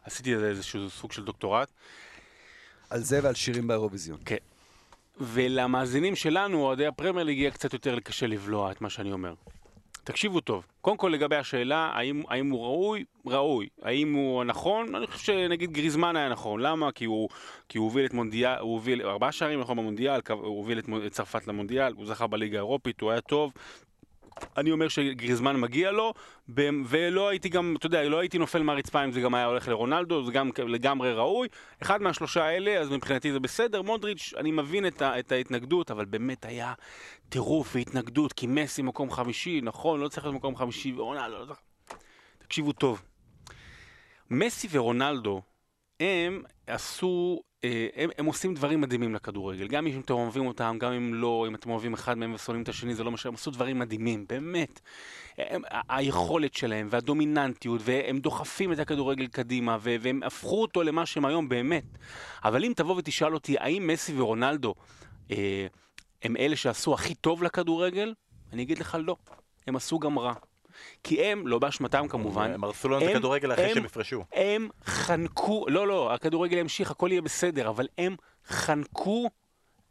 עשיתי 0.04 0.34
איזשהו 0.34 0.90
סוג 0.90 1.12
של 1.12 1.24
דוקטורט. 1.24 1.72
על 2.90 3.00
זה 3.00 3.20
ועל 3.22 3.34
שירים 3.34 3.66
באירוויזיון. 3.66 4.18
ולמאזינים 5.20 6.16
שלנו, 6.16 6.62
אוהדי 6.62 6.86
הפרמייר 6.86 7.26
ליג, 7.26 7.38
יהיה 7.38 7.50
קצת 7.50 7.72
יותר 7.72 8.00
קשה 8.00 8.26
לבלוע 8.26 8.72
את 8.72 8.80
מה 8.80 8.90
שאני 8.90 9.12
אומר. 9.12 9.34
תקשיבו 10.04 10.40
טוב. 10.40 10.66
קודם 10.80 10.96
כל 10.96 11.08
לגבי 11.08 11.36
השאלה, 11.36 11.90
האם, 11.94 12.22
האם 12.28 12.50
הוא 12.50 12.62
ראוי? 12.62 13.04
ראוי. 13.26 13.68
האם 13.82 14.12
הוא 14.12 14.44
נכון? 14.44 14.94
אני 14.94 15.06
חושב 15.06 15.24
שנגיד 15.24 15.72
גריזמן 15.72 16.16
היה 16.16 16.28
נכון. 16.28 16.60
למה? 16.60 16.92
כי 16.92 17.04
הוא, 17.04 17.28
כי 17.68 17.78
הוא 17.78 17.84
הוביל 17.84 18.06
את 18.06 18.14
מונדיאל, 18.14 18.58
הוא 18.60 18.72
הוביל 18.72 19.02
ארבעה 19.02 19.32
שערים 19.32 19.60
נכון 19.60 19.76
במונדיאל, 19.76 20.20
הוא 20.30 20.56
הוביל 20.56 20.78
את 20.78 21.12
צרפת 21.12 21.46
למונדיאל, 21.46 21.92
הוא 21.92 22.06
זכה 22.06 22.26
בליגה 22.26 22.58
האירופית, 22.58 23.00
הוא 23.00 23.10
היה 23.10 23.20
טוב. 23.20 23.52
אני 24.56 24.72
אומר 24.72 24.88
שגריזמן 24.88 25.60
מגיע 25.60 25.90
לו, 25.90 26.14
ולא 26.86 27.28
הייתי 27.28 27.48
גם, 27.48 27.74
אתה 27.78 27.86
יודע, 27.86 28.08
לא 28.08 28.18
הייתי 28.18 28.38
נופל 28.38 28.62
מהרצפה 28.62 29.04
אם 29.04 29.12
זה 29.12 29.20
גם 29.20 29.34
היה 29.34 29.46
הולך 29.46 29.68
לרונלדו, 29.68 30.24
זה 30.24 30.32
גם 30.32 30.50
לגמרי 30.58 31.12
ראוי. 31.12 31.48
אחד 31.82 32.02
מהשלושה 32.02 32.44
האלה, 32.44 32.80
אז 32.80 32.90
מבחינתי 32.90 33.32
זה 33.32 33.40
בסדר. 33.40 33.82
מודריץ', 33.82 34.32
אני 34.36 34.50
מבין 34.50 34.86
את, 34.86 35.02
את 35.02 35.32
ההתנגדות, 35.32 35.90
אבל 35.90 36.04
באמת 36.04 36.44
היה 36.44 36.74
טירוף 37.28 37.76
והתנגדות, 37.76 38.32
כי 38.32 38.46
מסי 38.46 38.82
מקום 38.82 39.10
חמישי, 39.10 39.60
נכון, 39.62 40.00
לא 40.00 40.08
צריך 40.08 40.26
להיות 40.26 40.36
מקום 40.36 40.56
חמישי, 40.56 40.92
ורונלדו, 40.96 41.38
לא 41.38 41.44
צריך... 41.44 41.58
תקשיבו 42.38 42.72
טוב. 42.72 43.02
מסי 44.30 44.68
ורונלדו, 44.70 45.42
הם 46.00 46.42
עשו, 46.66 47.42
הם, 47.96 48.10
הם 48.18 48.26
עושים 48.26 48.54
דברים 48.54 48.80
מדהימים 48.80 49.14
לכדורגל. 49.14 49.68
גם 49.68 49.86
אם 49.86 50.00
אתם 50.00 50.14
אוהבים 50.14 50.46
אותם, 50.46 50.76
גם 50.80 50.92
אם 50.92 51.14
לא, 51.14 51.44
אם 51.48 51.54
אתם 51.54 51.70
אוהבים 51.70 51.94
אחד 51.94 52.18
מהם 52.18 52.34
ושונאים 52.34 52.62
את 52.62 52.68
השני, 52.68 52.94
זה 52.94 53.04
לא 53.04 53.10
משנה, 53.10 53.28
הם 53.28 53.34
עשו 53.34 53.50
דברים 53.50 53.78
מדהימים, 53.78 54.24
באמת. 54.28 54.80
הם, 55.38 55.62
היכולת 55.88 56.54
שלהם 56.54 56.88
והדומיננטיות, 56.90 57.80
והם 57.84 58.18
דוחפים 58.18 58.72
את 58.72 58.78
הכדורגל 58.78 59.26
קדימה, 59.26 59.76
והם 59.80 60.22
הפכו 60.22 60.62
אותו 60.62 60.82
למה 60.82 61.06
שהם 61.06 61.24
היום 61.24 61.48
באמת. 61.48 61.84
אבל 62.44 62.64
אם 62.64 62.72
תבוא 62.76 62.96
ותשאל 62.96 63.34
אותי, 63.34 63.58
האם 63.58 63.86
מסי 63.86 64.20
ורונלדו 64.20 64.74
אה, 65.30 65.66
הם 66.22 66.36
אלה 66.36 66.56
שעשו 66.56 66.94
הכי 66.94 67.14
טוב 67.14 67.42
לכדורגל? 67.42 68.14
אני 68.52 68.62
אגיד 68.62 68.78
לך 68.78 68.98
לא. 69.00 69.16
הם 69.66 69.76
עשו 69.76 69.98
גם 69.98 70.18
רע. 70.18 70.34
כי 71.04 71.22
הם, 71.24 71.46
לא 71.46 71.58
באשמתם 71.58 72.08
כמובן, 72.08 72.50
הם 72.54 72.64
הרסו 72.64 72.88
לנו 72.88 73.04
את 73.04 73.10
הכדורגל 73.10 73.52
אחרי 73.52 73.64
הם- 73.64 73.74
שהם 73.74 73.84
הפרשו. 73.84 74.24
הם 74.32 74.68
חנקו, 74.84 75.64
לא, 75.68 75.86
לא, 75.88 76.14
הכדורגל 76.14 76.58
ימשיך, 76.58 76.90
הכל 76.90 77.08
יהיה 77.12 77.22
בסדר, 77.22 77.68
אבל 77.68 77.88
הם 77.98 78.16
חנקו, 78.46 79.30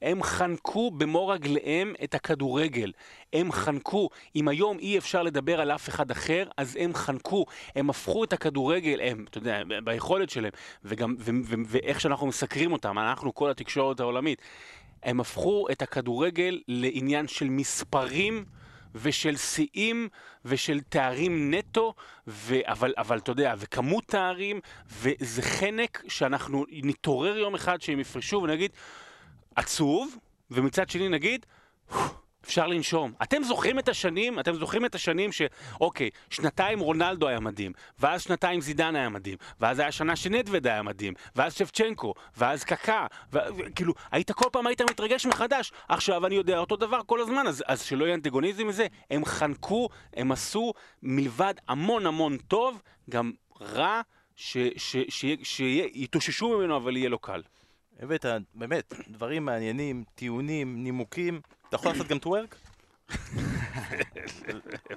הם 0.02 0.24
חנקו 0.24 0.92
במו 0.92 1.28
רגליהם 1.28 1.94
את 2.04 2.16
הכדורגל. 2.16 2.92
הם 3.34 3.52
חנקו. 3.52 4.10
אם 4.36 4.48
היום 4.48 4.80
אי 4.80 4.98
אפשר 4.98 5.24
לדבר 5.24 5.62
על 5.62 5.72
אף 5.72 5.90
אחד 5.90 6.12
אחר, 6.12 6.48
אז 6.58 6.78
הם 6.80 6.94
חנקו. 6.94 7.46
הם 7.76 7.90
הפכו 7.90 8.24
את 8.24 8.34
הכדורגל, 8.34 9.00
הם, 9.02 9.26
אתה 9.30 9.38
יודע, 9.38 9.62
ביכולת 9.84 10.30
שלהם, 10.30 10.52
וגם, 10.84 11.16
ו- 11.20 11.32
ו- 11.46 11.56
ואיך 11.68 12.02
שאנחנו 12.02 12.28
מסקרים 12.28 12.74
אותם, 12.74 13.00
אנחנו, 13.00 13.34
כל 13.34 13.50
התקשורת 13.50 14.00
העולמית, 14.00 14.42
הם 15.04 15.20
הפכו 15.20 15.66
את 15.72 15.82
הכדורגל 15.82 16.62
לעניין 16.68 17.28
של 17.28 17.50
מספרים. 17.50 18.46
ושל 18.96 19.36
שיאים 19.36 20.10
ושל 20.46 20.82
תארים 20.82 21.54
נטו, 21.54 21.94
ו... 22.28 22.56
אבל, 22.64 22.94
אבל 22.98 23.18
אתה 23.18 23.32
יודע, 23.32 23.54
וכמות 23.58 24.04
תארים, 24.08 24.60
וזה 24.90 25.42
חנק 25.42 26.04
שאנחנו 26.08 26.66
נתעורר 26.70 27.38
יום 27.38 27.56
אחד 27.56 27.82
שהם 27.82 28.00
יפרשו 28.00 28.42
ונגיד, 28.44 28.72
עצוב, 29.56 30.18
ומצד 30.52 30.90
שני 30.90 31.10
נגיד, 31.10 31.46
אפשר 32.46 32.68
לנשום. 32.68 33.14
אתם 33.24 33.44
זוכרים 33.44 33.80
את 33.80 33.90
השנים, 33.90 34.40
אתם 34.40 34.54
זוכרים 34.54 34.86
את 34.86 34.96
השנים 34.96 35.32
שאוקיי, 35.32 36.10
שנתיים 36.30 36.80
רונלדו 36.80 37.28
היה 37.28 37.40
מדהים, 37.40 37.72
ואז 38.00 38.22
שנתיים 38.22 38.62
זידן 38.62 38.96
היה 38.96 39.10
מדהים, 39.10 39.38
ואז 39.60 39.80
היה 39.80 39.92
שנה 39.92 40.16
שנדווד 40.16 40.68
היה 40.68 40.82
מדהים, 40.82 41.14
ואז 41.36 41.54
שבצ'נקו, 41.54 42.14
ואז 42.38 42.64
קקה, 42.64 43.08
וכאילו, 43.32 43.94
היית 44.12 44.32
כל 44.32 44.50
פעם 44.52 44.68
היית 44.68 44.82
מתרגש 44.82 45.26
מחדש. 45.26 45.72
עכשיו 45.88 46.26
אני 46.26 46.36
יודע 46.36 46.58
אותו 46.58 46.76
דבר 46.76 47.00
כל 47.06 47.22
הזמן, 47.22 47.48
אז, 47.48 47.64
אז 47.68 47.82
שלא 47.82 48.06
יהיה 48.06 48.16
אנטגוניזם 48.16 48.68
מזה, 48.68 48.88
הם 49.12 49.26
חנקו, 49.26 49.90
הם 50.14 50.32
עשו 50.32 50.74
מלבד 51.04 51.54
המון 51.68 52.06
המון 52.06 52.38
טוב, 52.38 52.82
גם 53.10 53.32
רע, 53.62 54.02
שיתאוששו 55.44 56.58
ממנו 56.58 56.78
אבל 56.78 56.98
יהיה 56.98 57.10
לו 57.10 57.20
קל. 57.20 57.42
הבאת 58.00 58.26
באמת 58.56 58.94
דברים 59.08 59.46
מעניינים, 59.46 60.04
טיעונים, 60.16 60.84
נימוקים. 60.84 61.42
אתה 61.74 61.80
יכול 61.80 61.92
לעשות 61.92 62.08
גם 62.08 62.20
twerk? 62.20 62.56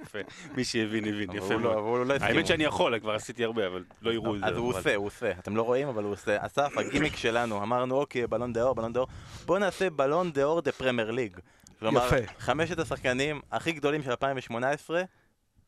יפה, 0.01 0.19
מי 0.55 0.63
שהבין 0.63 1.05
הבין, 1.05 1.29
יפה 1.33 1.53
לא- 1.53 1.59
מאוד. 1.59 2.07
לא 2.07 2.13
האמת 2.21 2.47
שאני 2.47 2.63
יכול, 2.63 2.99
כבר 2.99 3.15
עשיתי 3.15 3.43
הרבה, 3.43 3.67
אבל 3.67 3.83
לא 4.01 4.11
יראו 4.11 4.35
את 4.35 4.39
זה. 4.39 4.45
אז 4.45 4.57
הוא 4.57 4.69
עושה, 4.69 4.95
הוא 4.95 5.05
עושה. 5.05 5.31
אתם 5.31 5.55
לא 5.55 5.61
רואים, 5.61 5.87
אבל 5.87 6.03
הוא 6.03 6.11
עושה. 6.11 6.45
אסף, 6.45 6.77
הגימיק 6.77 7.15
שלנו, 7.15 7.63
אמרנו, 7.63 7.95
אוקיי, 7.95 8.27
בלון 8.27 8.53
דה 8.53 8.63
אור, 8.63 8.75
בלון 8.75 8.93
דה 8.93 8.99
אור. 8.99 9.07
בוא 9.45 9.59
נעשה 9.59 9.89
בלון 9.89 10.31
דה 10.31 10.43
אור 10.43 10.61
דה 10.61 10.71
פרמייר 10.71 11.11
ליג. 11.11 11.37
כלומר, 11.79 12.09
חמשת 12.39 12.79
השחקנים 12.79 13.41
הכי 13.51 13.71
גדולים 13.71 14.03
של 14.03 14.09
2018, 14.09 15.01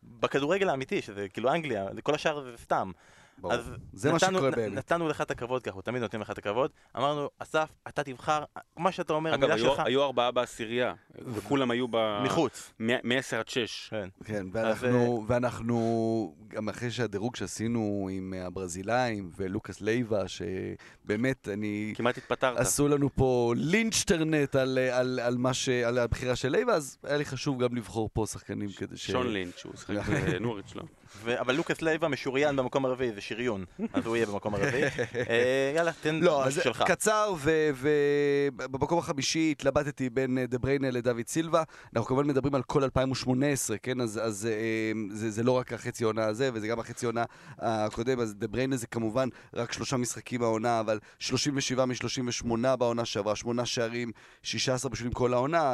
בכדורגל 0.03 0.70
האמיתי, 0.70 1.01
שזה 1.01 1.30
כאילו 1.30 1.51
אנגליה, 1.51 1.86
כל 2.03 2.16
השאר 2.16 2.41
זה 2.41 2.57
סתם. 2.57 2.91
אז 3.52 3.72
זה 3.94 4.12
מה 4.12 4.20
שקורה 4.20 4.52
באמת. 4.52 4.78
נתנו 4.78 5.08
לך 5.08 5.22
את 5.22 5.32
הכבוד 5.32 5.64
ככה, 5.64 5.82
תמיד 5.82 6.02
נותנים 6.02 6.22
לך 6.22 6.32
את 6.32 6.38
הכבוד. 6.38 6.72
אמרנו, 6.98 7.30
אסף, 7.40 7.70
אתה 7.88 8.04
תבחר, 8.04 8.44
מה 8.78 8.92
שאתה 8.92 9.14
אומר, 9.14 9.34
המילה 9.34 9.58
שלך... 9.58 9.80
אגב, 9.80 9.88
היו 9.88 10.04
ארבעה 10.04 10.32
בעשירייה, 10.32 10.94
וכולם 11.26 11.72
היו 11.72 11.88
ב... 11.92 11.98
מחוץ. 12.24 12.74
מ-10 12.80 13.36
עד 13.40 13.48
6. 13.48 13.90
כן, 13.90 14.10
כן 14.24 14.46
ואנחנו, 14.54 15.26
ואנחנו, 15.28 16.36
גם 16.48 16.70
אחרי 16.70 16.92
שהדירוג 16.92 17.36
שעשינו 17.36 18.10
עם 18.12 18.34
הברזילאים 18.38 19.32
ולוקאס 19.38 19.82
לייבה, 19.82 20.24
שבאמת, 20.28 21.48
אני... 21.54 21.94
כמעט 21.96 22.18
התפטרת. 22.18 22.58
עשו 22.58 22.88
לנו 22.88 23.10
פה 23.16 23.54
לינצ'טרנט 23.58 24.56
על, 24.56 24.78
על, 24.78 25.20
על, 25.20 25.54
ש... 25.54 25.70
על 25.70 25.98
הבחירה 25.98 26.36
של 26.36 26.50
לייבה, 26.50 26.74
אז 26.74 26.98
היה 27.04 27.18
לי 27.18 27.26
חשוב 27.26 27.64
גם 27.64 27.76
לבחור 27.76 28.10
פה 28.14 28.26
שחקנים 28.26 28.70
כדי 28.78 28.98
ש... 28.98 29.12
שון 29.12 29.28
לינץ', 29.28 29.66
הוא 29.66 29.74
שחק 29.78 29.96
בנוריץ', 30.34 30.76
לא? 30.76 30.84
אבל 31.39 31.55
לוקאס 31.55 31.82
לייבה 31.82 32.07
משוריין 32.07 32.55
במקום 32.55 32.86
הרביעי, 32.86 33.12
זה 33.14 33.22
שריון, 33.22 33.66
אז 33.93 34.05
הוא 34.05 34.16
יהיה 34.16 34.26
במקום 34.26 34.55
הרביעי. 34.55 34.84
אה, 35.30 35.74
יאללה, 35.76 35.91
תן 36.01 36.16
לא, 36.16 36.43
משהו 36.47 36.62
שלך. 36.62 36.84
קצר, 36.88 37.34
ובמקום 38.55 38.99
החמישי 38.99 39.51
התלבטתי 39.51 40.10
בין 40.10 40.38
אה, 40.38 40.45
דה 40.45 40.57
בריינה 40.57 40.91
לדוד 40.91 41.28
סילבה. 41.28 41.64
אנחנו 41.95 42.07
כמובן 42.07 42.28
מדברים 42.28 42.55
על 42.55 42.64
כל 42.64 42.84
2018, 42.84 43.78
כן? 43.78 44.01
אז, 44.01 44.20
אז 44.24 44.49
אה, 44.51 44.91
זה, 45.12 45.32
זה 45.32 45.43
לא 45.43 45.51
רק 45.51 45.74
החצי 45.74 46.03
עונה 46.03 46.26
הזה, 46.26 46.49
וזה 46.53 46.68
גם 46.68 46.80
החצי 46.80 47.05
עונה 47.05 47.24
הקודם, 47.57 48.20
אז 48.20 48.36
דה 48.36 48.47
בריינה 48.47 48.78
זה 48.78 48.88
כמובן 48.88 49.30
רק 49.53 49.72
שלושה 49.72 49.97
משחקים 49.97 50.43
העונה, 50.43 50.80
אבל 50.80 50.99
37 51.20 51.86
מ-38 51.86 52.76
בעונה 52.76 53.05
שעברה, 53.05 53.36
שמונה 53.36 53.66
שערים, 53.66 54.12
16 54.43 54.91
בשבילים 54.91 55.14
כל 55.14 55.34
העונה, 55.34 55.74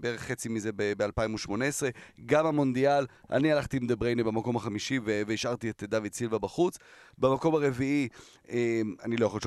בערך 0.00 0.20
חצי 0.20 0.48
מזה 0.48 0.70
ב-2018. 0.76 1.52
גם 2.26 2.46
המונדיאל, 2.46 3.06
אני 3.30 3.52
הלכתי 3.52 3.76
עם 3.76 3.86
דה 3.86 3.96
בריינה 3.96 4.22
במקום 4.22 4.56
החמישי 4.56 4.69
והשארתי 5.26 5.70
את 5.70 5.82
דוד 5.82 6.12
סילבה 6.12 6.38
בחוץ. 6.38 6.78
במקום 7.18 7.54
הרביעי, 7.54 8.08
אמ, 8.50 8.94
אני 9.04 9.16
לא 9.16 9.26
יכול 9.26 9.40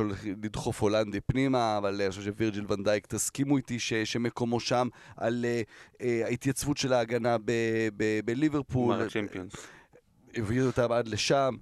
לדחוף 0.44 0.82
הולנדי 0.82 1.22
פנימה, 1.22 1.78
אבל 1.78 2.02
אני 2.02 2.10
חושב 2.10 2.22
שווירג'יל 2.22 2.66
ונדייק, 2.70 3.08
תסכימו 3.08 3.58
איתי 3.58 3.80
ש, 3.80 3.94
שמקומו 3.94 4.60
שם 4.60 4.88
על 5.18 5.46
uh, 5.46 6.02
uh, 6.02 6.04
ההתייצבות 6.26 6.78
של 6.78 6.94
ההגנה 6.94 7.38
בליברפול. 8.26 8.96
גמר 8.96 9.06
הצ'מפיונס. 9.06 9.54
הביאו 10.36 10.66
אותם 10.66 10.92
עד 10.92 11.08
לשם. 11.08 11.56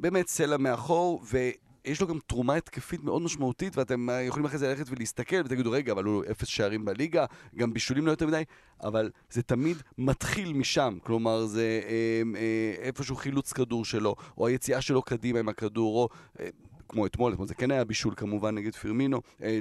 באמת 0.00 0.28
סלע 0.28 0.56
מאחור, 0.56 1.22
ו... 1.32 1.38
יש 1.86 2.00
לו 2.00 2.06
גם 2.06 2.18
תרומה 2.26 2.54
התקפית 2.54 3.04
מאוד 3.04 3.22
משמעותית, 3.22 3.76
ואתם 3.76 4.08
יכולים 4.26 4.46
אחרי 4.46 4.58
זה 4.58 4.68
ללכת 4.68 4.84
ולהסתכל 4.90 5.36
ותגידו, 5.44 5.70
רגע, 5.70 5.92
אבל 5.92 6.04
הוא 6.04 6.24
אפס 6.30 6.48
שערים 6.48 6.84
בליגה, 6.84 7.24
גם 7.56 7.72
בישולים 7.72 8.06
לא 8.06 8.10
יותר 8.10 8.26
מדי, 8.26 8.42
אבל 8.82 9.10
זה 9.30 9.42
תמיד 9.42 9.76
מתחיל 9.98 10.52
משם. 10.52 10.98
כלומר, 11.02 11.46
זה 11.46 11.80
אה, 11.84 12.22
אה, 12.36 12.74
איפשהו 12.86 13.16
חילוץ 13.16 13.52
כדור 13.52 13.84
שלו, 13.84 14.14
או 14.38 14.46
היציאה 14.46 14.80
שלו 14.80 15.02
קדימה 15.02 15.38
עם 15.38 15.48
הכדור, 15.48 15.96
או... 15.96 16.08
אה, 16.40 16.48
כמו 16.88 17.06
אתמול, 17.06 17.32
אתמול 17.32 17.48
זה 17.48 17.54
כן 17.54 17.70
היה 17.70 17.84
בישול 17.84 18.14
כמובן 18.16 18.54
נגד 18.54 18.74
פירמינו, 18.74 19.20
אה, 19.42 19.58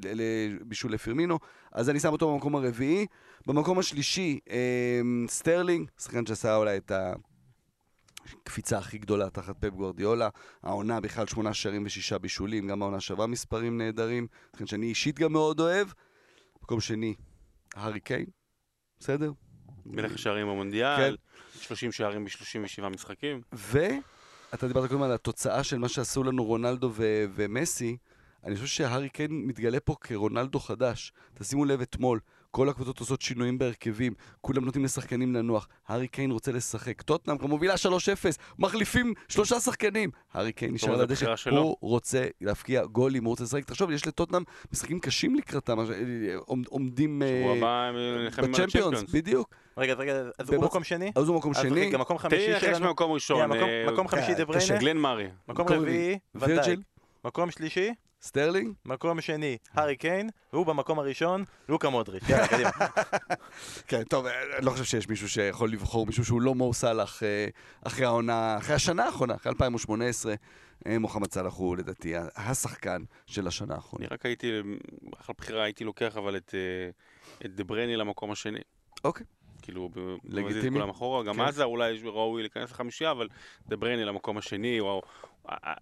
בישול 0.61 0.93
לפירמינו, 0.93 1.39
אז 1.71 1.89
אני 1.89 1.99
שם 1.99 2.11
אותו 2.11 2.33
במקום 2.33 2.55
הרביעי. 2.55 3.05
במקום 3.47 3.79
השלישי, 3.79 4.39
אה, 4.49 5.01
סטרלינג, 5.27 5.89
שחקן 5.99 6.25
שעשה 6.25 6.55
אולי 6.55 6.77
את 6.77 6.91
ה... 6.91 7.13
הקפיצה 8.33 8.77
הכי 8.77 8.97
גדולה 8.97 9.29
תחת 9.29 9.55
פפ 9.59 9.69
גוורדיולה. 9.69 10.29
העונה 10.63 10.99
בכלל 10.99 11.27
שמונה 11.27 11.53
שערים 11.53 11.85
ושישה 11.85 12.17
בישולים, 12.17 12.67
גם 12.67 12.81
העונה 12.81 12.99
שווה 12.99 13.27
מספרים 13.27 13.77
נהדרים. 13.77 14.27
לכן 14.55 14.67
שאני 14.67 14.85
אישית 14.85 15.19
גם 15.19 15.33
מאוד 15.33 15.59
אוהב. 15.59 15.87
מקום 16.63 16.81
שני, 16.81 17.15
הארי 17.75 17.99
קיין, 17.99 18.25
בסדר? 18.99 19.31
מלך 19.85 20.13
השערים 20.13 20.47
במונדיאל, 20.47 21.17
כן. 21.53 21.59
30 21.61 21.91
שערים 21.91 22.25
ב-37 22.25 22.89
משחקים. 22.89 23.41
ואתה 23.53 24.67
דיברת 24.67 24.89
קודם 24.89 25.01
על 25.01 25.11
התוצאה 25.11 25.63
של 25.63 25.77
מה 25.77 25.89
שעשו 25.89 26.23
לנו 26.23 26.43
רונלדו 26.43 26.91
ו- 26.93 27.25
ומסי. 27.35 27.97
אני 28.43 28.55
חושב 28.55 28.67
שהארי 28.67 29.09
קיין 29.09 29.31
מתגלה 29.31 29.79
פה 29.79 29.95
כרונלדו 30.01 30.59
חדש. 30.59 31.13
תשימו 31.33 31.65
לב 31.65 31.81
אתמול, 31.81 32.19
כל 32.55 32.69
הקבוצות 32.69 32.99
עושות 32.99 33.21
שינויים 33.21 33.57
בהרכבים, 33.57 34.13
כולם 34.41 34.65
נותנים 34.65 34.85
לשחקנים 34.85 35.35
לנוח. 35.35 35.67
הארי 35.87 36.07
קיין 36.07 36.31
רוצה 36.31 36.51
לשחק. 36.51 37.01
טוטנאם 37.01 37.37
כבר 37.37 37.47
מובילה 37.47 37.73
3-0, 37.73 37.87
מחליפים 38.59 39.13
שלושה 39.27 39.59
שחקנים. 39.59 40.09
הארי 40.33 40.51
קיין 40.51 40.73
נשאר 40.73 40.93
על 40.93 41.01
הדשא, 41.01 41.33
הוא 41.49 41.77
רוצה 41.81 42.25
להפקיע 42.41 42.85
גולים, 42.85 43.23
הוא 43.23 43.31
רוצה 43.31 43.43
לשחק. 43.43 43.65
תחשוב, 43.65 43.91
יש 43.91 44.07
לטוטנאם 44.07 44.43
משחקים 44.73 44.99
קשים 44.99 45.35
לקראתם, 45.35 45.79
אה, 45.79 45.85
עומדים 46.69 47.21
אה, 47.21 48.31
בצ'מפיונס, 48.37 49.03
בדיוק. 49.13 49.55
רגע, 49.77 49.93
רגע, 49.93 50.23
אז 50.39 50.49
הוא 50.49 50.61
במקום 50.61 50.83
שני? 50.83 51.11
אז 51.15 51.27
הוא 51.27 51.35
במקום 51.35 51.53
שני. 51.53 51.85
רגע, 51.87 51.97
מקום 51.97 52.17
חמישי 52.17 52.45
שלנו. 52.45 52.59
תראי 52.59 52.69
איך 52.71 52.81
יש 52.81 52.87
מקום 52.87 53.11
ראשון. 53.11 53.49
מקום 53.87 54.07
חמישי 54.07 54.33
דה 54.33 54.45
בריינה. 54.45 54.77
גלן 54.79 54.97
מארי. 54.97 55.27
מקום 55.47 55.67
רביעי, 55.67 56.19
ואן 56.35 56.52
דייק. 56.52 56.79
מקום 57.25 57.51
שלישי? 57.51 57.93
סטרלינג? 58.25 58.73
מקום 58.85 59.21
שני, 59.21 59.57
הארי 59.73 59.95
קיין, 59.95 60.29
והוא 60.53 60.65
במקום 60.65 60.99
הראשון, 60.99 61.43
לוקה 61.69 61.89
מודריץ'. 61.89 62.23
יאללה, 62.29 62.47
קדימה. 62.47 62.69
כן, 63.87 64.03
טוב, 64.03 64.25
אני 64.25 64.65
לא 64.65 64.71
חושב 64.71 64.83
שיש 64.83 65.09
מישהו 65.09 65.29
שיכול 65.29 65.71
לבחור 65.71 66.05
מישהו 66.05 66.25
שהוא 66.25 66.41
לא 66.41 66.55
מו 66.55 66.73
סאלח 66.73 67.23
אה, 67.23 67.47
אחרי 67.83 68.05
העונה, 68.05 68.57
אחרי 68.57 68.75
השנה 68.75 69.05
האחרונה, 69.05 69.35
אחרי 69.35 69.49
2018. 69.49 70.35
אה, 70.87 70.99
מוחמד 70.99 71.31
סאלח 71.31 71.53
הוא 71.53 71.77
לדעתי 71.77 72.13
השחקן 72.35 73.03
של 73.25 73.47
השנה 73.47 73.75
האחרונה. 73.75 74.05
אני 74.05 74.13
רק 74.13 74.25
הייתי, 74.25 74.51
אחרי 75.19 75.35
בחירה 75.37 75.63
הייתי 75.63 75.83
לוקח 75.83 76.17
אבל 76.17 76.37
את, 76.37 76.55
אה, 76.55 76.89
את 77.45 77.55
דברני 77.55 77.95
למקום 77.95 78.31
השני. 78.31 78.59
אוקיי. 79.03 79.25
כאילו, 79.61 79.89
לגיטימי. 80.23 80.79
כולם 80.79 80.89
אחורה, 80.89 81.23
גם 81.23 81.35
כן. 81.35 81.41
עזה 81.41 81.63
אולי 81.63 82.01
ראוי 82.03 82.41
להיכנס 82.41 82.71
לחמישייה, 82.71 83.11
אבל 83.11 83.27
דברני 83.67 84.05
למקום 84.05 84.37
השני, 84.37 84.79
או, 84.79 85.01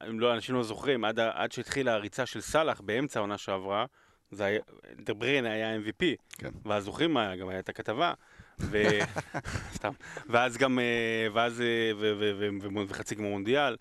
אם 0.10 0.20
לא, 0.20 0.34
אנשים 0.34 0.56
לא 0.56 0.64
זוכרים, 0.64 1.06
עד, 1.06 1.20
עד 1.20 1.52
שהתחילה 1.52 1.94
הריצה 1.94 2.26
של 2.26 2.42
סאלח 2.42 2.82
באמצע 2.82 3.20
העונה 3.20 3.38
שעברה, 3.38 3.86
זה 4.32 4.46
היה, 4.46 4.60
דברן 4.98 5.46
היה 5.46 5.78
MVP, 5.78 6.06
כן. 6.38 6.50
ואז 6.66 6.84
זוכרים 6.84 7.14
מה 7.14 7.28
היה, 7.28 7.36
גם 7.36 7.50
הייתה 7.50 7.74
כתבה, 7.74 8.14
ו... 8.60 8.84
סתם, 9.76 9.92
ואז 10.30 10.58
גם, 10.58 10.80
אה, 10.80 11.28
ואז, 11.34 11.62
אה, 11.62 11.92
ו, 11.96 12.14
ו, 12.20 12.32
ו, 12.40 12.50
ו, 12.62 12.88
וחצי 12.88 13.16
כמו 13.16 13.30
מונדיאל, 13.30 13.76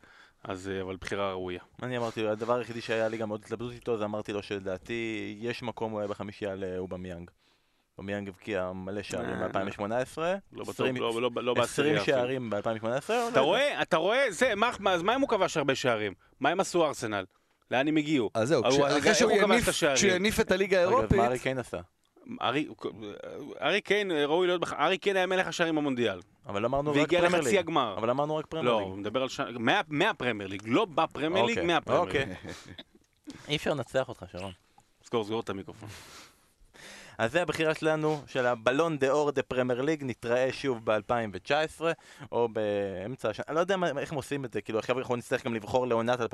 אז, 0.45 0.69
אה, 0.69 0.83
אבל 0.83 0.97
בחירה 0.97 1.31
ראויה. 1.31 1.61
אני 1.83 1.99
אמרתי 1.99 2.23
לו, 2.23 2.31
הדבר 2.31 2.55
היחידי 2.55 2.81
שהיה 2.81 3.09
לי 3.09 3.17
גם 3.17 3.29
עוד 3.29 3.41
התלבטות 3.45 3.73
איתו, 3.73 3.99
זה 3.99 4.05
אמרתי 4.05 4.33
לו 4.33 4.43
שלדעתי 4.43 5.37
יש 5.41 5.63
מקום 5.63 5.93
אולי 5.93 6.09
בחמישייה 6.09 6.55
לאובמיאנג. 6.55 7.31
אומיאנג 7.99 8.29
הבקיע 8.29 8.73
מלא 8.75 9.03
שערים 9.03 9.37
ב-2018. 9.41 10.19
לא 10.53 10.65
בטוח, 10.65 10.87
לא, 10.97 11.23
לא, 11.23 11.31
לא. 11.43 11.55
20 11.59 11.97
שערים 12.05 12.51
ב-2018. 12.51 13.13
אתה 13.33 13.41
רואה? 13.41 13.83
אתה 13.83 13.97
רואה? 13.97 14.31
זה, 14.31 14.53
אז 14.87 15.03
מה 15.03 15.15
אם 15.15 15.21
הוא 15.21 15.29
כבש 15.29 15.57
הרבה 15.57 15.75
שערים? 15.75 16.15
מה 16.41 16.49
הם 16.49 16.61
עשו 16.61 16.87
ארסנל? 16.87 17.25
לאן 17.71 17.89
הם 17.89 17.97
הגיעו? 17.97 18.31
אז 18.35 18.49
זהו, 18.49 18.63
אחרי 18.99 19.15
שהוא 19.15 20.11
יניף 20.11 20.41
את 20.41 20.51
הליגה 20.51 20.79
האירופית... 20.79 21.13
מה 21.13 21.27
ארי 21.27 21.39
קיין 21.39 21.59
עשה? 21.59 21.81
הארי 23.61 23.81
קיין 23.81 24.11
ראוי 24.11 24.47
להיות, 24.47 24.63
הארי 24.73 24.99
קיין 24.99 25.17
היה 25.17 25.27
מלך 25.27 25.47
השערים 25.47 25.77
במונדיאל. 25.77 26.21
אבל 26.47 26.65
אמרנו 26.65 26.91
רק 26.91 26.97
פרמייר 26.97 27.13
ליג. 27.13 27.23
והגיע 27.23 27.39
לחצי 27.39 27.59
הגמר. 27.59 27.95
אבל 27.99 28.11
אמרנו 28.11 28.37
רק 28.37 28.47
פרמייר 28.47 28.77
ליג. 28.77 28.83
לא, 28.83 28.89
הוא 28.89 28.99
מדבר 28.99 29.23
על 29.23 29.29
מהפרמייר 29.89 30.49
ליג, 30.51 30.63
לא 30.67 30.85
בפרמייר 30.85 31.45
ליג, 31.45 31.59
אוקיי. 31.59 31.67
מהפרמייר 31.67 32.27
ליג. 32.27 32.37
אי 33.49 33.57
אפשר 33.57 33.71
לנצח 33.71 34.09
אותך, 34.09 34.25
שרון. 34.33 34.53
סגור, 35.05 35.25
סגור 35.25 35.41
את 35.41 35.51
המיקרופון. 35.51 35.89
אז 37.19 37.33
זה 37.33 37.43
הבחירה 37.43 37.75
שלנו, 37.75 38.23
של 38.27 38.47
הבלון 38.47 38.99
דה 38.99 39.11
אור 39.11 39.31
דה 39.31 39.43
פרמייר 39.43 39.81
ליג, 39.81 40.03
נתראה 40.05 40.53
שוב 40.53 40.81
ב-2019, 40.85 41.83
או 42.33 42.49
באמצע 42.49 43.31
השנה, 43.31 43.45
אני 43.49 43.55
לא 43.55 43.61
יודע 43.61 43.77
מה, 43.77 43.89
איך 43.99 44.13
הם 44.13 44.17
עושים 44.17 44.45
את 44.45 44.53
זה, 44.53 44.61
כאילו 44.61 44.79
עכשיו 44.79 44.99
אנחנו 44.99 45.17
נצטרך 45.17 45.47
גם 45.47 45.55
לבחור 45.55 45.87
לעונת 45.87 46.21
2018-2019, 46.21 46.25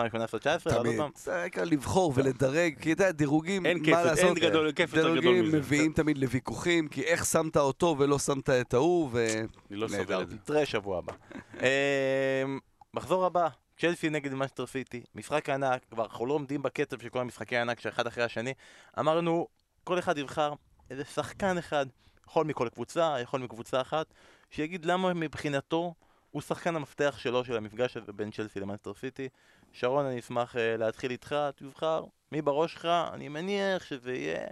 תמיד. 0.65 1.01
זה 1.17 1.37
העיקר 1.37 1.65
לבחור 1.65 2.13
ולדרג, 2.15 2.75
כי 2.81 2.93
אתה 2.93 3.03
יודע, 3.03 3.13
דירוגים, 3.13 3.67
אין 3.67 3.85
כיף? 3.85 3.97
אין 4.17 4.35
גדול, 4.35 4.73
כיף 4.73 4.95
יותר 4.95 5.09
גדול 5.09 5.21
דירוגים 5.21 5.45
מזה. 5.45 5.59
מביאים 5.59 5.93
תמיד 5.93 6.19
לוויכוחים, 6.19 6.89
כי 6.89 7.03
איך 7.03 7.25
שמת 7.27 7.57
אותו 7.57 7.97
ולא 7.99 8.19
שמת 8.19 8.51
את 8.51 8.75
ההוא, 8.75 9.09
ו... 9.13 9.27
אני 9.71 9.77
לא. 9.77 9.89
סובל 9.89 10.23
את 10.23 10.29
זה. 10.29 10.35
נתראה 10.35 10.67
שבוע 10.67 10.99
הבא. 10.99 11.13
אמ, 11.63 12.59
מחזור 12.95 13.27
הבא, 13.27 13.49
צ'לסי 13.79 14.11
נגד 14.11 14.35
מנצ'סטר 14.35 14.67
סיטי, 14.67 15.03
משחק 15.15 15.49
ענק, 15.49 15.83
כבר 15.91 16.05
אנחנו 16.05 16.27
לא 16.27 16.35
עומדים 16.35 16.63
בקצב 16.63 17.01
של 17.01 17.09
כל 17.09 17.19
המשחקי 17.19 17.57
הענק 17.57 17.81
שאחד 17.81 18.07
אחרי 18.07 18.25
השני. 18.25 18.55
אמרנו, 18.99 19.47
כל 19.85 19.99
אחד 19.99 20.19
יבחר 20.19 20.53
איזה 20.91 21.05
שחקן 21.05 21.59
אחד, 21.59 21.87
יכול 22.29 22.47
מכל 22.47 22.69
קבוצה, 22.69 23.17
יכול 23.23 23.41
מקבוצה 23.41 23.81
אחת, 23.81 24.07
שיגיד 24.51 24.85
למה 24.85 25.15
מבחינתו 25.15 25.95
הוא 26.31 26.43
שחקן 26.43 26.77
המפתח 26.77 27.15
שלו, 27.19 27.45
של 27.45 27.57
המפגש 27.57 27.97
הזה 27.97 28.13
בין 28.13 28.31
צ'לסי 28.31 28.61
למנצ'סטר 28.61 28.95
סיטי. 28.95 29.29
שרון, 29.73 30.07
אני 30.07 30.19
אשמח 30.19 30.57
אה, 30.57 30.77
להתחיל 30.77 31.11
איתך, 31.11 31.37
תבחר, 31.57 32.05
מי 32.33 32.43
בראש 32.43 32.73
שלך, 32.73 32.89
אני 33.13 33.29
מניח 33.29 33.85
שזה 33.85 34.15
יהיה 34.15 34.47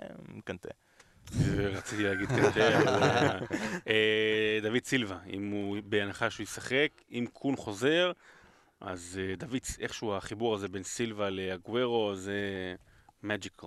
קנטה. 0.45 0.69
רציתי 1.59 2.03
להגיד 2.03 2.29
כזה, 2.29 2.79
אבל, 2.79 3.47
אה, 3.89 4.59
דוד 4.63 4.85
סילבה, 4.85 5.19
אם 5.33 5.51
הוא, 5.51 5.77
בהנחה 5.85 6.31
שהוא 6.31 6.45
ישחק, 6.45 6.89
אם 7.11 7.27
קון 7.33 7.57
חוזר, 7.57 8.13
אז 8.81 9.21
אה, 9.23 9.37
דוד, 9.37 9.61
איכשהו 9.81 10.17
החיבור 10.17 10.55
הזה 10.55 10.69
בין 10.69 10.83
סילבה 10.83 11.31
לאגוורו 11.31 12.15
זה 12.15 12.35
מג'יקל. 13.23 13.67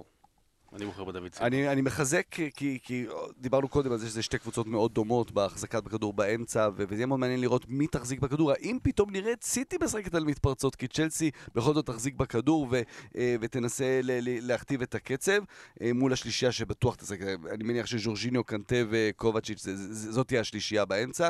אני 0.76 0.86
בוחר 0.86 1.04
סילבה. 1.04 1.48
אני, 1.48 1.70
אני 1.70 1.82
מחזק, 1.82 2.26
כי, 2.32 2.80
כי, 2.84 3.06
דיברנו 3.38 3.68
קודם 3.68 3.92
על 3.92 3.98
זה 3.98 4.08
שזה 4.08 4.22
שתי 4.22 4.40
קבוצות 4.40 4.68
מאוד 4.68 4.94
דומות 4.94 5.32
בהחזקת 5.32 5.84
בכדור 5.84 6.14
באמצע, 6.14 6.70
וזה 6.76 6.96
יהיה 6.96 7.06
מאוד 7.06 7.20
מעניין 7.20 7.42
לראות 7.42 7.66
מי 7.68 7.88
תחזיק 7.88 8.20
בכדור. 8.20 8.52
האם 8.52 8.78
פתאום 8.84 9.12
נראה 9.12 9.34
את 9.34 9.44
סיטי 9.44 9.78
משחקת 9.84 10.16
על 10.16 10.24
מתפרצות, 10.24 10.76
כי 10.76 10.88
צ'לסי 10.88 11.32
בכל 11.56 11.74
זאת 11.74 11.86
תחזיק 11.86 12.16
בכדור 12.16 12.68
ו- 12.72 12.82
אה, 13.18 13.36
ותנסה 13.42 14.00
להכתיב 14.04 14.82
את 14.82 14.96
הקצב 14.96 15.42
אה, 15.82 15.94
מול 15.94 16.14
השלישייה 16.14 16.52
שבטוח 16.52 16.96
תשחק. 16.96 17.20
אני 17.52 17.64
מניח 17.64 17.86
שז'ורג'יניו, 17.86 18.44
קנטה 18.44 18.76
וקובצ'יץ', 18.90 19.66
זאת 19.92 20.28
תהיה 20.28 20.42
השלישייה 20.42 20.86
באמצע. 20.86 21.30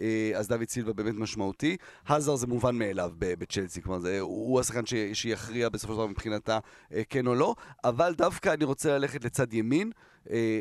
אה, 0.00 0.32
אז 0.34 0.48
דוד 0.48 0.68
סילבה 0.68 0.92
באמת 0.92 1.14
משמעותי. 1.14 1.76
האזר 2.06 2.36
זה 2.36 2.46
מובן 2.46 2.76
מאליו 2.76 3.10
בצ'לסי, 3.18 3.82
כלומר 3.82 3.98
זה, 3.98 4.20
הוא 4.20 4.60
השחקן 4.60 4.82
שיכריע 5.12 5.68
בסופו 5.68 5.92
של 5.92 5.96
דבר 5.96 6.06
מבחינתה 6.06 6.58
כן 7.08 7.26
או 7.26 7.34
לא, 7.34 7.54
אבל 7.84 8.14
דווקא 8.14 8.54
אני 8.54 8.64
רוצה 8.64 8.79
ללכת 8.88 9.24
לצד 9.24 9.52
ימין. 9.52 9.90
אה, 10.30 10.60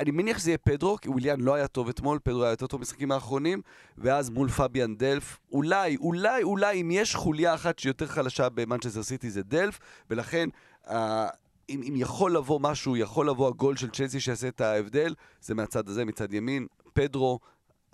אני 0.00 0.10
מניח 0.10 0.38
שזה 0.38 0.50
יהיה 0.50 0.58
פדרו, 0.58 0.96
כי 1.00 1.08
וויליאן 1.08 1.40
לא 1.40 1.54
היה 1.54 1.66
טוב 1.66 1.88
אתמול, 1.88 2.18
פדרו 2.22 2.42
היה 2.42 2.50
יותר 2.50 2.66
טוב 2.66 2.80
במשחקים 2.80 3.12
האחרונים, 3.12 3.62
ואז 3.98 4.30
מול 4.30 4.48
פביאן 4.48 4.96
דלף, 4.96 5.38
אולי, 5.52 5.96
אולי, 5.96 6.42
אולי, 6.42 6.80
אם 6.80 6.90
יש 6.90 7.14
חוליה 7.14 7.54
אחת 7.54 7.78
שיותר 7.78 8.06
חלשה 8.06 8.48
במנצ'סטר 8.48 9.02
סיטי 9.02 9.30
זה 9.30 9.42
דלף, 9.42 9.78
ולכן, 10.10 10.48
אה, 10.88 11.28
אם, 11.68 11.82
אם 11.88 11.94
יכול 11.96 12.36
לבוא 12.36 12.60
משהו, 12.60 12.96
יכול 12.96 13.28
לבוא 13.28 13.48
הגול 13.48 13.76
של 13.76 13.90
צ'לסי 13.90 14.20
שיעשה 14.20 14.48
את 14.48 14.60
ההבדל, 14.60 15.14
זה 15.40 15.54
מהצד 15.54 15.88
הזה, 15.88 16.04
מצד 16.04 16.32
ימין, 16.32 16.66
פדרו. 16.92 17.38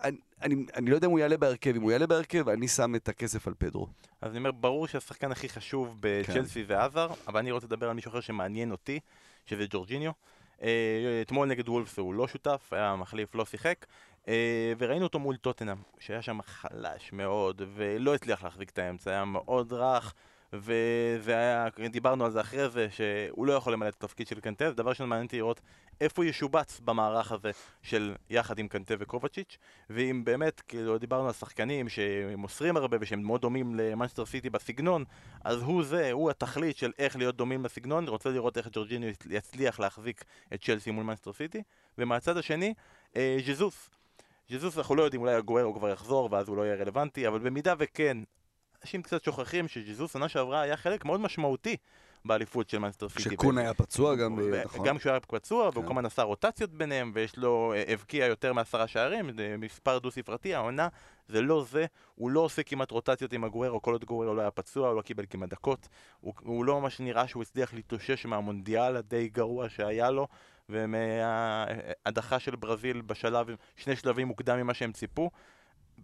אני, 0.02 0.16
אני, 0.42 0.66
אני 0.76 0.90
לא 0.90 0.94
יודע 0.94 1.06
אם 1.06 1.12
הוא 1.12 1.18
יעלה 1.18 1.36
בהרכב, 1.36 1.76
אם 1.76 1.82
הוא 1.82 1.92
יעלה 1.92 2.06
בהרכב, 2.06 2.48
אני 2.48 2.68
שם 2.68 2.94
את 2.94 3.08
הכסף 3.08 3.48
על 3.48 3.54
פדרו. 3.58 3.88
אז 4.20 4.30
אני 4.30 4.38
אומר, 4.38 4.50
ברור 4.52 4.86
שהשחקן 4.86 5.32
הכי 5.32 5.48
חשוב 5.48 5.96
בצ'לסי 6.00 6.64
זה 6.64 6.84
עזר, 6.84 7.08
אבל 7.28 7.40
אני 7.40 7.50
רוצה 7.50 7.66
לדבר 7.66 7.88
על 7.88 7.94
מישהו 7.94 8.08
אחר 8.08 8.20
שמעניין 8.20 8.70
אותי, 8.70 9.00
שזה 9.46 9.66
ג'ורג'יניו. 9.70 10.12
אה, 10.62 11.22
אתמול 11.22 11.48
נגד 11.48 11.68
וולפס 11.68 11.98
הוא 11.98 12.14
לא 12.14 12.28
שותף, 12.28 12.68
היה 12.72 12.96
מחליף, 12.96 13.34
לא 13.34 13.44
שיחק, 13.44 13.86
אה, 14.28 14.72
וראינו 14.78 15.04
אותו 15.04 15.18
מול 15.18 15.36
טוטנאם, 15.36 15.76
שהיה 15.98 16.22
שם 16.22 16.42
חלש 16.42 17.12
מאוד, 17.12 17.62
ולא 17.74 18.14
הצליח 18.14 18.44
להחזיק 18.44 18.70
את 18.70 18.78
האמצע, 18.78 19.10
היה 19.10 19.24
מאוד 19.24 19.72
רך. 19.72 20.14
וזה 20.58 21.36
היה, 21.36 21.68
דיברנו 21.90 22.24
על 22.24 22.30
זה 22.30 22.40
אחרי 22.40 22.68
זה, 22.68 22.88
שהוא 22.90 23.46
לא 23.46 23.52
יכול 23.52 23.72
למלא 23.72 23.88
את 23.88 23.94
התפקיד 23.94 24.26
של 24.26 24.40
קנטה, 24.40 24.70
דבר 24.70 24.90
ראשון 24.90 25.08
מעניין 25.08 25.26
אותי 25.26 25.36
לראות 25.36 25.60
איפה 26.00 26.22
הוא 26.22 26.28
ישובץ 26.28 26.80
במערך 26.84 27.32
הזה 27.32 27.50
של 27.82 28.14
יחד 28.30 28.58
עם 28.58 28.68
קנטה 28.68 28.94
וקובצ'יץ', 28.98 29.58
ואם 29.90 30.24
באמת, 30.24 30.60
כאילו, 30.60 30.98
דיברנו 30.98 31.26
על 31.26 31.32
שחקנים 31.32 31.88
שמוסרים 31.88 32.76
הרבה 32.76 32.96
ושהם 33.00 33.22
מאוד 33.22 33.40
דומים 33.40 33.74
למאנסטר 33.74 34.26
סיטי 34.26 34.50
בסגנון, 34.50 35.04
אז 35.44 35.62
הוא 35.62 35.82
זה, 35.82 36.12
הוא 36.12 36.30
התכלית 36.30 36.76
של 36.76 36.92
איך 36.98 37.16
להיות 37.16 37.36
דומים 37.36 37.64
לסגנון, 37.64 38.08
רוצה 38.08 38.30
לראות 38.30 38.58
איך 38.58 38.68
ג'ורג'יניו 38.72 39.10
יצליח 39.30 39.80
להחזיק 39.80 40.24
את 40.54 40.62
צ'לסי 40.62 40.90
מול 40.90 41.04
מאנסטר 41.04 41.32
סיטי, 41.32 41.62
ומהצד 41.98 42.36
השני, 42.36 42.74
אה, 43.16 43.36
ג'זוס. 43.46 43.90
ג'זוס 44.50 44.78
אנחנו 44.78 44.94
לא 44.94 45.02
יודעים, 45.02 45.22
אולי 45.22 45.34
אגוארו 45.34 45.74
כבר 45.74 45.88
יחזור 45.88 46.28
ואז 46.32 46.48
הוא 46.48 46.56
לא 46.56 46.62
יהיה 46.62 46.74
רלוונטי, 46.74 47.28
אבל 47.28 47.38
במידה 47.38 47.74
וכן, 47.78 48.16
אנשים 48.84 49.02
קצת 49.02 49.24
שוכחים 49.24 49.68
שז'זוס 49.68 50.12
שנה 50.12 50.28
שעברה 50.28 50.60
היה 50.60 50.76
חלק 50.76 51.04
מאוד 51.04 51.20
משמעותי 51.20 51.76
באליפות 52.24 52.70
של 52.70 52.78
מאנסטר 52.78 53.08
סיטי. 53.08 53.28
כשקון 53.28 53.58
היה 53.58 53.74
פצוע 53.74 54.14
גם, 54.14 54.38
ו- 54.38 54.62
נכון? 54.64 54.86
גם 54.86 54.98
כשהוא 54.98 55.10
היה 55.10 55.20
פצוע, 55.20 55.62
והוא 55.62 55.70
כן. 55.72 55.88
כל 55.88 55.92
הזמן 55.92 56.06
עשה 56.06 56.22
רוטציות 56.22 56.70
ביניהם, 56.70 57.12
ויש 57.14 57.36
לו, 57.36 57.72
אה, 57.76 57.92
הבקיע 57.92 58.26
יותר 58.26 58.52
מעשרה 58.52 58.86
שערים, 58.86 59.32
זה 59.36 59.56
מספר 59.58 59.98
דו-ספרתי, 59.98 60.54
העונה 60.54 60.88
זה 61.28 61.42
לא 61.42 61.64
זה, 61.70 61.86
הוא 62.14 62.30
לא 62.30 62.40
עושה 62.40 62.62
כמעט 62.62 62.90
רוטציות 62.90 63.32
עם 63.32 63.44
הגוארו, 63.44 63.82
כל 63.82 63.92
עוד 63.92 64.04
גוארו 64.04 64.34
לא 64.34 64.40
היה 64.40 64.50
פצוע, 64.50 64.88
הוא 64.88 64.96
לא 64.96 65.02
קיבל 65.02 65.24
כמעט 65.30 65.50
דקות, 65.50 65.88
הוא, 66.20 66.34
הוא 66.40 66.64
לא 66.64 66.80
ממש 66.80 67.00
נראה 67.00 67.28
שהוא 67.28 67.42
הצליח 67.42 67.74
להתאושש 67.74 68.26
מהמונדיאל 68.26 68.96
הדי 68.96 69.28
גרוע 69.28 69.68
שהיה 69.68 70.10
לו, 70.10 70.28
ומההדחה 70.68 72.38
של 72.38 72.56
ברזיל 72.56 73.00
בשלב, 73.00 73.46
שני 73.76 73.96
שלבים 73.96 74.28
מוקדם 74.28 74.58
ממה 74.58 74.74
שהם 74.74 74.92
ציפו. 74.92 75.30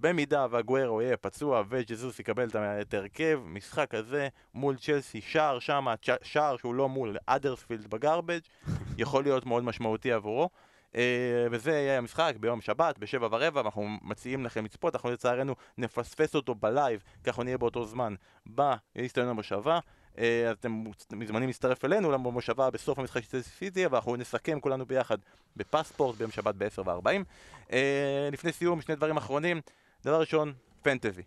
במידה 0.01 0.47
ואגוארו 0.51 1.03
יהיה 1.03 1.17
פצוע 1.17 1.63
וג'זוס 1.69 2.19
יקבל 2.19 2.49
את 2.81 2.95
ההרכב, 2.95 3.41
משחק 3.45 3.95
הזה 3.95 4.29
מול 4.55 4.77
צ'לסי, 4.77 5.21
שער 5.21 5.59
צ'- 6.03 6.09
שער 6.23 6.57
שהוא 6.57 6.75
לא 6.75 6.89
מול 6.89 7.17
האדרספילד 7.27 7.87
ב 7.87 7.93
garbage, 7.93 8.41
יכול 8.99 9.23
להיות 9.23 9.47
מאוד 9.47 9.65
משמעותי 9.65 10.13
עבורו. 10.13 10.51
אה, 10.97 11.47
וזה 11.51 11.71
יהיה 11.71 11.99
המשחק 11.99 12.35
ביום 12.41 12.61
שבת, 12.61 12.99
בשבע 12.99 13.29
ורבע, 13.31 13.61
ואנחנו 13.61 13.89
מציעים 14.03 14.45
לכם 14.45 14.65
לצפות, 14.65 14.95
אנחנו 14.95 15.11
לצערנו 15.11 15.55
נפספס 15.79 16.35
אותו 16.35 16.55
ב 16.55 16.63
live, 16.63 17.03
כי 17.25 17.31
אנחנו 17.31 17.43
נהיה 17.43 17.59
באותו 17.59 17.85
זמן 17.85 18.15
באצטדיון 18.47 19.29
המושבה. 19.29 19.79
אה, 20.19 20.51
אז 20.51 20.57
אתם 20.61 20.85
מוזמנים 21.13 21.47
להצטרף 21.49 21.85
אלינו 21.85 22.13
למושבה 22.13 22.71
בסוף 22.71 22.99
המשחק 22.99 23.23
של 23.23 23.29
צ'לסי 23.29 23.51
סיטי, 23.51 23.87
ואנחנו 23.87 24.17
נסכם 24.17 24.61
כולנו 24.61 24.87
ביחד 24.87 25.19
בפספורט 25.57 26.17
ביום 26.17 26.31
שבת 26.31 26.55
ב-10 26.55 26.89
ו-40. 26.89 27.25
אה, 27.73 28.29
לפני 28.33 28.53
סיום, 28.53 28.81
שני 28.81 28.95
דברים 28.97 29.17
אחרונים. 29.17 29.61
דבר 30.05 30.21
ראשון, 30.21 30.53
פנטזי. 30.83 31.23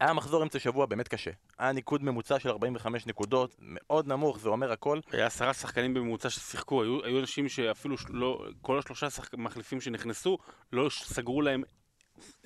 היה 0.00 0.12
מחזור 0.12 0.42
אמצע 0.42 0.58
שבוע 0.58 0.86
באמת 0.86 1.08
קשה. 1.08 1.30
היה 1.58 1.72
ניקוד 1.72 2.02
ממוצע 2.04 2.38
של 2.38 2.48
45 2.48 3.06
נקודות, 3.06 3.56
מאוד 3.58 4.06
נמוך, 4.06 4.38
זה 4.38 4.48
אומר 4.48 4.72
הכל. 4.72 5.00
היה 5.12 5.26
עשרה 5.26 5.54
שחקנים 5.54 5.94
בממוצע 5.94 6.30
ששיחקו, 6.30 6.82
היו, 6.82 7.04
היו 7.04 7.20
אנשים 7.20 7.48
שאפילו 7.48 7.96
לא, 8.08 8.44
כל 8.62 8.78
השלושה 8.78 9.10
שחק... 9.10 9.34
מחליפים 9.34 9.80
שנכנסו, 9.80 10.38
לא 10.72 10.88
סגרו 10.90 11.42
להם 11.42 11.62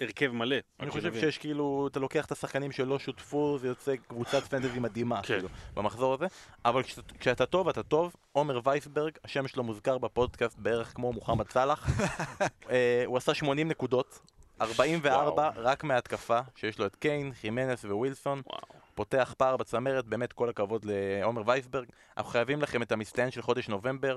הרכב 0.00 0.30
מלא. 0.30 0.56
אני 0.80 0.90
חושב 0.90 1.02
שנבין. 1.02 1.20
שיש 1.20 1.38
כאילו, 1.38 1.88
אתה 1.90 2.00
לוקח 2.00 2.24
את 2.26 2.32
השחקנים 2.32 2.72
שלא 2.72 2.98
שותפו, 2.98 3.58
זה 3.58 3.68
יוצא 3.68 3.96
קבוצת 3.96 4.42
פנטזי 4.42 4.78
מדהימה, 4.80 5.22
כן. 5.22 5.34
כאילו, 5.34 5.48
במחזור 5.74 6.14
הזה. 6.14 6.26
אבל 6.64 6.82
כשאתה- 6.82 7.14
כשאתה 7.18 7.46
טוב, 7.46 7.68
אתה 7.68 7.82
טוב. 7.82 8.14
עומר 8.32 8.60
וייסברג, 8.64 9.12
השם 9.24 9.48
שלו 9.48 9.62
מוזכר 9.62 9.98
בפודקאסט 9.98 10.58
בערך 10.58 10.92
כמו 10.94 11.12
מוחמד 11.12 11.50
סאלח. 11.50 11.86
אה, 12.70 13.02
הוא 13.06 13.16
עשה 13.16 13.34
80 13.34 13.68
נקודות, 13.68 14.20
44 14.60 15.42
וואו. 15.42 15.52
רק 15.56 15.84
מההתקפה, 15.84 16.38
שיש 16.56 16.78
לו 16.78 16.86
את 16.86 16.96
קיין, 16.96 17.32
חימנס 17.40 17.84
ווילסון. 17.84 18.42
וואו. 18.46 18.60
פותח 18.94 19.34
פער 19.38 19.56
בצמרת, 19.56 20.06
באמת 20.06 20.32
כל 20.32 20.48
הכבוד 20.48 20.84
לעומר 20.84 21.42
וייסברג. 21.46 21.86
אנחנו 22.16 22.30
חייבים 22.30 22.62
לכם 22.62 22.82
את 22.82 22.92
המסטיין 22.92 23.30
של 23.30 23.42
חודש 23.42 23.68
נובמבר, 23.68 24.16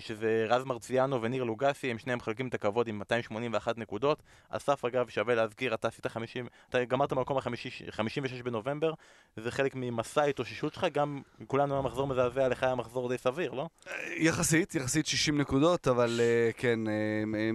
שזה 0.00 0.46
רז 0.48 0.64
מרציאנו 0.64 1.22
וניר 1.22 1.44
לוגסי, 1.44 1.90
הם 1.90 1.98
שניהם 1.98 2.18
מחלקים 2.18 2.48
את 2.48 2.54
הכבוד 2.54 2.88
עם 2.88 2.98
281 2.98 3.78
נקודות. 3.78 4.22
אסף 4.48 4.84
אגב, 4.84 5.08
שווה 5.08 5.34
להזכיר, 5.34 5.74
אתה 5.74 5.88
עשית 5.88 6.06
50, 6.06 6.46
אתה 6.68 6.84
גמרת 6.84 7.12
במקום 7.12 7.36
ה-56 7.36 8.42
בנובמבר, 8.44 8.92
זה 9.36 9.50
חלק 9.50 9.72
ממסע 9.74 10.22
ההתאוששות 10.22 10.74
שלך, 10.74 10.86
גם 10.92 11.22
כולנו 11.46 11.74
היה 11.74 11.82
מחזור 11.82 12.06
מזעזע, 12.06 12.48
לך 12.48 12.62
היה 12.62 12.74
מחזור 12.74 13.08
די 13.08 13.18
סביר, 13.18 13.52
לא? 13.52 13.68
יחסית, 14.16 14.74
יחסית 14.74 15.06
60 15.06 15.40
נקודות, 15.40 15.88
אבל 15.88 16.20
אה, 16.20 16.50
כן, 16.56 16.88
אה, 16.88 16.92
אה, 17.34 17.50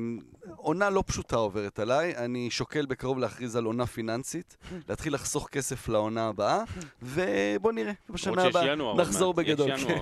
עונה 0.56 0.90
לא 0.90 1.04
פשוטה 1.08 1.36
עוברת 1.36 1.80
עליי. 1.80 2.18
אני 2.18 2.52
שוקל 2.52 2.86
בקרוב 2.86 3.20
להכריז 3.20 3.56
על 3.56 3.66
עונה 3.66 3.86
פיננסית, 3.86 4.58
להתחיל 4.90 5.14
לחסוך 5.14 5.50
כסף 5.50 5.88
לעונה 5.88 6.28
הבאה, 6.28 6.64
ובוא 7.02 7.72
נראה, 7.72 7.92
בשנה 8.10 8.44
הבאה 8.44 8.76
נחזור 8.76 9.34
מעט, 9.34 9.48
יש 9.48 9.54
בגדול. 9.54 9.70
ינואר. 9.70 10.02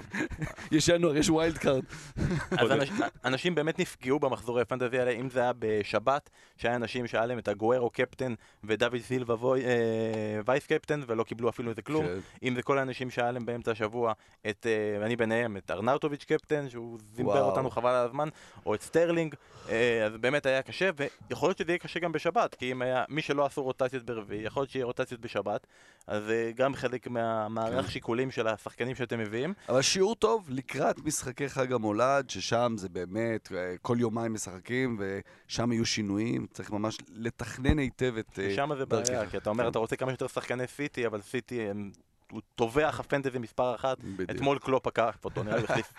יש 0.72 0.90
ינואר, 0.90 1.18
יש 1.18 1.30
wild 1.30 1.58
card. 1.68 1.84
אז 2.61 2.72
אנש, 2.72 2.89
אנשים 3.26 3.55
באמת 3.55 3.80
נפגעו 3.80 4.20
במחזורי 4.20 4.61
ה 4.62 4.66
fantasy 4.66 5.00
האלה, 4.99 5.11
אם 5.11 5.30
זה 5.30 5.41
היה 5.41 5.51
בשבת, 5.59 6.30
שהיה 6.57 6.76
אנשים 6.76 7.07
שהיה 7.07 7.26
להם 7.26 7.39
את 7.39 7.47
אגוארו 7.48 7.89
קפטן 7.89 8.34
ודוד 8.63 9.01
סילבה 9.01 9.36
אה, 9.55 10.39
vice 10.45 10.66
captain 10.66 11.02
ולא 11.07 11.24
קיבלו 11.24 11.49
אפילו 11.49 11.70
איזה 11.70 11.82
כלום, 11.82 12.05
כן. 12.05 12.20
אם 12.43 12.55
זה 12.55 12.61
כל 12.61 12.78
האנשים 12.78 13.09
שהיה 13.09 13.32
להם 13.32 13.45
באמצע 13.45 13.72
השבוע, 13.72 14.13
את, 14.49 14.68
אה, 14.70 15.05
אני 15.05 15.15
ביניהם, 15.15 15.57
את 15.57 15.72
ארנאוטוביץ' 15.72 16.24
קפטן, 16.24 16.70
שהוא 16.70 16.99
זימבר. 17.13 17.43
אותנו 17.43 17.70
חבל 17.70 17.89
על 17.89 18.05
הזמן, 18.05 18.30
או 18.65 18.76
את 18.76 18.82
סטרלינג, 18.82 19.36
אה, 19.70 20.05
אז 20.05 20.18
באמת 20.18 20.45
היה 20.45 20.61
קשה, 20.61 20.89
ויכול 21.30 21.49
להיות 21.49 21.57
שזה 21.57 21.72
יהיה 21.72 21.80
קשה 21.80 21.99
גם 21.99 22.11
בשבת, 22.11 22.55
כי 22.55 22.72
אם 22.72 22.82
היה, 22.82 23.03
מי 23.09 23.22
שלא 23.22 23.45
עשו 23.45 23.63
רוטציות 23.63 24.03
ברביעי, 24.03 24.43
יכול 24.43 24.61
להיות 24.61 24.70
שיהיה 24.70 24.86
רוטציות 24.86 25.22
בשבת, 25.22 25.68
אז 26.07 26.24
זה 26.24 26.51
גם 26.55 26.76
חלק 26.76 27.07
מהמערך 27.07 27.86
כן. 27.86 27.91
שיקולים 27.91 28.32
של 28.32 28.47
השחקנים 28.47 28.95
שאתם 28.95 29.20
מביאים. 29.20 29.53
אבל 29.70 29.82
שיעור 29.82 30.15
טוב 30.15 30.45
לקראת 30.49 30.99
משחקי 31.05 31.49
חג 31.58 31.74
המולד, 31.74 32.30
ששם 32.30 32.74
זה 32.78 32.89
באמת, 32.89 33.51
אה, 33.55 33.76
כל 33.82 33.97
יומיים 33.99 34.34
משחקים, 34.34 34.99
ושם 34.99 35.72
יהיו 35.72 35.86
שינויים, 35.86 36.47
צריך 36.53 36.72
ממש 36.72 36.97
לתכנן 37.14 37.80
היטב 37.80 38.14
את... 38.20 38.39
אה, 38.39 38.55
שם 38.55 38.70
זה 38.78 38.86
בעיה, 38.86 39.03
דרכך. 39.03 39.32
כי 39.32 39.38
אתה 39.38 39.49
אומר, 39.49 39.64
כן. 39.64 39.70
אתה 39.70 39.80
רוצה 39.80 39.95
כמה 39.95 40.12
שיותר 40.12 40.28
שחקני 40.28 40.68
סיטי, 40.68 41.08
אבל 41.08 41.22
סיטי 41.22 41.62
הם... 41.62 41.91
הוא 42.32 42.41
טובח 42.55 42.99
ה 43.00 43.04
fantasy 43.04 43.38
מספר 43.39 43.76
אחת. 43.76 43.97
בדיוק. 43.99 44.30
אתמול 44.30 44.60
קלופ 44.60 44.88
עקף 44.88 45.26
אותו, 45.26 45.43
נראה 45.43 45.58
לי 45.58 45.64
החליף 45.64 45.93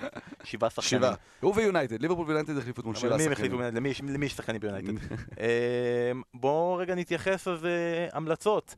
שבעה 0.44 0.70
שחקנים. 0.70 1.00
שבעה. 1.02 1.14
הוא 1.40 1.52
ויונייטד, 1.56 2.02
ליברפול 2.02 2.26
ויונייטד 2.26 2.58
החליפו 2.58 2.80
אתמול 2.80 2.94
שבעה 2.96 3.18
שחקנים. 3.18 3.60
יש- 3.86 4.00
למי 4.00 4.26
יש 4.26 4.32
שחקנים 4.32 4.60
ביונייטד? 4.60 4.88
אמ, 5.40 6.22
בואו 6.34 6.74
רגע 6.74 6.94
נתייחס 6.94 7.48
אז 7.48 7.64
אה, 7.64 7.70
המלצות. 8.12 8.74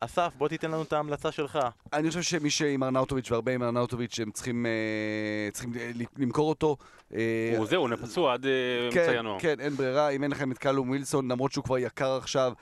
אסף, 0.00 0.32
בוא 0.38 0.48
תיתן 0.48 0.70
לנו 0.70 0.82
את 0.82 0.92
ההמלצה 0.92 1.32
שלך. 1.32 1.58
אני 1.92 2.08
חושב 2.08 2.22
שמי 2.22 2.50
שעם 2.50 2.82
ארנאוטוביץ' 2.82 3.30
והרבה 3.30 3.54
עם 3.54 3.62
ארנאוטוביץ', 3.62 4.20
הם 4.20 4.30
צריכים, 4.30 4.66
אה, 4.66 5.50
צריכים 5.52 5.72
אה, 5.76 5.90
למכור 6.18 6.48
אותו. 6.48 6.76
אה, 7.14 7.54
הוא 7.58 7.66
זהו, 7.66 7.88
הוא 7.88 7.96
פצוע 7.96 8.34
עד 8.34 8.46
אמצע 8.86 9.06
כן, 9.06 9.14
ינואר. 9.18 9.40
כן, 9.40 9.60
אין 9.60 9.72
ברירה, 9.72 10.08
אם 10.08 10.22
אין 10.22 10.30
לכם 10.30 10.52
את 10.52 10.58
קלום 10.58 10.88
ווילסון, 10.88 11.30
למרות 11.30 11.52
שהוא 11.52 11.64
כבר 11.64 11.78
יקר 11.78 12.16
עכשיו, 12.16 12.52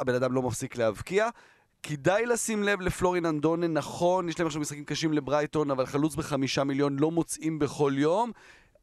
הבן 0.00 0.14
אדם 0.14 0.32
לא 0.32 0.42
מפסיק 0.42 0.76
להבקיע. 0.76 1.28
כדאי 1.82 2.26
לשים 2.26 2.62
לב 2.62 2.80
לפלורין 2.80 3.26
אנדונה, 3.26 3.66
נכון, 3.66 4.28
יש 4.28 4.38
להם 4.38 4.46
עכשיו 4.46 4.60
משחקים 4.60 4.84
קשים 4.84 5.12
לברייטון, 5.12 5.70
אבל 5.70 5.86
חלוץ 5.86 6.14
בחמישה 6.14 6.64
מיליון 6.64 6.98
לא 6.98 7.10
מוצאים 7.10 7.58
בכל 7.58 7.92
יום. 7.96 8.32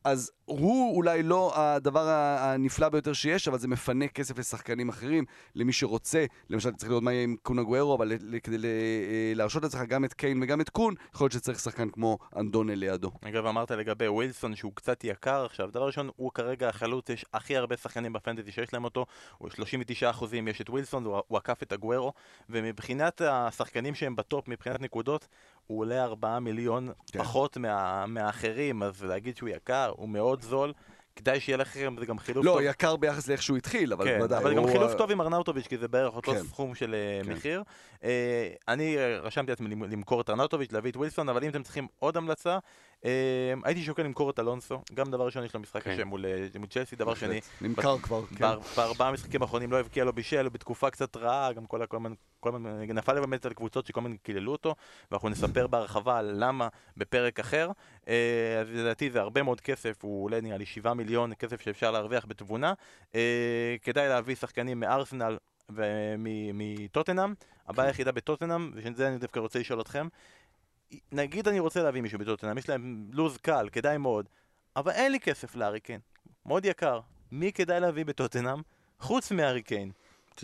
אז 0.05 0.31
הוא 0.45 0.95
אולי 0.95 1.23
לא 1.23 1.53
הדבר 1.55 2.07
הנפלא 2.39 2.89
ביותר 2.89 3.13
שיש, 3.13 3.47
אבל 3.47 3.59
זה 3.59 3.67
מפנה 3.67 4.07
כסף 4.07 4.39
לשחקנים 4.39 4.89
אחרים, 4.89 5.25
למי 5.55 5.73
שרוצה. 5.73 6.25
למשל, 6.49 6.71
צריך 6.71 6.89
לראות 6.89 7.03
מה 7.03 7.13
יהיה 7.13 7.23
עם 7.23 7.35
קון 7.43 7.59
אגוארו, 7.59 7.95
אבל 7.95 8.11
כדי 8.43 8.55
אה, 8.55 9.33
להרשות 9.35 9.63
לעצמך 9.63 9.81
גם 9.81 10.05
את 10.05 10.13
קיין 10.13 10.43
וגם 10.43 10.61
את 10.61 10.69
קון, 10.69 10.93
יכול 11.13 11.25
להיות 11.25 11.31
שצריך 11.31 11.59
שחקן 11.59 11.89
כמו 11.89 12.17
אנדונה 12.35 12.75
לידו. 12.75 13.11
אגב, 13.21 13.45
אמרת 13.45 13.71
לגבי 13.71 14.07
ווילסון 14.07 14.55
שהוא 14.55 14.71
קצת 14.75 15.03
יקר 15.03 15.45
עכשיו. 15.45 15.71
דבר 15.71 15.85
ראשון, 15.85 16.09
הוא 16.15 16.31
כרגע 16.33 16.69
החלוץ, 16.69 17.09
יש 17.09 17.25
הכי 17.33 17.57
הרבה 17.57 17.77
שחקנים 17.77 18.13
בפנטזי 18.13 18.51
שיש 18.51 18.73
להם 18.73 18.83
אותו. 18.83 19.05
הוא 19.37 19.49
39 19.49 20.09
אחוזים, 20.09 20.47
יש 20.47 20.61
את 20.61 20.69
ווילסון, 20.69 21.05
הוא 21.05 21.37
עקף 21.37 21.63
את 21.63 21.71
הגוורו. 21.71 22.13
ומבחינת 22.49 23.21
השחקנים 23.21 23.95
שהם 23.95 24.15
בטופ, 24.15 24.47
מבחינת 24.47 24.81
נקודות, 24.81 25.27
הוא 25.67 25.79
עולה 25.79 26.03
4 26.03 26.39
מיליון 26.39 26.89
כן. 27.11 27.19
פחות 27.19 27.57
מה, 27.57 28.05
מהאחרים, 28.05 28.83
אז 28.83 29.03
להגיד 29.03 29.37
שהוא 29.37 29.49
יקר, 29.49 29.91
הוא 29.95 30.09
מאוד 30.09 30.41
זול. 30.41 30.73
כדאי 31.15 31.39
שיהיה 31.39 31.57
לכם, 31.57 31.95
זה 31.99 32.05
גם 32.05 32.19
חילוף 32.19 32.45
לא, 32.45 32.51
טוב. 32.51 32.61
יקר 32.61 32.95
ביחס 32.95 33.27
לאיך 33.27 33.43
שהוא 33.43 33.57
התחיל, 33.57 33.93
אבל 33.93 34.05
כן, 34.05 34.19
ודאי. 34.23 34.37
אבל 34.39 34.55
גם 34.55 34.63
הוא- 34.63 34.71
חילוף 34.71 34.93
טוב 34.93 35.11
עם 35.11 35.21
ארנאוטוביץ', 35.21 35.67
כי 35.67 35.77
זה 35.77 35.87
בערך 35.87 36.15
אותו 36.15 36.31
כן. 36.31 36.43
סכום 36.43 36.75
של 36.75 36.95
אה, 36.95 37.23
כן. 37.25 37.33
מחיר. 37.33 37.63
אה, 38.03 38.49
אני 38.67 38.97
אה, 38.97 39.19
רשמתי 39.19 39.51
לעצמי 39.51 39.67
למ- 39.75 39.83
למכור 39.83 40.21
את 40.21 40.29
ארנאוטוביץ', 40.29 40.71
להביא 40.71 40.91
את 40.91 40.97
ווילסון, 40.97 41.29
אבל 41.29 41.43
אם 41.43 41.49
אתם 41.49 41.63
צריכים 41.63 41.87
עוד 41.99 42.17
המלצה, 42.17 42.53
אה, 42.53 42.59
הייתי 43.63 43.83
שוקל 43.83 44.03
למכור 44.03 44.29
את 44.29 44.39
אלונסו. 44.39 44.81
גם 44.93 45.11
דבר 45.11 45.25
ראשון, 45.25 45.43
יש 45.43 45.53
לו 45.53 45.59
משחק 45.59 45.83
כן. 45.83 45.93
קשה 45.93 46.05
מול 46.05 46.25
אה, 46.25 46.47
מול 46.59 46.67
צ'לסי, 46.67 46.95
דבר 46.95 47.15
שני, 47.15 47.39
נמכר 47.61 47.97
כבר, 47.97 48.25
כן. 48.25 48.35
באר- 48.35 48.59
בארבעה 48.77 49.11
משחקים 49.11 49.41
האחרונים 49.41 49.71
לא 49.71 49.79
הבקיע, 49.79 50.03
לא 50.05 50.11
בישל, 50.11 50.49
בתקופה 50.49 50.89
קצת 50.89 51.17
רעה, 51.17 51.53
גם 51.53 51.65
כל 51.65 51.81
הזמן, 51.81 52.13
כל 52.39 52.49
הזמן, 52.49 52.81
נפל 52.81 53.19
באמת 53.19 53.45
על 53.45 53.53
קבוצות 53.53 53.85
שכל 53.85 53.99
הזמן 53.99 54.15
קיללו 54.23 54.51
אותו, 54.51 54.75
ואנחנו 55.11 55.29
נספר 55.29 55.67
בהרחבה 55.67 56.17
על 56.19 56.33
למה 56.37 56.67
בפרק 56.97 57.39
אחר. 57.39 57.71
אה, 58.07 58.13
אז 58.61 58.67
לדעתי 58.71 59.09
זה 59.11 59.21
הרבה 59.21 59.43
מאוד 59.43 59.61
כסף, 59.61 59.95
הוא 60.03 60.23
עולה 60.25 60.41
נראה 60.41 60.57
לי 60.57 60.65
7 60.65 60.93
מיליון, 60.93 61.33
כסף 61.39 61.61
שאפשר 61.61 61.91
להרוויח 61.91 62.25
בתבונה. 62.27 62.73
אה, 63.15 63.75
כדאי 63.81 64.07
להביא 64.09 64.35
שחקנים 64.35 64.79
מארסנל 64.79 65.37
ומטוטנאם. 65.69 67.33
הבעיה 67.67 67.87
היחידה 67.89 68.11
בטוטנאם, 68.11 68.71
ושזה 68.73 69.07
אני 69.07 69.17
דווקא 69.17 69.39
רוצה 69.39 69.59
לשאול 69.59 69.81
אתכם, 69.81 70.07
נגיד 71.11 71.47
אני 71.47 71.59
רוצה 71.59 71.83
להביא 71.83 72.01
מישהו 72.01 72.19
בטוטנאם, 72.19 72.57
יש 72.57 72.69
להם 72.69 73.05
לו"ז 73.11 73.37
קל, 73.37 73.69
כדאי 73.71 73.97
מאוד, 73.97 74.25
אבל 74.75 74.91
אין 74.91 75.11
לי 75.11 75.19
כסף 75.19 75.55
לארי 75.55 75.79
קיין, 75.79 75.99
מאוד 76.45 76.65
יקר. 76.65 76.99
מי 77.31 77.51
כדאי 77.51 77.79
להביא 77.79 78.05
בטוטנאם? 78.05 78.61
חוץ 78.99 79.31
מארי 79.31 79.61
קיין. 79.61 79.91
ת- 80.35 80.43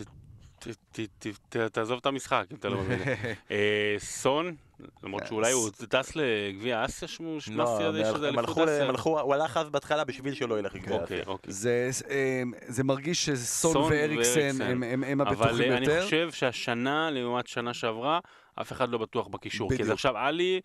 ת- 0.60 1.00
ת- 1.20 1.28
ת- 1.50 1.56
תעזוב 1.58 1.98
את 2.02 2.06
המשחק, 2.06 2.46
אם 2.52 2.56
אתה 2.58 2.70
לא 2.70 2.78
מבין. 2.82 3.00
אה, 3.52 3.96
סון, 4.00 4.56
למרות 5.04 5.28
שאולי 5.28 5.52
הוא 5.52 5.70
טס 5.90 6.16
לגביע 6.16 6.86
אסיה, 6.86 7.08
שמו 7.08 7.34
לא, 7.34 7.40
שמאסיה, 7.40 7.92
יש 8.02 8.08
איזה 8.08 8.28
הם 8.30 8.40
אליפות 8.40 8.58
הלכו, 8.58 8.64
אסיה. 8.64 8.84
הם 8.84 8.90
הלכו, 8.90 9.20
הוא 9.20 9.34
הלך 9.34 9.58
אז 9.58 9.70
בהתחלה 9.70 10.04
בשביל 10.04 10.34
שלא 10.34 10.60
ילך 10.60 10.76
לגביע 10.76 10.96
אוקיי, 11.02 11.22
אסיה. 11.22 11.32
אוקיי. 11.34 11.54
זה, 11.54 11.90
אה, 12.10 12.44
זה 12.68 12.84
מרגיש 12.84 13.26
שסון 13.26 13.74
סון 13.74 13.92
ואריקסן. 13.92 14.62
הם, 14.62 15.22
אבל 15.22 15.28
הבטוחים 15.46 15.72
אה, 15.72 15.78
אני 15.78 15.86
יותר. 15.86 16.04
חושב 16.04 16.32
שהשנה, 16.32 17.10
לעומת 17.12 17.48
שנה 17.48 17.74
שעברה, 17.74 18.20
אף 18.56 18.72
אחד 18.72 18.90
לא 18.90 18.98
בטוח 18.98 19.28
בקישור. 19.28 19.70
כי 19.70 19.74
בדיוק. 19.74 19.88
זה 19.88 19.94
עכשיו 19.94 20.18
עלי, 20.18 20.62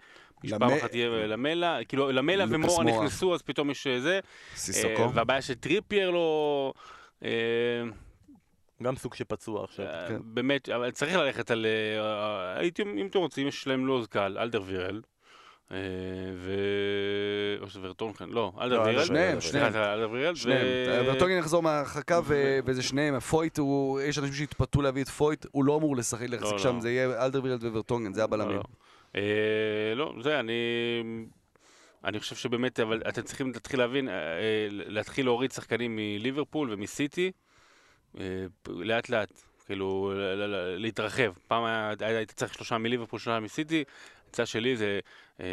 פעם 0.51 0.63
למ- 0.71 0.79
אחת 0.79 0.95
יהיה 0.95 1.09
למלה, 1.27 1.79
כאילו 1.89 2.13
למלה 2.13 2.45
ומורה 2.49 2.85
מורה. 2.85 2.97
נכנסו, 3.05 3.35
אז 3.35 3.43
פתאום 3.43 3.71
יש 3.71 3.87
אה, 3.87 4.01
זה. 4.01 4.21
סיסוקו. 4.57 5.03
אה, 5.03 5.09
והבעיה 5.15 5.43
שטריפייר 5.43 6.11
לא... 6.11 6.73
אה, 7.25 7.31
גם 8.83 8.97
סוג 8.97 9.15
שפצוע 9.15 9.65
עכשיו. 9.65 9.87
אה, 9.87 10.09
כן. 10.09 10.17
באמת, 10.25 10.69
אבל 10.69 10.91
צריך 10.91 11.15
ללכת 11.15 11.51
על... 11.51 11.67
אה, 11.67 12.59
הייתי, 12.59 12.83
אם 12.83 13.07
אתם 13.07 13.19
רוצים, 13.19 13.47
יש 13.49 13.67
להם 13.67 13.87
לוז 13.87 14.07
קל, 14.07 14.37
אלדר 14.39 14.63
וירל. 14.67 15.01
אה. 15.73 15.77
או 17.61 17.71
שזה 17.71 17.81
ורטונקן, 17.83 18.29
לא, 18.29 18.53
אלדר 18.61 18.79
לא, 18.79 18.83
וירל. 18.83 19.05
שניהם, 19.05 19.41
שניהם. 19.41 19.73
זה 19.73 19.93
אלדר 19.93 20.11
וירל. 20.11 20.35
שניהם. 20.35 20.67
ו- 20.67 21.07
ורטונגן 21.07 21.39
יחזור 21.39 21.63
מההרחקה 21.63 22.21
וזה 22.65 22.83
שניהם. 22.83 23.21
פויט, 23.21 23.59
הוא- 23.59 24.01
יש 24.01 24.19
אנשים 24.19 24.35
שהתפתו 24.35 24.83
להביא 24.83 25.03
את 25.03 25.09
פויט, 25.09 25.47
הוא 25.53 25.65
לא 25.65 25.77
אמור 25.77 25.97
לשחק 25.97 26.29
להחזיק 26.29 26.53
לא, 26.53 26.59
שם, 26.59 26.75
לא. 26.75 26.81
זה 26.81 26.91
יהיה 26.91 27.25
אלדרווירלד 27.25 27.65
וורטונגן, 27.65 28.13
זה 28.13 28.25
הבלמים. 28.25 28.57
לא, 28.57 28.57
לא. 28.57 28.63
אה, 29.17 29.95
לא, 29.95 30.15
זה, 30.23 30.41
אני... 30.41 30.53
אני 32.05 32.21
חושב 32.21 32.37
שבאמת, 32.37 32.81
אבל 32.81 33.03
אתם 33.09 33.23
צריכים 33.23 33.53
להתחיל 33.53 33.81
להבין, 33.81 34.09
אה, 34.09 34.15
אה, 34.15 34.39
להתחיל 34.71 35.27
להוריד 35.27 35.53
שחקנים 35.53 35.97
מליברפול 35.97 36.69
ומסיטי, 36.73 37.33
אה, 38.21 38.25
לאט 38.69 39.09
לאט, 39.09 39.33
כאילו, 39.67 40.13
להתרחב. 40.77 41.33
פעם 41.49 41.65
היית 42.01 42.31
צריך 42.31 42.55
שלושה 42.55 42.79
מליברפול, 42.79 43.19
שלושה 43.19 43.41
מסיטי, 43.41 43.85
הצעה 44.37 44.47
שלי 44.47 44.77
זה, 44.77 45.01
אה, 45.41 45.47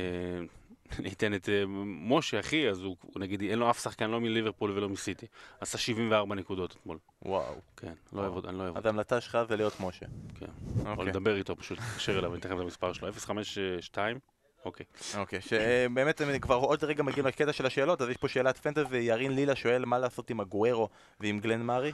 אני 0.99 1.09
אתן 1.09 1.33
את 1.33 1.49
אה, 1.49 1.63
משה, 1.85 2.39
אחי, 2.39 2.69
אז 2.69 2.81
הוא, 2.81 2.95
נגיד, 3.15 3.41
אין 3.41 3.59
לו 3.59 3.69
אף 3.69 3.83
שחקן, 3.83 4.09
לא 4.09 4.21
מליברפול 4.21 4.71
ולא 4.71 4.89
מסיטי. 4.89 5.25
עשה 5.59 5.77
74 5.77 6.35
נקודות 6.35 6.75
אתמול. 6.79 6.97
וואו. 7.21 7.55
כן, 7.77 7.93
לא 8.13 8.21
אוהב 8.21 8.33
אותו, 8.33 8.49
אני 8.49 8.57
לא 8.57 8.63
אוהב 8.63 8.73
אז 8.73 8.77
אותו. 8.77 8.87
ההמלצה 8.87 9.21
שלך 9.21 9.37
זה 9.49 9.55
להיות 9.55 9.79
משה. 9.79 10.05
כן. 10.39 10.45
או 10.85 10.91
אוקיי. 10.91 11.05
לדבר 11.05 11.35
איתו 11.35 11.55
פשוט, 11.55 11.79
להתקשר 11.79 12.19
אליו, 12.19 12.31
אני 12.31 12.39
אתן 12.39 12.49
לכם 12.49 12.57
את 12.57 12.63
המספר 12.63 12.93
שלו, 12.93 13.13
052, 13.13 14.19
אוקיי. 14.65 14.85
אוקיי, 15.17 15.41
שבאמת 15.41 16.21
הם 16.21 16.39
כבר 16.39 16.55
עוד 16.55 16.83
רגע 16.83 17.03
מגיעים 17.03 17.25
לקטע 17.27 17.53
של 17.53 17.65
השאלות, 17.65 18.01
אז 18.01 18.09
יש 18.09 18.17
פה 18.17 18.27
שאלת 18.27 18.57
פנטזי, 18.57 18.97
ירין 18.97 19.35
לילה 19.35 19.55
שואל 19.55 19.85
מה 19.85 19.99
לעשות 19.99 20.29
עם 20.29 20.39
הגוארו 20.39 20.89
ועם 21.19 21.39
גלן 21.39 21.61
מארי. 21.61 21.91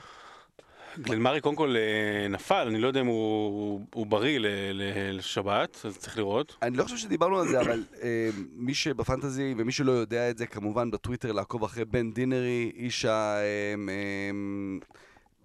גלנמרי 0.98 1.40
קודם 1.40 1.56
כל 1.56 1.74
אה, 1.76 2.28
נפל, 2.28 2.66
אני 2.68 2.78
לא 2.80 2.86
יודע 2.86 3.00
אם 3.00 3.06
הוא, 3.06 3.80
הוא 3.94 4.06
בריא 4.06 4.38
ל- 4.38 4.46
ל- 4.72 5.16
לשבת, 5.18 5.82
אז 5.84 5.98
צריך 5.98 6.18
לראות. 6.18 6.56
אני 6.62 6.76
לא 6.76 6.82
חושב 6.84 6.96
שדיברנו 6.96 7.40
על 7.40 7.48
זה, 7.48 7.60
אבל 7.60 7.84
אה, 8.02 8.28
מי 8.56 8.74
שבפנטזי 8.74 9.54
ומי 9.58 9.72
שלא 9.72 9.92
יודע 9.92 10.30
את 10.30 10.38
זה, 10.38 10.46
כמובן 10.46 10.90
בטוויטר 10.90 11.32
לעקוב 11.32 11.64
אחרי 11.64 11.84
בן 11.84 12.12
דינרי, 12.12 12.72
איש 12.74 13.04
ה... 13.04 13.36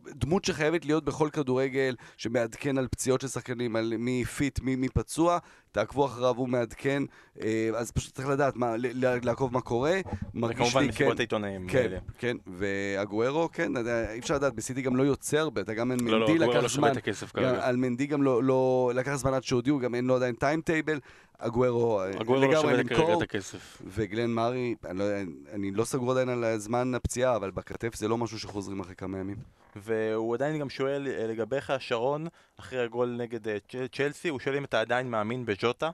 אה, 0.06 0.12
אה, 0.12 0.14
דמות 0.16 0.46
שחייבת 0.46 0.86
להיות 0.86 1.06
בכל 1.06 1.30
כדורגל, 1.34 1.96
שמעדכן 2.18 2.78
על 2.78 2.88
פציעות 2.88 3.22
של 3.22 3.28
שחקנים, 3.28 3.76
על 3.76 3.94
מי 3.98 4.26
פיט, 4.26 4.60
מי, 4.60 4.76
מי 4.76 4.90
פצוע, 4.90 5.38
תעקבו 5.72 6.06
אחריו, 6.06 6.36
הוא 6.36 6.50
מעדכן, 6.50 7.04
אה, 7.42 7.70
אז 7.76 7.92
פשוט 7.92 8.16
צריך 8.16 8.28
לדעת, 8.28 8.56
מה, 8.56 8.76
לעקוב 9.24 9.54
מה 9.54 9.62
קורה. 9.62 10.00
מרגיש 10.34 10.60
וכמובן 10.60 10.86
לי, 10.86 10.94
כן, 10.94 11.10
העיתונאים. 11.18 11.68
כן, 11.68 11.78
האלה. 11.80 11.98
כן, 12.18 12.38
והגוארו, 12.48 13.50
כן, 13.54 13.72
יודע, 13.78 14.12
אי 14.12 14.20
אפשר 14.20 14.36
לדעת, 14.36 14.54
בסיטי 14.54 14.82
גם 14.82 14.96
לא 14.96 15.04
יוצא 15.04 15.38
הרבה, 15.38 15.62
אתה 15.62 15.74
גם 15.74 15.92
לא, 15.92 15.98
לא, 15.98 16.04
מנדי 16.04 16.32
הגוארו 16.32 16.52
לקח 16.52 16.64
לא 16.64 16.68
זמן, 16.68 16.92
את 16.92 16.98
הכסף 16.98 17.36
גם. 17.36 17.56
על 17.60 17.76
מנדי 17.76 18.06
גם 18.06 18.24
לא, 18.24 18.44
לא 18.44 18.92
לקח 18.96 19.16
זמן 19.16 19.34
עד 19.34 19.44
שהודיעו, 19.44 19.80
גם 19.80 19.96
אין 19.96 20.06
לו 20.06 20.16
עדיין 20.16 20.36
טיימטייבל, 20.36 21.00
אה, 21.42 22.12
לא 22.28 22.42
לגמרי 22.42 22.56
שווה 22.56 22.84
כרגע 22.84 22.96
למכור, 22.96 23.18
את 23.18 23.22
הכסף. 23.22 23.82
וגלן 23.88 24.30
מארי, 24.30 24.76
אני 24.86 25.00
לא, 25.00 25.06
אני 25.54 25.72
לא 25.72 25.86
סגור 25.86 26.12
עדיין 26.12 26.30
על 26.30 26.58
זמן 26.58 26.96
הפציעה, 26.96 27.36
אבל 27.36 27.52
בכתף 27.52 27.96
זה 27.96 28.08
לא 28.08 28.18
משהו 28.18 28.40
שחוזרים 28.40 28.80
אחרי 28.80 28.96
כמה 28.96 29.20
ימים. 29.20 29.65
והוא 29.76 30.36
עדיין 30.36 30.60
גם 30.60 30.70
שואל 30.70 31.08
אה, 31.08 31.28
לגביך, 31.28 31.74
שרון, 31.80 32.28
אחרי 32.60 32.80
הגול 32.80 33.16
נגד 33.18 33.48
אה, 33.48 33.58
צ'לסי, 33.92 34.30
הוא 34.30 34.40
שואל 34.40 34.56
אם 34.56 34.64
אתה 34.64 34.82
עדיין 34.82 35.12
מאמין 35.12 35.46
בז'וטה. 35.46 35.90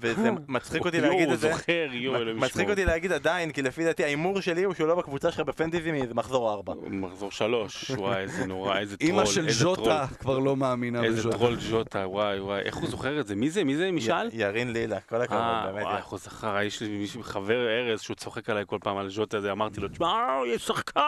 וזה 0.00 0.30
מצחיק 0.48 0.84
אותי 0.84 1.00
להגיד 1.00 1.30
את 1.30 1.38
זה. 1.40 1.46
יואו, 1.48 1.56
זוכר, 1.58 1.88
יואו, 1.92 2.16
אלוהים 2.16 2.36
מצחיק 2.36 2.54
ישמור. 2.56 2.70
אותי 2.70 2.84
להגיד 2.84 3.12
עדיין, 3.12 3.52
כי 3.52 3.62
לפי 3.62 3.84
דעתי 3.84 4.04
ההימור 4.04 4.40
שלי 4.40 4.62
הוא 4.64 4.74
שהוא 4.74 4.88
לא 4.88 4.94
בקבוצה 4.94 5.32
שלך 5.32 5.40
ב 5.40 5.46
fantasy 5.46 5.92
מאיזה 5.92 6.14
מחזור 6.14 6.50
ארבע. 6.52 6.72
מחזור 6.90 7.30
שלוש, 7.30 7.90
וואי, 7.90 8.16
איזה 8.20 8.46
נורא, 8.46 8.78
איזה 8.78 8.96
טרול. 8.96 9.10
אימא 9.10 9.24
של 9.26 9.46
איזה 9.48 9.58
ז'וטה. 9.64 10.06
כבר 10.20 10.38
לא 10.38 10.56
מאמינה 10.56 11.04
איזה 11.04 11.18
בז'וטה. 11.20 11.38
טרול 11.38 11.56
ג'וטה, 11.70 11.98
וואי 12.08 12.40
וואי, 12.40 12.60
איך 12.60 12.76
הוא 12.76 12.88
זוכר 12.88 13.20
את 13.20 13.26
זה? 13.26 13.34
מי 13.36 13.50
זה? 13.50 13.64
מי 13.64 13.76
זה? 13.76 13.90
משאל? 13.92 14.28
ירין 14.32 14.72
לילה, 14.72 15.00
כל 15.00 15.20
הכבוד, 15.22 15.40
אה, 15.40 15.66
באמת. 15.72 15.84
וואי, 15.84 15.96
איך 15.96 16.06
הוא 16.06 16.18
זכר, 16.18 16.62
יש 16.62 16.80
לי 16.82 16.88
מישהו, 16.88 17.22
חבר 17.22 17.68
ארז, 17.68 18.00
שהוא 18.00 18.14
צוחק 18.16 18.50
עליי 18.50 18.64
כל 18.66 18.78
פעם 18.80 18.96
על 18.96 19.08
ז'וטה 19.10 19.36
הזה, 19.36 19.52
אמרתי 19.52 19.80
לו, 19.80 19.88
תשמע, 19.88 20.26
יש 20.54 20.62
שחקן, 20.66 21.00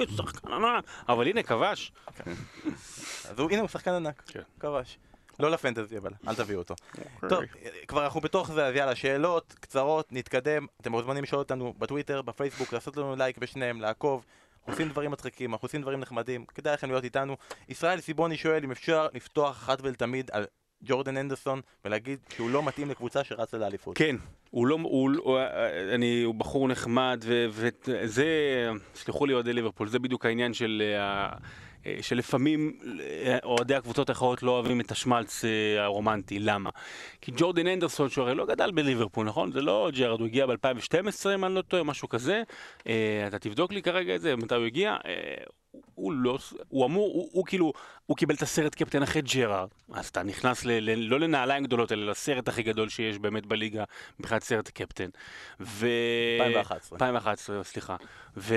יש 0.00 0.10
שחקן 0.16 0.52
ענק, 0.52 0.84
אבל 1.08 1.26
הנה, 1.26 1.42
כבש. 1.42 1.92
אז 3.30 3.38
הוא- 3.38 3.50
הנה 3.50 3.60
הוא 3.60 3.68
שחקן 3.68 3.90
ענק, 3.90 4.22
כן. 4.26 4.40
כבש. 4.60 4.98
לא 5.40 5.50
לפנטזי 5.50 5.98
אבל, 5.98 6.10
אל 6.28 6.34
תביאו 6.34 6.58
אותו. 6.58 6.74
טוב, 7.28 7.44
כבר 7.88 8.04
אנחנו 8.04 8.20
בתוך 8.20 8.52
זה, 8.52 8.66
אז 8.66 8.74
יאללה, 8.74 8.94
שאלות 8.94 9.54
קצרות, 9.60 10.12
נתקדם. 10.12 10.66
אתם 10.80 10.92
מוזמנים 10.92 11.22
לשאול 11.22 11.38
אותנו 11.38 11.74
בטוויטר, 11.78 12.22
בפייסבוק, 12.22 12.72
לעשות 12.72 12.96
לנו 12.96 13.16
לייק 13.16 13.38
בשניהם, 13.38 13.80
לעקוב. 13.80 14.24
אנחנו 14.58 14.72
עושים 14.72 14.88
דברים 14.88 15.10
מצחיקים, 15.10 15.52
אנחנו 15.52 15.66
עושים 15.66 15.82
דברים 15.82 16.00
נחמדים, 16.00 16.44
כדאי 16.54 16.72
לכם 16.74 16.90
להיות 16.90 17.04
איתנו. 17.04 17.36
ישראל 17.68 18.00
סיבוני 18.00 18.36
שואל 18.36 18.64
אם 18.64 18.70
אפשר 18.70 19.08
לפתוח 19.14 19.56
אחת 19.56 19.78
ולתמיד 19.82 20.30
על 20.32 20.44
ג'ורדן 20.84 21.16
אנדרסון 21.16 21.60
ולהגיד 21.84 22.18
שהוא 22.34 22.50
לא 22.50 22.62
מתאים 22.62 22.90
לקבוצה 22.90 23.24
שרצה 23.24 23.58
לאליפות. 23.58 23.96
כן, 23.98 24.16
הוא 24.50 24.66
לא, 24.66 24.78
הוא, 24.82 25.10
הוא, 25.18 25.38
אני, 25.94 26.22
הוא 26.22 26.34
בחור 26.34 26.68
נחמד, 26.68 27.24
וזה, 27.50 28.26
סלחו 28.94 29.26
לי 29.26 29.34
אוהדי 29.34 29.52
ליברפול, 29.52 29.88
זה 29.88 29.98
בדיוק 29.98 30.26
העניין 30.26 30.54
של, 30.54 30.82
אה, 30.96 31.30
שלפעמים 32.00 32.78
אה, 33.00 33.38
אוהדי 33.44 33.74
הקבוצות 33.74 34.08
האחרות 34.08 34.42
לא 34.42 34.50
אוהבים 34.50 34.80
את 34.80 34.90
השמלץ 34.90 35.44
אה, 35.44 35.84
הרומנטי, 35.84 36.38
למה? 36.38 36.70
כי 37.20 37.32
ג'ורדן 37.36 37.66
הנדרסון, 37.66 38.08
שהוא 38.08 38.24
הרי 38.24 38.34
לא 38.34 38.46
גדל 38.46 38.70
בליברפול, 38.70 39.26
נכון? 39.26 39.52
זה 39.52 39.60
לא 39.60 39.90
ג'רארד, 39.92 40.20
הוא 40.20 40.26
הגיע 40.26 40.46
ב-2012, 40.46 41.34
אם 41.34 41.44
אני 41.44 41.54
לא 41.54 41.62
טועה, 41.62 41.82
משהו 41.82 42.08
כזה. 42.08 42.42
אה, 42.86 43.24
אתה 43.26 43.38
תבדוק 43.38 43.72
לי 43.72 43.82
כרגע 43.82 44.14
את 44.14 44.20
זה, 44.20 44.36
מתי 44.36 44.54
הוא 44.54 44.64
הגיע. 44.64 44.96
אה, 45.06 45.44
הוא 45.94 46.12
לא, 46.12 46.38
הוא 46.68 46.86
אמור, 46.86 47.12
הוא, 47.12 47.28
הוא 47.32 47.46
כאילו, 47.46 47.72
הוא 48.06 48.16
קיבל 48.16 48.34
את 48.34 48.42
הסרט 48.42 48.74
קפטן 48.74 49.02
אחרי 49.02 49.22
ג'רארד, 49.22 49.68
אז 49.92 50.06
אתה 50.08 50.22
נכנס 50.22 50.64
ל, 50.64 50.70
ל, 50.70 51.08
לא 51.10 51.20
לנעליים 51.20 51.64
גדולות, 51.64 51.92
אלא 51.92 52.10
לסרט 52.10 52.48
הכי 52.48 52.62
גדול 52.62 52.88
שיש 52.88 53.18
באמת 53.18 53.46
בליגה, 53.46 53.84
מבחינת 54.20 54.42
סרט 54.42 54.68
הקפטן. 54.68 55.08
ו... 55.60 55.88
2011. 56.40 56.96
2011, 56.96 57.64
סליחה. 57.64 57.96
ו, 58.36 58.54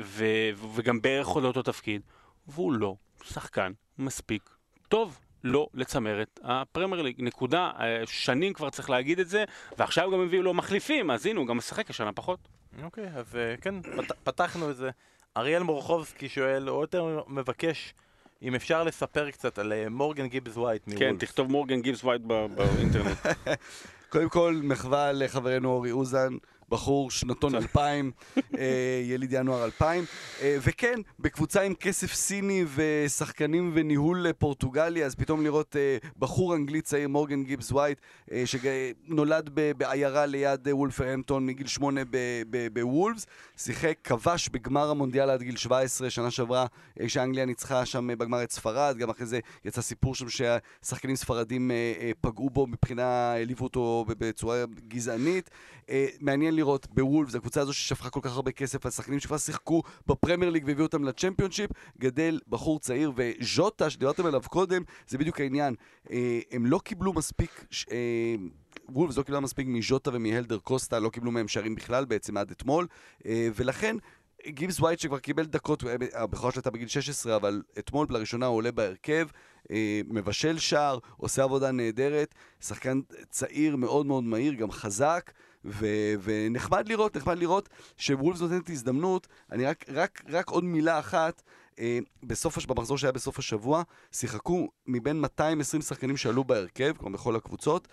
ו, 0.00 0.24
ו, 0.54 0.66
וגם 0.74 1.00
בערך 1.00 1.26
עוד 1.26 1.44
אותו 1.44 1.62
תפקיד, 1.62 2.02
והוא 2.48 2.72
לא 2.72 2.94
שחקן 3.24 3.72
מספיק 3.98 4.42
טוב. 4.88 5.18
לא 5.44 5.66
לצמרת 5.74 6.40
הפרמייר 6.44 7.02
ליג, 7.02 7.16
נקודה, 7.22 7.70
אה, 7.80 8.02
שנים 8.06 8.52
כבר 8.52 8.70
צריך 8.70 8.90
להגיד 8.90 9.20
את 9.20 9.28
זה, 9.28 9.44
ועכשיו 9.78 10.10
גם 10.12 10.20
הביאו 10.20 10.42
לו 10.42 10.54
מחליפים, 10.54 11.10
אז 11.10 11.26
הנה 11.26 11.38
הוא 11.40 11.46
גם 11.46 11.56
משחק 11.56 11.90
השנה 11.90 12.12
פחות. 12.12 12.38
אוקיי, 12.82 13.08
אז 13.14 13.36
אה, 13.36 13.54
כן, 13.60 13.82
פת- 13.82 14.12
פתחנו 14.24 14.70
את 14.70 14.76
זה. 14.76 14.90
אריאל 15.36 15.62
מורחובסקי 15.62 16.28
שואל, 16.28 16.70
או 16.70 16.80
יותר 16.80 17.22
מבקש, 17.28 17.94
אם 18.42 18.54
אפשר 18.54 18.84
לספר 18.84 19.30
קצת 19.30 19.58
על 19.58 19.72
אה, 19.72 19.88
מורגן 19.88 20.26
גיבס 20.26 20.56
ווייט 20.56 20.82
כן, 20.84 20.92
מוולפס. 20.92 21.18
תכתוב 21.24 21.50
מורגן 21.50 21.80
גיבס 21.82 22.04
ווייט 22.04 22.22
באינטרנט. 22.22 23.18
קודם 24.12 24.28
כל, 24.28 24.60
מחווה 24.62 25.12
לחברנו 25.12 25.68
אורי 25.68 25.90
אוזן, 25.90 26.32
בחור 26.72 27.10
שנתון 27.10 27.54
2000, 27.54 28.10
אה, 28.36 29.02
יליד 29.04 29.32
ינואר 29.32 29.64
2000, 29.64 30.04
אה, 30.42 30.56
וכן, 30.60 31.00
בקבוצה 31.18 31.62
עם 31.62 31.74
כסף 31.74 32.14
סיני 32.14 32.64
ושחקנים 32.74 33.72
וניהול 33.74 34.26
אה, 34.26 34.32
פורטוגלי, 34.32 35.04
אז 35.04 35.14
פתאום 35.14 35.44
לראות 35.44 35.76
בחור 36.18 36.54
אנגלי 36.54 36.80
צעיר, 36.80 37.08
מורגן 37.08 37.44
גיבס 37.44 37.72
ווייט, 37.72 38.00
שנולד 38.44 39.50
בעיירה 39.76 40.26
ליד 40.26 40.68
אה, 40.68 40.76
וולפרהמפטון 40.76 41.46
מגיל 41.46 41.66
שמונה 41.66 42.00
בוולפס, 42.72 43.26
שיחק, 43.56 43.98
כבש 44.04 44.48
בגמר 44.48 44.90
המונדיאל 44.90 45.30
עד 45.30 45.42
גיל 45.42 45.56
17, 45.56 46.10
שנה 46.10 46.30
שעברה, 46.30 46.66
כשאנגליה 47.06 47.44
ניצחה 47.44 47.86
שם 47.86 48.08
בגמר 48.18 48.42
את 48.42 48.52
ספרד, 48.52 48.96
גם 48.98 49.10
אחרי 49.10 49.26
זה 49.26 49.40
יצא 49.64 49.82
סיפור 49.82 50.14
שם 50.14 50.28
שהשחקנים 50.28 51.16
ספרדים 51.16 51.70
פגעו 52.20 52.50
בו 52.50 52.66
מבחינה, 52.66 53.32
העליבו 53.32 53.64
אותו 53.64 54.04
בצורה 54.08 54.64
גזענית. 54.88 55.50
מעניין 56.20 56.56
לראות 56.56 56.61
בוולפס, 56.90 57.34
הקבוצה 57.34 57.60
הזו 57.60 57.72
ששפכה 57.72 58.10
כל 58.10 58.20
כך 58.22 58.32
הרבה 58.32 58.52
כסף 58.52 58.84
על 58.84 58.90
שחקנים 58.90 59.20
שכבר 59.20 59.38
שיחקו 59.38 59.82
בפרמייר 60.06 60.50
ליג 60.50 60.64
והביאו 60.66 60.86
אותם 60.86 61.04
לצ'מפיונשיפ, 61.04 61.70
גדל 61.98 62.40
בחור 62.48 62.78
צעיר, 62.78 63.12
וז'וטה, 63.16 63.90
שדיברתם 63.90 64.26
עליו 64.26 64.42
קודם, 64.48 64.82
זה 65.08 65.18
בדיוק 65.18 65.40
העניין. 65.40 65.74
אה, 66.10 66.40
הם 66.50 66.66
לא 66.66 66.78
קיבלו 66.78 67.12
מספיק... 67.12 67.64
אה, 67.92 68.34
וולפס 68.88 69.16
לא 69.16 69.22
קיבלה 69.22 69.40
מספיק 69.40 69.66
מז'וטה 69.66 70.10
ומהלדר 70.12 70.58
קוסטה, 70.58 70.98
לא 70.98 71.08
קיבלו 71.08 71.30
מהם 71.30 71.48
שערים 71.48 71.74
בכלל 71.74 72.04
בעצם 72.04 72.36
עד 72.36 72.50
אתמול, 72.50 72.86
אה, 73.26 73.48
ולכן 73.56 73.96
גיבס 74.46 74.80
ווייט 74.80 74.98
שכבר 74.98 75.18
קיבל 75.18 75.44
דקות, 75.44 75.84
אה, 75.84 75.94
הבכורה 76.14 76.52
שלו 76.52 76.58
הייתה 76.58 76.70
בגיל 76.70 76.88
16, 76.88 77.36
אבל 77.36 77.62
אתמול 77.78 78.06
לראשונה 78.10 78.46
הוא 78.46 78.56
עולה 78.56 78.72
בהרכב, 78.72 79.26
אה, 79.70 80.00
מבשל 80.06 80.58
שער, 80.58 80.98
עושה 81.16 81.42
עבודה 81.42 81.70
נהדרת, 81.70 82.34
שחקן 82.60 83.00
צעיר 83.30 83.76
מאוד 83.76 84.06
מאוד 84.06 84.24
מהיר, 84.24 84.54
גם 84.54 84.70
חזק, 84.70 85.32
ו- 85.64 86.14
ונחמד 86.22 86.88
לראות, 86.88 87.16
נחמד 87.16 87.38
לראות 87.38 87.68
שוולפס 87.96 88.40
נותנת 88.40 88.70
הזדמנות, 88.70 89.26
אני 89.52 89.66
רק, 89.66 89.84
רק, 89.88 90.22
רק 90.28 90.50
עוד 90.50 90.64
מילה 90.64 90.98
אחת, 90.98 91.42
אה, 91.78 91.98
בסוף, 92.22 92.66
במחזור 92.66 92.98
שהיה 92.98 93.12
בסוף 93.12 93.38
השבוע, 93.38 93.82
שיחקו 94.12 94.68
מבין 94.86 95.20
220 95.20 95.82
שחקנים 95.82 96.16
שעלו 96.16 96.44
בהרכב, 96.44 96.92
כלומר 96.96 97.18
בכל 97.18 97.36
הקבוצות, 97.36 97.88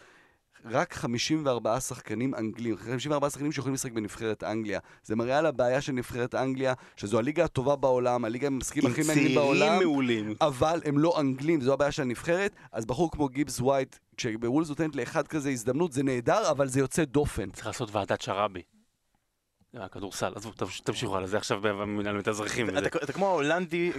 רק 0.65 0.93
54 0.93 1.79
שחקנים 1.79 2.35
אנגלים, 2.35 2.77
54 2.77 3.29
שחקנים 3.29 3.51
שיכולים 3.51 3.73
לשחק 3.73 3.91
בנבחרת 3.91 4.43
אנגליה. 4.43 4.79
זה 5.03 5.15
מראה 5.15 5.37
על 5.37 5.45
הבעיה 5.45 5.81
של 5.81 5.91
נבחרת 5.91 6.35
אנגליה, 6.35 6.73
שזו 6.95 7.19
הליגה 7.19 7.43
הטובה 7.43 7.75
בעולם, 7.75 8.25
הליגה 8.25 8.47
עם 8.47 8.53
המשחקים 8.53 8.85
עם 8.85 8.91
הכי 8.91 9.01
מעניינים 9.07 9.35
בעולם. 9.35 9.59
צעירים 9.59 9.87
מעולים. 9.87 10.35
אבל 10.41 10.81
הם 10.85 10.97
לא 10.97 11.19
אנגלים, 11.19 11.61
זו 11.61 11.73
הבעיה 11.73 11.91
של 11.91 12.01
הנבחרת, 12.01 12.55
אז 12.71 12.85
בחור 12.85 13.11
כמו 13.11 13.29
גיבס 13.29 13.59
ווייט, 13.59 13.95
כשבוולס 14.17 14.69
נותנת 14.69 14.95
לאחד 14.95 15.27
כזה 15.27 15.49
הזדמנות, 15.49 15.91
זה 15.91 16.03
נהדר, 16.03 16.51
אבל 16.51 16.67
זה 16.67 16.79
יוצא 16.79 17.05
דופן. 17.05 17.49
צריך 17.49 17.67
לעשות 17.67 17.95
ועדת 17.95 18.21
שראבי. 18.21 18.61
אה, 19.77 19.87
כדורסל, 19.87 20.31
עזבו, 20.35 20.51
תמש- 20.51 20.79
תמשיכו 20.79 21.15
הלאה, 21.17 21.27
זה 21.27 21.37
עכשיו 21.37 21.61
במינהל 21.61 22.17
מתאזרחים. 22.17 22.69
אתה 22.77 22.87
אתה 23.03 23.13
כמו 23.13 23.27
ההולנדי, 23.27 23.91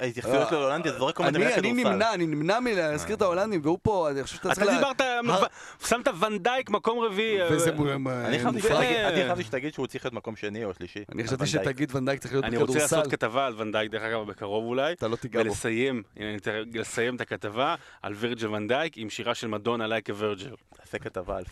ההתייחסויות 0.00 0.48
שלו 0.48 0.60
להולנדי, 0.60 0.88
אתה 0.88 0.98
זורק 0.98 1.16
כל 1.16 1.22
מיני 1.24 1.36
אני, 1.36 1.44
מיני 1.44 1.54
אני 1.54 1.62
כדורסל. 1.62 1.90
נמנע, 1.90 2.14
אני 2.14 2.26
נמנע 2.26 2.60
מלהזכיר 2.60 3.16
את 3.16 3.22
ההולנדים, 3.22 3.60
והוא 3.62 3.78
פה, 3.82 4.10
אני 4.10 4.22
חושב 4.22 4.36
שאתה 4.36 4.48
אתה 4.52 4.54
צריך... 4.54 4.66
לה- 4.66 4.74
דיברת, 5.22 5.50
שמת 5.86 6.08
ונדייק 6.20 6.70
מקום 6.70 6.98
רביעי. 6.98 7.38
וזה 7.52 7.70
אה, 7.70 7.98
מ- 7.98 8.08
אני 8.08 8.38
חשבתי. 8.38 9.42
שתגיד- 9.44 9.74
שהוא 9.74 9.86
צריך 9.86 10.04
להיות 10.04 10.14
מקום 10.14 10.36
שני 10.36 10.64
או 10.64 10.74
שלישי. 10.74 11.04
אני 11.12 11.24
חשבתי. 11.24 11.46
שתגיד 11.46 11.96
ונדייק 11.96 12.20
צריך 12.20 12.32
להיות 12.32 12.44
אני 12.44 12.56
רוצה 12.56 12.72
בכדורסל. 12.72 12.96
לעשות 12.96 13.10
כתבה 13.12 13.46
על 13.46 13.54
ונדייק, 13.56 13.90
דרך 13.90 14.02
אגב, 14.02 14.26
בקרוב 14.26 14.64
אולי. 14.64 14.92
אתה 14.92 15.08
לא 15.08 15.16
תיגע 15.16 15.42
בו. 15.42 15.48
ולסיים, 15.48 16.02
הנה, 16.16 16.28
אני 16.28 16.36
אתן- 16.38 16.50
לסיים 16.74 17.16
את 17.16 17.20
הכתבה 17.20 17.74
על 18.02 18.12
וירג'ל 18.16 18.48
ונדייק 18.54 18.92
עם 18.96 19.10
שירה 19.10 19.34
של 19.34 19.46
מדונה 19.48 19.86
Like 19.86 20.08
Virgil. 20.16 20.50
תעשה 20.76 20.98
כתבה 20.98 21.36
על. 21.36 21.44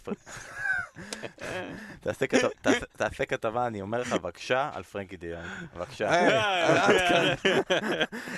תעשה 2.01 2.26
כתב- 2.26 2.49
תעשה- 2.62 2.86
תעשה 2.97 3.24
כתבה, 3.24 3.66
אני 3.66 3.80
אומר 3.80 4.01
לך, 4.01 4.12
בבקשה, 4.12 4.70
על 4.74 4.82
פרנקי 4.82 5.16
דיאנג. 5.16 5.45
בבקשה. 5.76 6.11
אה, 6.11 6.74
עד 6.76 6.99
כאן, 7.09 7.26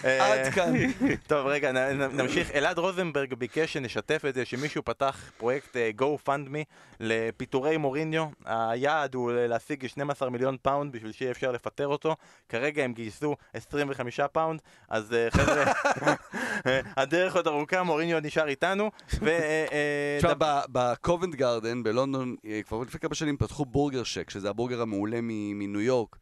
עד 0.23 0.53
כאן. 0.55 0.73
טוב, 1.29 1.47
רגע, 1.47 1.73
נמשיך. 2.13 2.51
אלעד 2.51 2.79
רוזנברג 2.79 3.35
ביקש 3.35 3.73
שנשתף 3.73 4.23
את 4.29 4.35
זה, 4.35 4.45
שמישהו 4.45 4.85
פתח 4.85 5.31
פרויקט 5.37 5.77
אה, 5.77 5.91
GoFundMe 6.01 6.65
לפיטורי 7.01 7.77
מוריניו. 7.77 8.27
היעד 8.45 9.15
הוא 9.15 9.33
להשיג 9.33 9.87
12 9.87 10.31
מיליון 10.31 10.57
פאונד 10.63 10.93
בשביל 10.93 11.13
שיהיה 11.13 11.31
אפשר 11.31 11.53
לפטר 11.53 11.87
אותו. 11.87 12.17
כרגע 12.49 12.85
הם 12.85 12.93
גייסו 12.93 13.37
25 13.55 14.21
פאונד, 14.21 14.61
אז 14.89 15.13
אה, 15.15 15.29
חבר'ה, 15.31 15.73
הדרך 16.97 17.37
עוד 17.37 17.47
ארוכה, 17.47 17.83
מוריניו 17.83 18.21
נשאר 18.23 18.49
איתנו. 18.49 18.91
תשמע, 20.19 20.33
בקובנט 20.73 21.35
גארדן 21.35 21.83
בלונדון, 21.83 22.37
כבר 22.67 22.81
לפני 22.83 23.01
כמה 23.01 23.15
שנים 23.15 23.37
פתחו 23.37 23.65
בורגר 23.65 24.03
שק, 24.05 24.31
שזה 24.31 24.51
הבורגר 24.51 24.81
המעולה 24.83 25.21
מ- 25.23 25.59
מניו 25.59 25.81
יורק. 25.81 26.17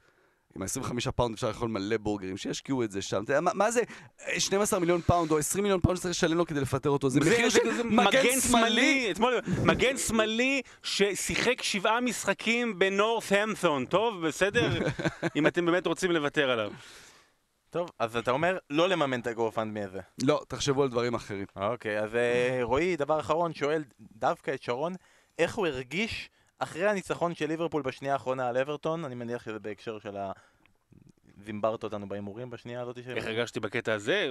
עם 0.56 0.62
ה-25 0.62 1.10
פאונד 1.10 1.34
אפשר 1.34 1.48
לאכול 1.48 1.68
מלא 1.68 1.96
בורגרים, 1.96 2.36
שישקיעו 2.36 2.84
את 2.84 2.90
זה 2.90 3.02
שם. 3.02 3.22
אתה 3.24 3.32
יודע, 3.32 3.40
מה, 3.40 3.50
מה 3.54 3.70
זה 3.70 3.80
אה, 4.26 4.40
12 4.40 4.80
מיליון 4.80 5.00
פאונד 5.00 5.30
או 5.30 5.38
20 5.38 5.62
מיליון 5.62 5.80
פאונד 5.80 5.98
שצריך 5.98 6.10
לשלם 6.10 6.38
לו 6.38 6.46
כדי 6.46 6.60
לפטר 6.60 6.90
אותו? 6.90 7.10
זה 7.10 7.20
מחיר 7.20 7.48
של 7.50 7.82
מגן 7.84 8.40
שמאלי? 8.40 9.12
מגן 9.64 9.96
שמאלי 9.96 10.62
ששיחק 10.82 11.62
שבעה 11.62 12.00
משחקים 12.00 12.78
בנורת'המפטון, 12.78 13.86
טוב, 13.86 14.26
בסדר? 14.26 14.68
אם 15.36 15.46
אתם 15.46 15.66
באמת 15.66 15.86
רוצים 15.86 16.10
לוותר 16.10 16.50
עליו. 16.50 16.70
טוב, 17.70 17.90
אז 17.98 18.16
אתה 18.16 18.30
אומר 18.30 18.58
לא 18.70 18.88
לממן 18.88 19.20
את 19.20 19.26
ה-GoFundMe 19.26 19.88
הזה. 19.88 20.00
לא, 20.22 20.42
תחשבו 20.48 20.82
על 20.82 20.88
דברים 20.88 21.14
אחרים. 21.14 21.46
אוקיי, 21.56 22.00
אז 22.00 22.14
אה, 22.14 22.58
רועי, 22.62 22.96
דבר 22.96 23.20
אחרון, 23.20 23.54
שואל 23.54 23.84
דווקא 24.00 24.54
את 24.54 24.62
שרון, 24.62 24.94
איך 25.38 25.54
הוא 25.54 25.66
הרגיש 25.66 26.30
אחרי 26.58 26.88
הניצחון 26.88 27.34
של 27.34 27.46
ליברפול 27.46 27.82
בשנייה 27.82 28.12
האחרונה 28.14 28.48
על 28.48 28.56
אברטון, 28.56 29.04
אני 29.04 29.14
מניח 29.14 29.44
שזה 29.44 29.58
בהקשר 29.58 29.98
של 29.98 30.16
זימברת 31.44 31.82
אותנו 31.82 32.08
בהימורים 32.08 32.50
בשנייה 32.50 32.80
הזאת 32.82 32.98
של... 33.04 33.10
איך 33.16 33.26
הרגשתי 33.26 33.60
בקטע 33.60 33.92
הזה? 33.92 34.26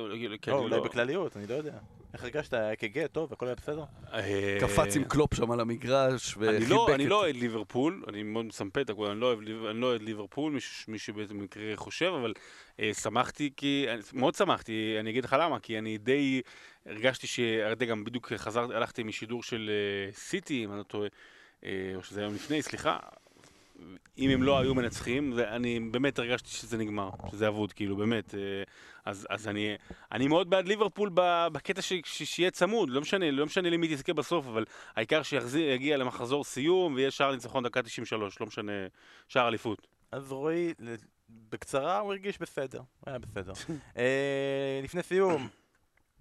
לא, 0.47 0.53
אולי 0.57 0.79
בכלליות, 0.81 1.37
אני 1.37 1.47
לא 1.47 1.53
יודע. 1.53 1.73
איך 2.13 2.23
הרגשת? 2.23 2.53
היה 2.53 2.75
כגט, 2.75 3.11
טוב, 3.11 3.33
הכל 3.33 3.45
היה 3.45 3.55
בסדר? 3.55 3.83
אה, 4.13 4.57
קפץ 4.61 4.95
עם 4.95 5.03
קלופ 5.03 5.33
שם 5.33 5.51
על 5.51 5.59
המגרש 5.59 6.37
אני 6.37 6.47
וחיבק 6.47 6.69
לא, 6.69 6.87
אני 6.95 7.03
את- 7.05 7.09
לא 7.09 7.15
אוהד 7.21 7.35
ליברפול, 7.35 8.03
אני 8.07 8.23
מאוד 8.23 8.45
מסמפת 8.45 8.77
את 8.77 8.89
הכול, 8.89 9.07
אני 9.09 9.19
לא 9.19 9.33
אני 9.71 9.81
לא 9.81 9.87
אוהד 9.87 10.01
ליברפול, 10.01 10.51
מי 10.53 10.59
ש- 10.59 10.85
מי 10.87 10.99
שבאיזה 10.99 11.33
מקרה 11.33 11.63
חושב, 11.75 12.11
אבל 12.21 12.33
אה, 12.79 12.91
שמחתי 12.93 13.49
כי, 13.57 13.85
מאוד 14.13 14.35
שמחתי, 14.35 14.95
אני 14.99 15.09
אגיד 15.09 15.25
לך 15.25 15.35
למה, 15.39 15.59
כי 15.59 15.77
אני 15.77 15.97
די 15.97 16.41
הרגשתי 16.85 17.27
ש... 17.27 17.39
גם 17.87 18.03
בדיוק 18.03 18.33
חזרתי, 18.33 18.73
הלכתי 18.73 19.03
משידור 19.03 19.43
של 19.43 19.69
אה, 20.07 20.11
סיטי, 20.13 20.63
אם 20.65 20.69
אני 20.71 20.77
לא 20.77 20.83
טועה, 20.83 21.09
או 21.95 22.03
שזה 22.03 22.21
היום 22.21 22.35
לפני, 22.35 22.61
סליחה. 22.61 22.97
אם 24.17 24.29
הם 24.29 24.43
לא 24.43 24.59
היו 24.59 24.75
מנצחים, 24.75 25.33
ואני 25.35 25.79
באמת 25.79 26.19
הרגשתי 26.19 26.49
שזה 26.49 26.77
נגמר, 26.77 27.09
שזה 27.31 27.47
אבוד, 27.47 27.73
כאילו, 27.73 27.95
באמת. 27.95 28.35
אה, 28.35 28.39
אז, 29.05 29.27
אז 29.29 29.47
אני, 29.47 29.75
אני 30.11 30.27
מאוד 30.27 30.49
בעד 30.49 30.67
ליברפול 30.67 31.09
בקטע 31.51 31.81
ש, 31.81 31.93
ש, 32.05 32.23
שיהיה 32.23 32.51
צמוד, 32.51 32.89
לא 32.89 33.01
משנה, 33.01 33.31
לא 33.31 33.45
משנה 33.45 33.69
למי 33.69 33.95
תזכה 33.95 34.13
בסוף, 34.13 34.47
אבל 34.47 34.65
העיקר 34.95 35.23
שיגיע 35.23 35.97
למחזור 35.97 36.43
סיום 36.43 36.93
ויהיה 36.93 37.11
שער 37.11 37.31
ניצחון 37.31 37.63
דקה 37.63 37.81
93, 37.81 38.39
לא 38.39 38.47
משנה, 38.47 38.71
שער 39.27 39.47
אליפות. 39.47 39.87
אז 40.11 40.31
רועי, 40.31 40.73
בקצרה, 41.29 41.99
הוא 41.99 42.11
הרגיש 42.11 42.37
בסדר. 42.39 42.79
הוא 42.79 43.09
היה 43.09 43.19
בסדר. 43.19 43.53
אה, 43.97 44.79
לפני 44.83 45.03
סיום, 45.03 45.47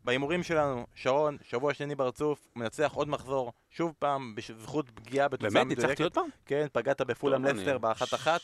בהימורים 0.04 0.42
שלנו, 0.42 0.86
שרון, 0.94 1.36
שבוע 1.42 1.74
שני 1.74 1.94
ברצוף, 1.94 2.48
מנצח 2.56 2.92
עוד 2.94 3.08
מחזור, 3.08 3.52
שוב 3.70 3.94
פעם, 3.98 4.34
בזכות 4.34 4.90
פגיעה 4.94 5.28
בתוצאה 5.28 5.50
באמת? 5.50 5.66
מדויקת. 5.66 5.82
ניצחתי 5.84 6.02
עוד 6.02 6.14
פעם? 6.14 6.28
כן, 6.46 6.66
פגעת 6.72 7.00
בפולאם 7.00 7.44
לסטר 7.44 7.70
אני- 7.70 7.78
באחת 7.78 8.14
אחת, 8.14 8.40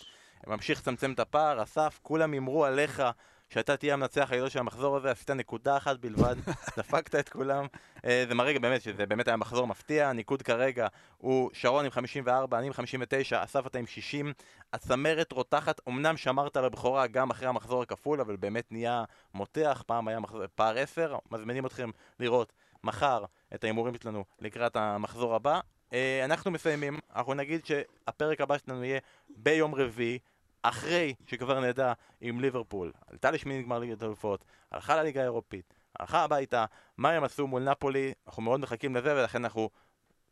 ממשיך 0.46 0.78
לצמצם 0.80 1.12
את 1.12 1.20
הפער, 1.20 1.62
אסף, 1.62 1.98
כולם 2.02 2.32
הימרו 2.32 2.64
עליך 2.64 3.02
שאתה 3.48 3.76
תהיה 3.76 3.94
המנצח 3.94 4.32
הגדול 4.32 4.48
של 4.48 4.58
המחזור 4.58 4.96
הזה, 4.96 5.10
עשית 5.10 5.30
נקודה 5.30 5.76
אחת 5.76 5.98
בלבד, 5.98 6.36
דפקת 6.78 7.14
את 7.14 7.28
כולם. 7.28 7.66
אה, 8.04 8.24
זה 8.28 8.34
מראה 8.34 8.58
באמת 8.58 8.82
שזה 8.82 9.06
באמת 9.06 9.28
היה 9.28 9.36
מחזור 9.36 9.66
מפתיע, 9.66 10.08
הניקוד 10.08 10.42
כרגע 10.42 10.86
הוא 11.16 11.50
שרון 11.52 11.84
עם 11.84 11.90
54, 11.90 12.58
אני 12.58 12.66
עם 12.66 12.72
59, 12.72 13.44
אסף 13.44 13.66
אתה 13.66 13.78
עם 13.78 13.86
60, 13.86 14.32
הצמרת 14.72 15.32
רותחת, 15.32 15.80
אמנם 15.88 16.16
שמרת 16.16 16.56
על 16.56 16.64
הבכורה 16.64 17.06
גם 17.06 17.30
אחרי 17.30 17.48
המחזור 17.48 17.82
הכפול, 17.82 18.20
אבל 18.20 18.36
באמת 18.36 18.72
נהיה 18.72 19.04
מותח, 19.34 19.82
פעם 19.86 20.08
היה 20.08 20.20
מחזור, 20.20 20.42
פער 20.54 20.78
10, 20.78 21.16
מזמינים 21.30 21.66
אתכם 21.66 21.90
לראות 22.20 22.52
מחר 22.84 23.24
את 23.54 23.64
ההימורים 23.64 23.94
שלנו 24.02 24.24
לקראת 24.40 24.76
המחזור 24.76 25.34
הבא. 25.34 25.60
אה, 25.92 26.24
אנחנו 26.24 26.50
מסיימים, 26.50 26.98
אנחנו 27.16 27.34
נגיד 27.34 27.66
שהפרק 27.66 28.40
הבא 28.40 28.58
שלנו 28.58 28.84
יהיה 28.84 29.00
ביום 29.28 29.74
רביעי, 29.74 30.18
אחרי 30.62 31.14
שכבר 31.26 31.60
נדע 31.60 31.92
אם 32.22 32.40
ליברפול 32.40 32.92
עלתה 33.06 33.30
לשמינית 33.30 33.66
גמר 33.66 33.78
ליגת 33.78 34.02
האלופות, 34.02 34.44
הלכה 34.72 34.96
לליגה 34.96 35.20
האירופית, 35.20 35.74
הלכה 36.00 36.24
הביתה, 36.24 36.64
מה 36.96 37.10
הם 37.10 37.24
עשו 37.24 37.46
מול 37.46 37.62
נפולי, 37.62 38.12
אנחנו 38.26 38.42
מאוד 38.42 38.60
מחכים 38.60 38.96
לזה 38.96 39.14
ולכן 39.14 39.44
אנחנו 39.44 39.70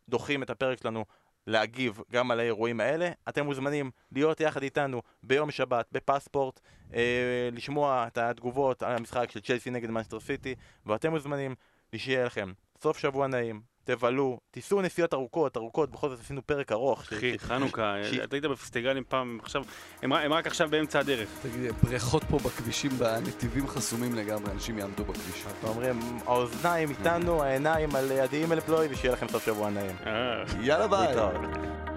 דוחים 0.09 0.43
את 0.43 0.51
הפרק 0.51 0.79
שלנו 0.79 1.05
להגיב 1.47 2.01
גם 2.13 2.31
על 2.31 2.41
האירועים 2.41 2.81
האלה. 2.81 3.11
אתם 3.29 3.45
מוזמנים 3.45 3.91
להיות 4.13 4.41
יחד 4.41 4.63
איתנו 4.63 5.03
ביום 5.23 5.51
שבת 5.51 5.87
בפספורט, 5.93 6.61
אה, 6.95 7.49
לשמוע 7.53 8.05
את 8.07 8.19
התגובות 8.19 8.83
על 8.83 8.97
המשחק 8.97 9.31
של 9.31 9.41
צ'לסי 9.41 9.71
נגד 9.71 9.91
מנסטר 9.91 10.21
סיטי, 10.21 10.55
ואתם 10.87 11.11
מוזמנים 11.11 11.55
שיהיה 11.97 12.25
לכם 12.25 12.53
סוף 12.79 12.99
שבוע 12.99 13.27
נעים, 13.27 13.61
תבלו, 13.87 14.39
תיסעו 14.51 14.83
נסיעות 14.83 15.15
ארוכות, 15.15 15.57
ארוכות, 15.57 15.91
בכל 15.91 16.09
זאת 16.09 16.21
עשינו 16.21 16.47
פרק 16.47 16.73
ארוך. 16.73 17.03
אחי, 17.03 17.39
חנוכה, 17.39 17.95
אתה 18.25 18.37
היית 18.37 18.45
בפסטיגלים 18.45 19.03
פעם, 19.09 19.39
עכשיו, 19.43 19.65
הם 20.03 20.33
רק 20.33 20.47
עכשיו 20.47 20.69
באמצע 20.71 20.99
הדרך. 20.99 21.29
תגיד, 21.43 21.73
בריכות 21.83 22.25
פה 22.31 22.39
בכבישים, 22.39 22.91
בנתיבים 22.91 23.69
חסומים 23.69 24.15
לגמרי, 24.15 24.53
אנשים 24.53 24.79
יעמדו 24.79 25.05
בכביש. 25.05 25.45
אנחנו 25.47 25.69
אומרים, 25.69 26.01
האוזניים 26.27 26.91
איתנו, 26.91 27.43
העיניים 27.43 27.95
על 27.95 28.13
עדי 28.13 28.43
אימל 28.43 28.61
פלוי, 28.61 28.87
ושיהיה 28.91 29.13
לכם 29.13 29.29
סוף 29.29 29.47
שבוע 29.47 29.71
נעים. 29.71 29.97
אה. 30.07 30.45
יאללה 30.61 30.89
ביי. 30.89 31.96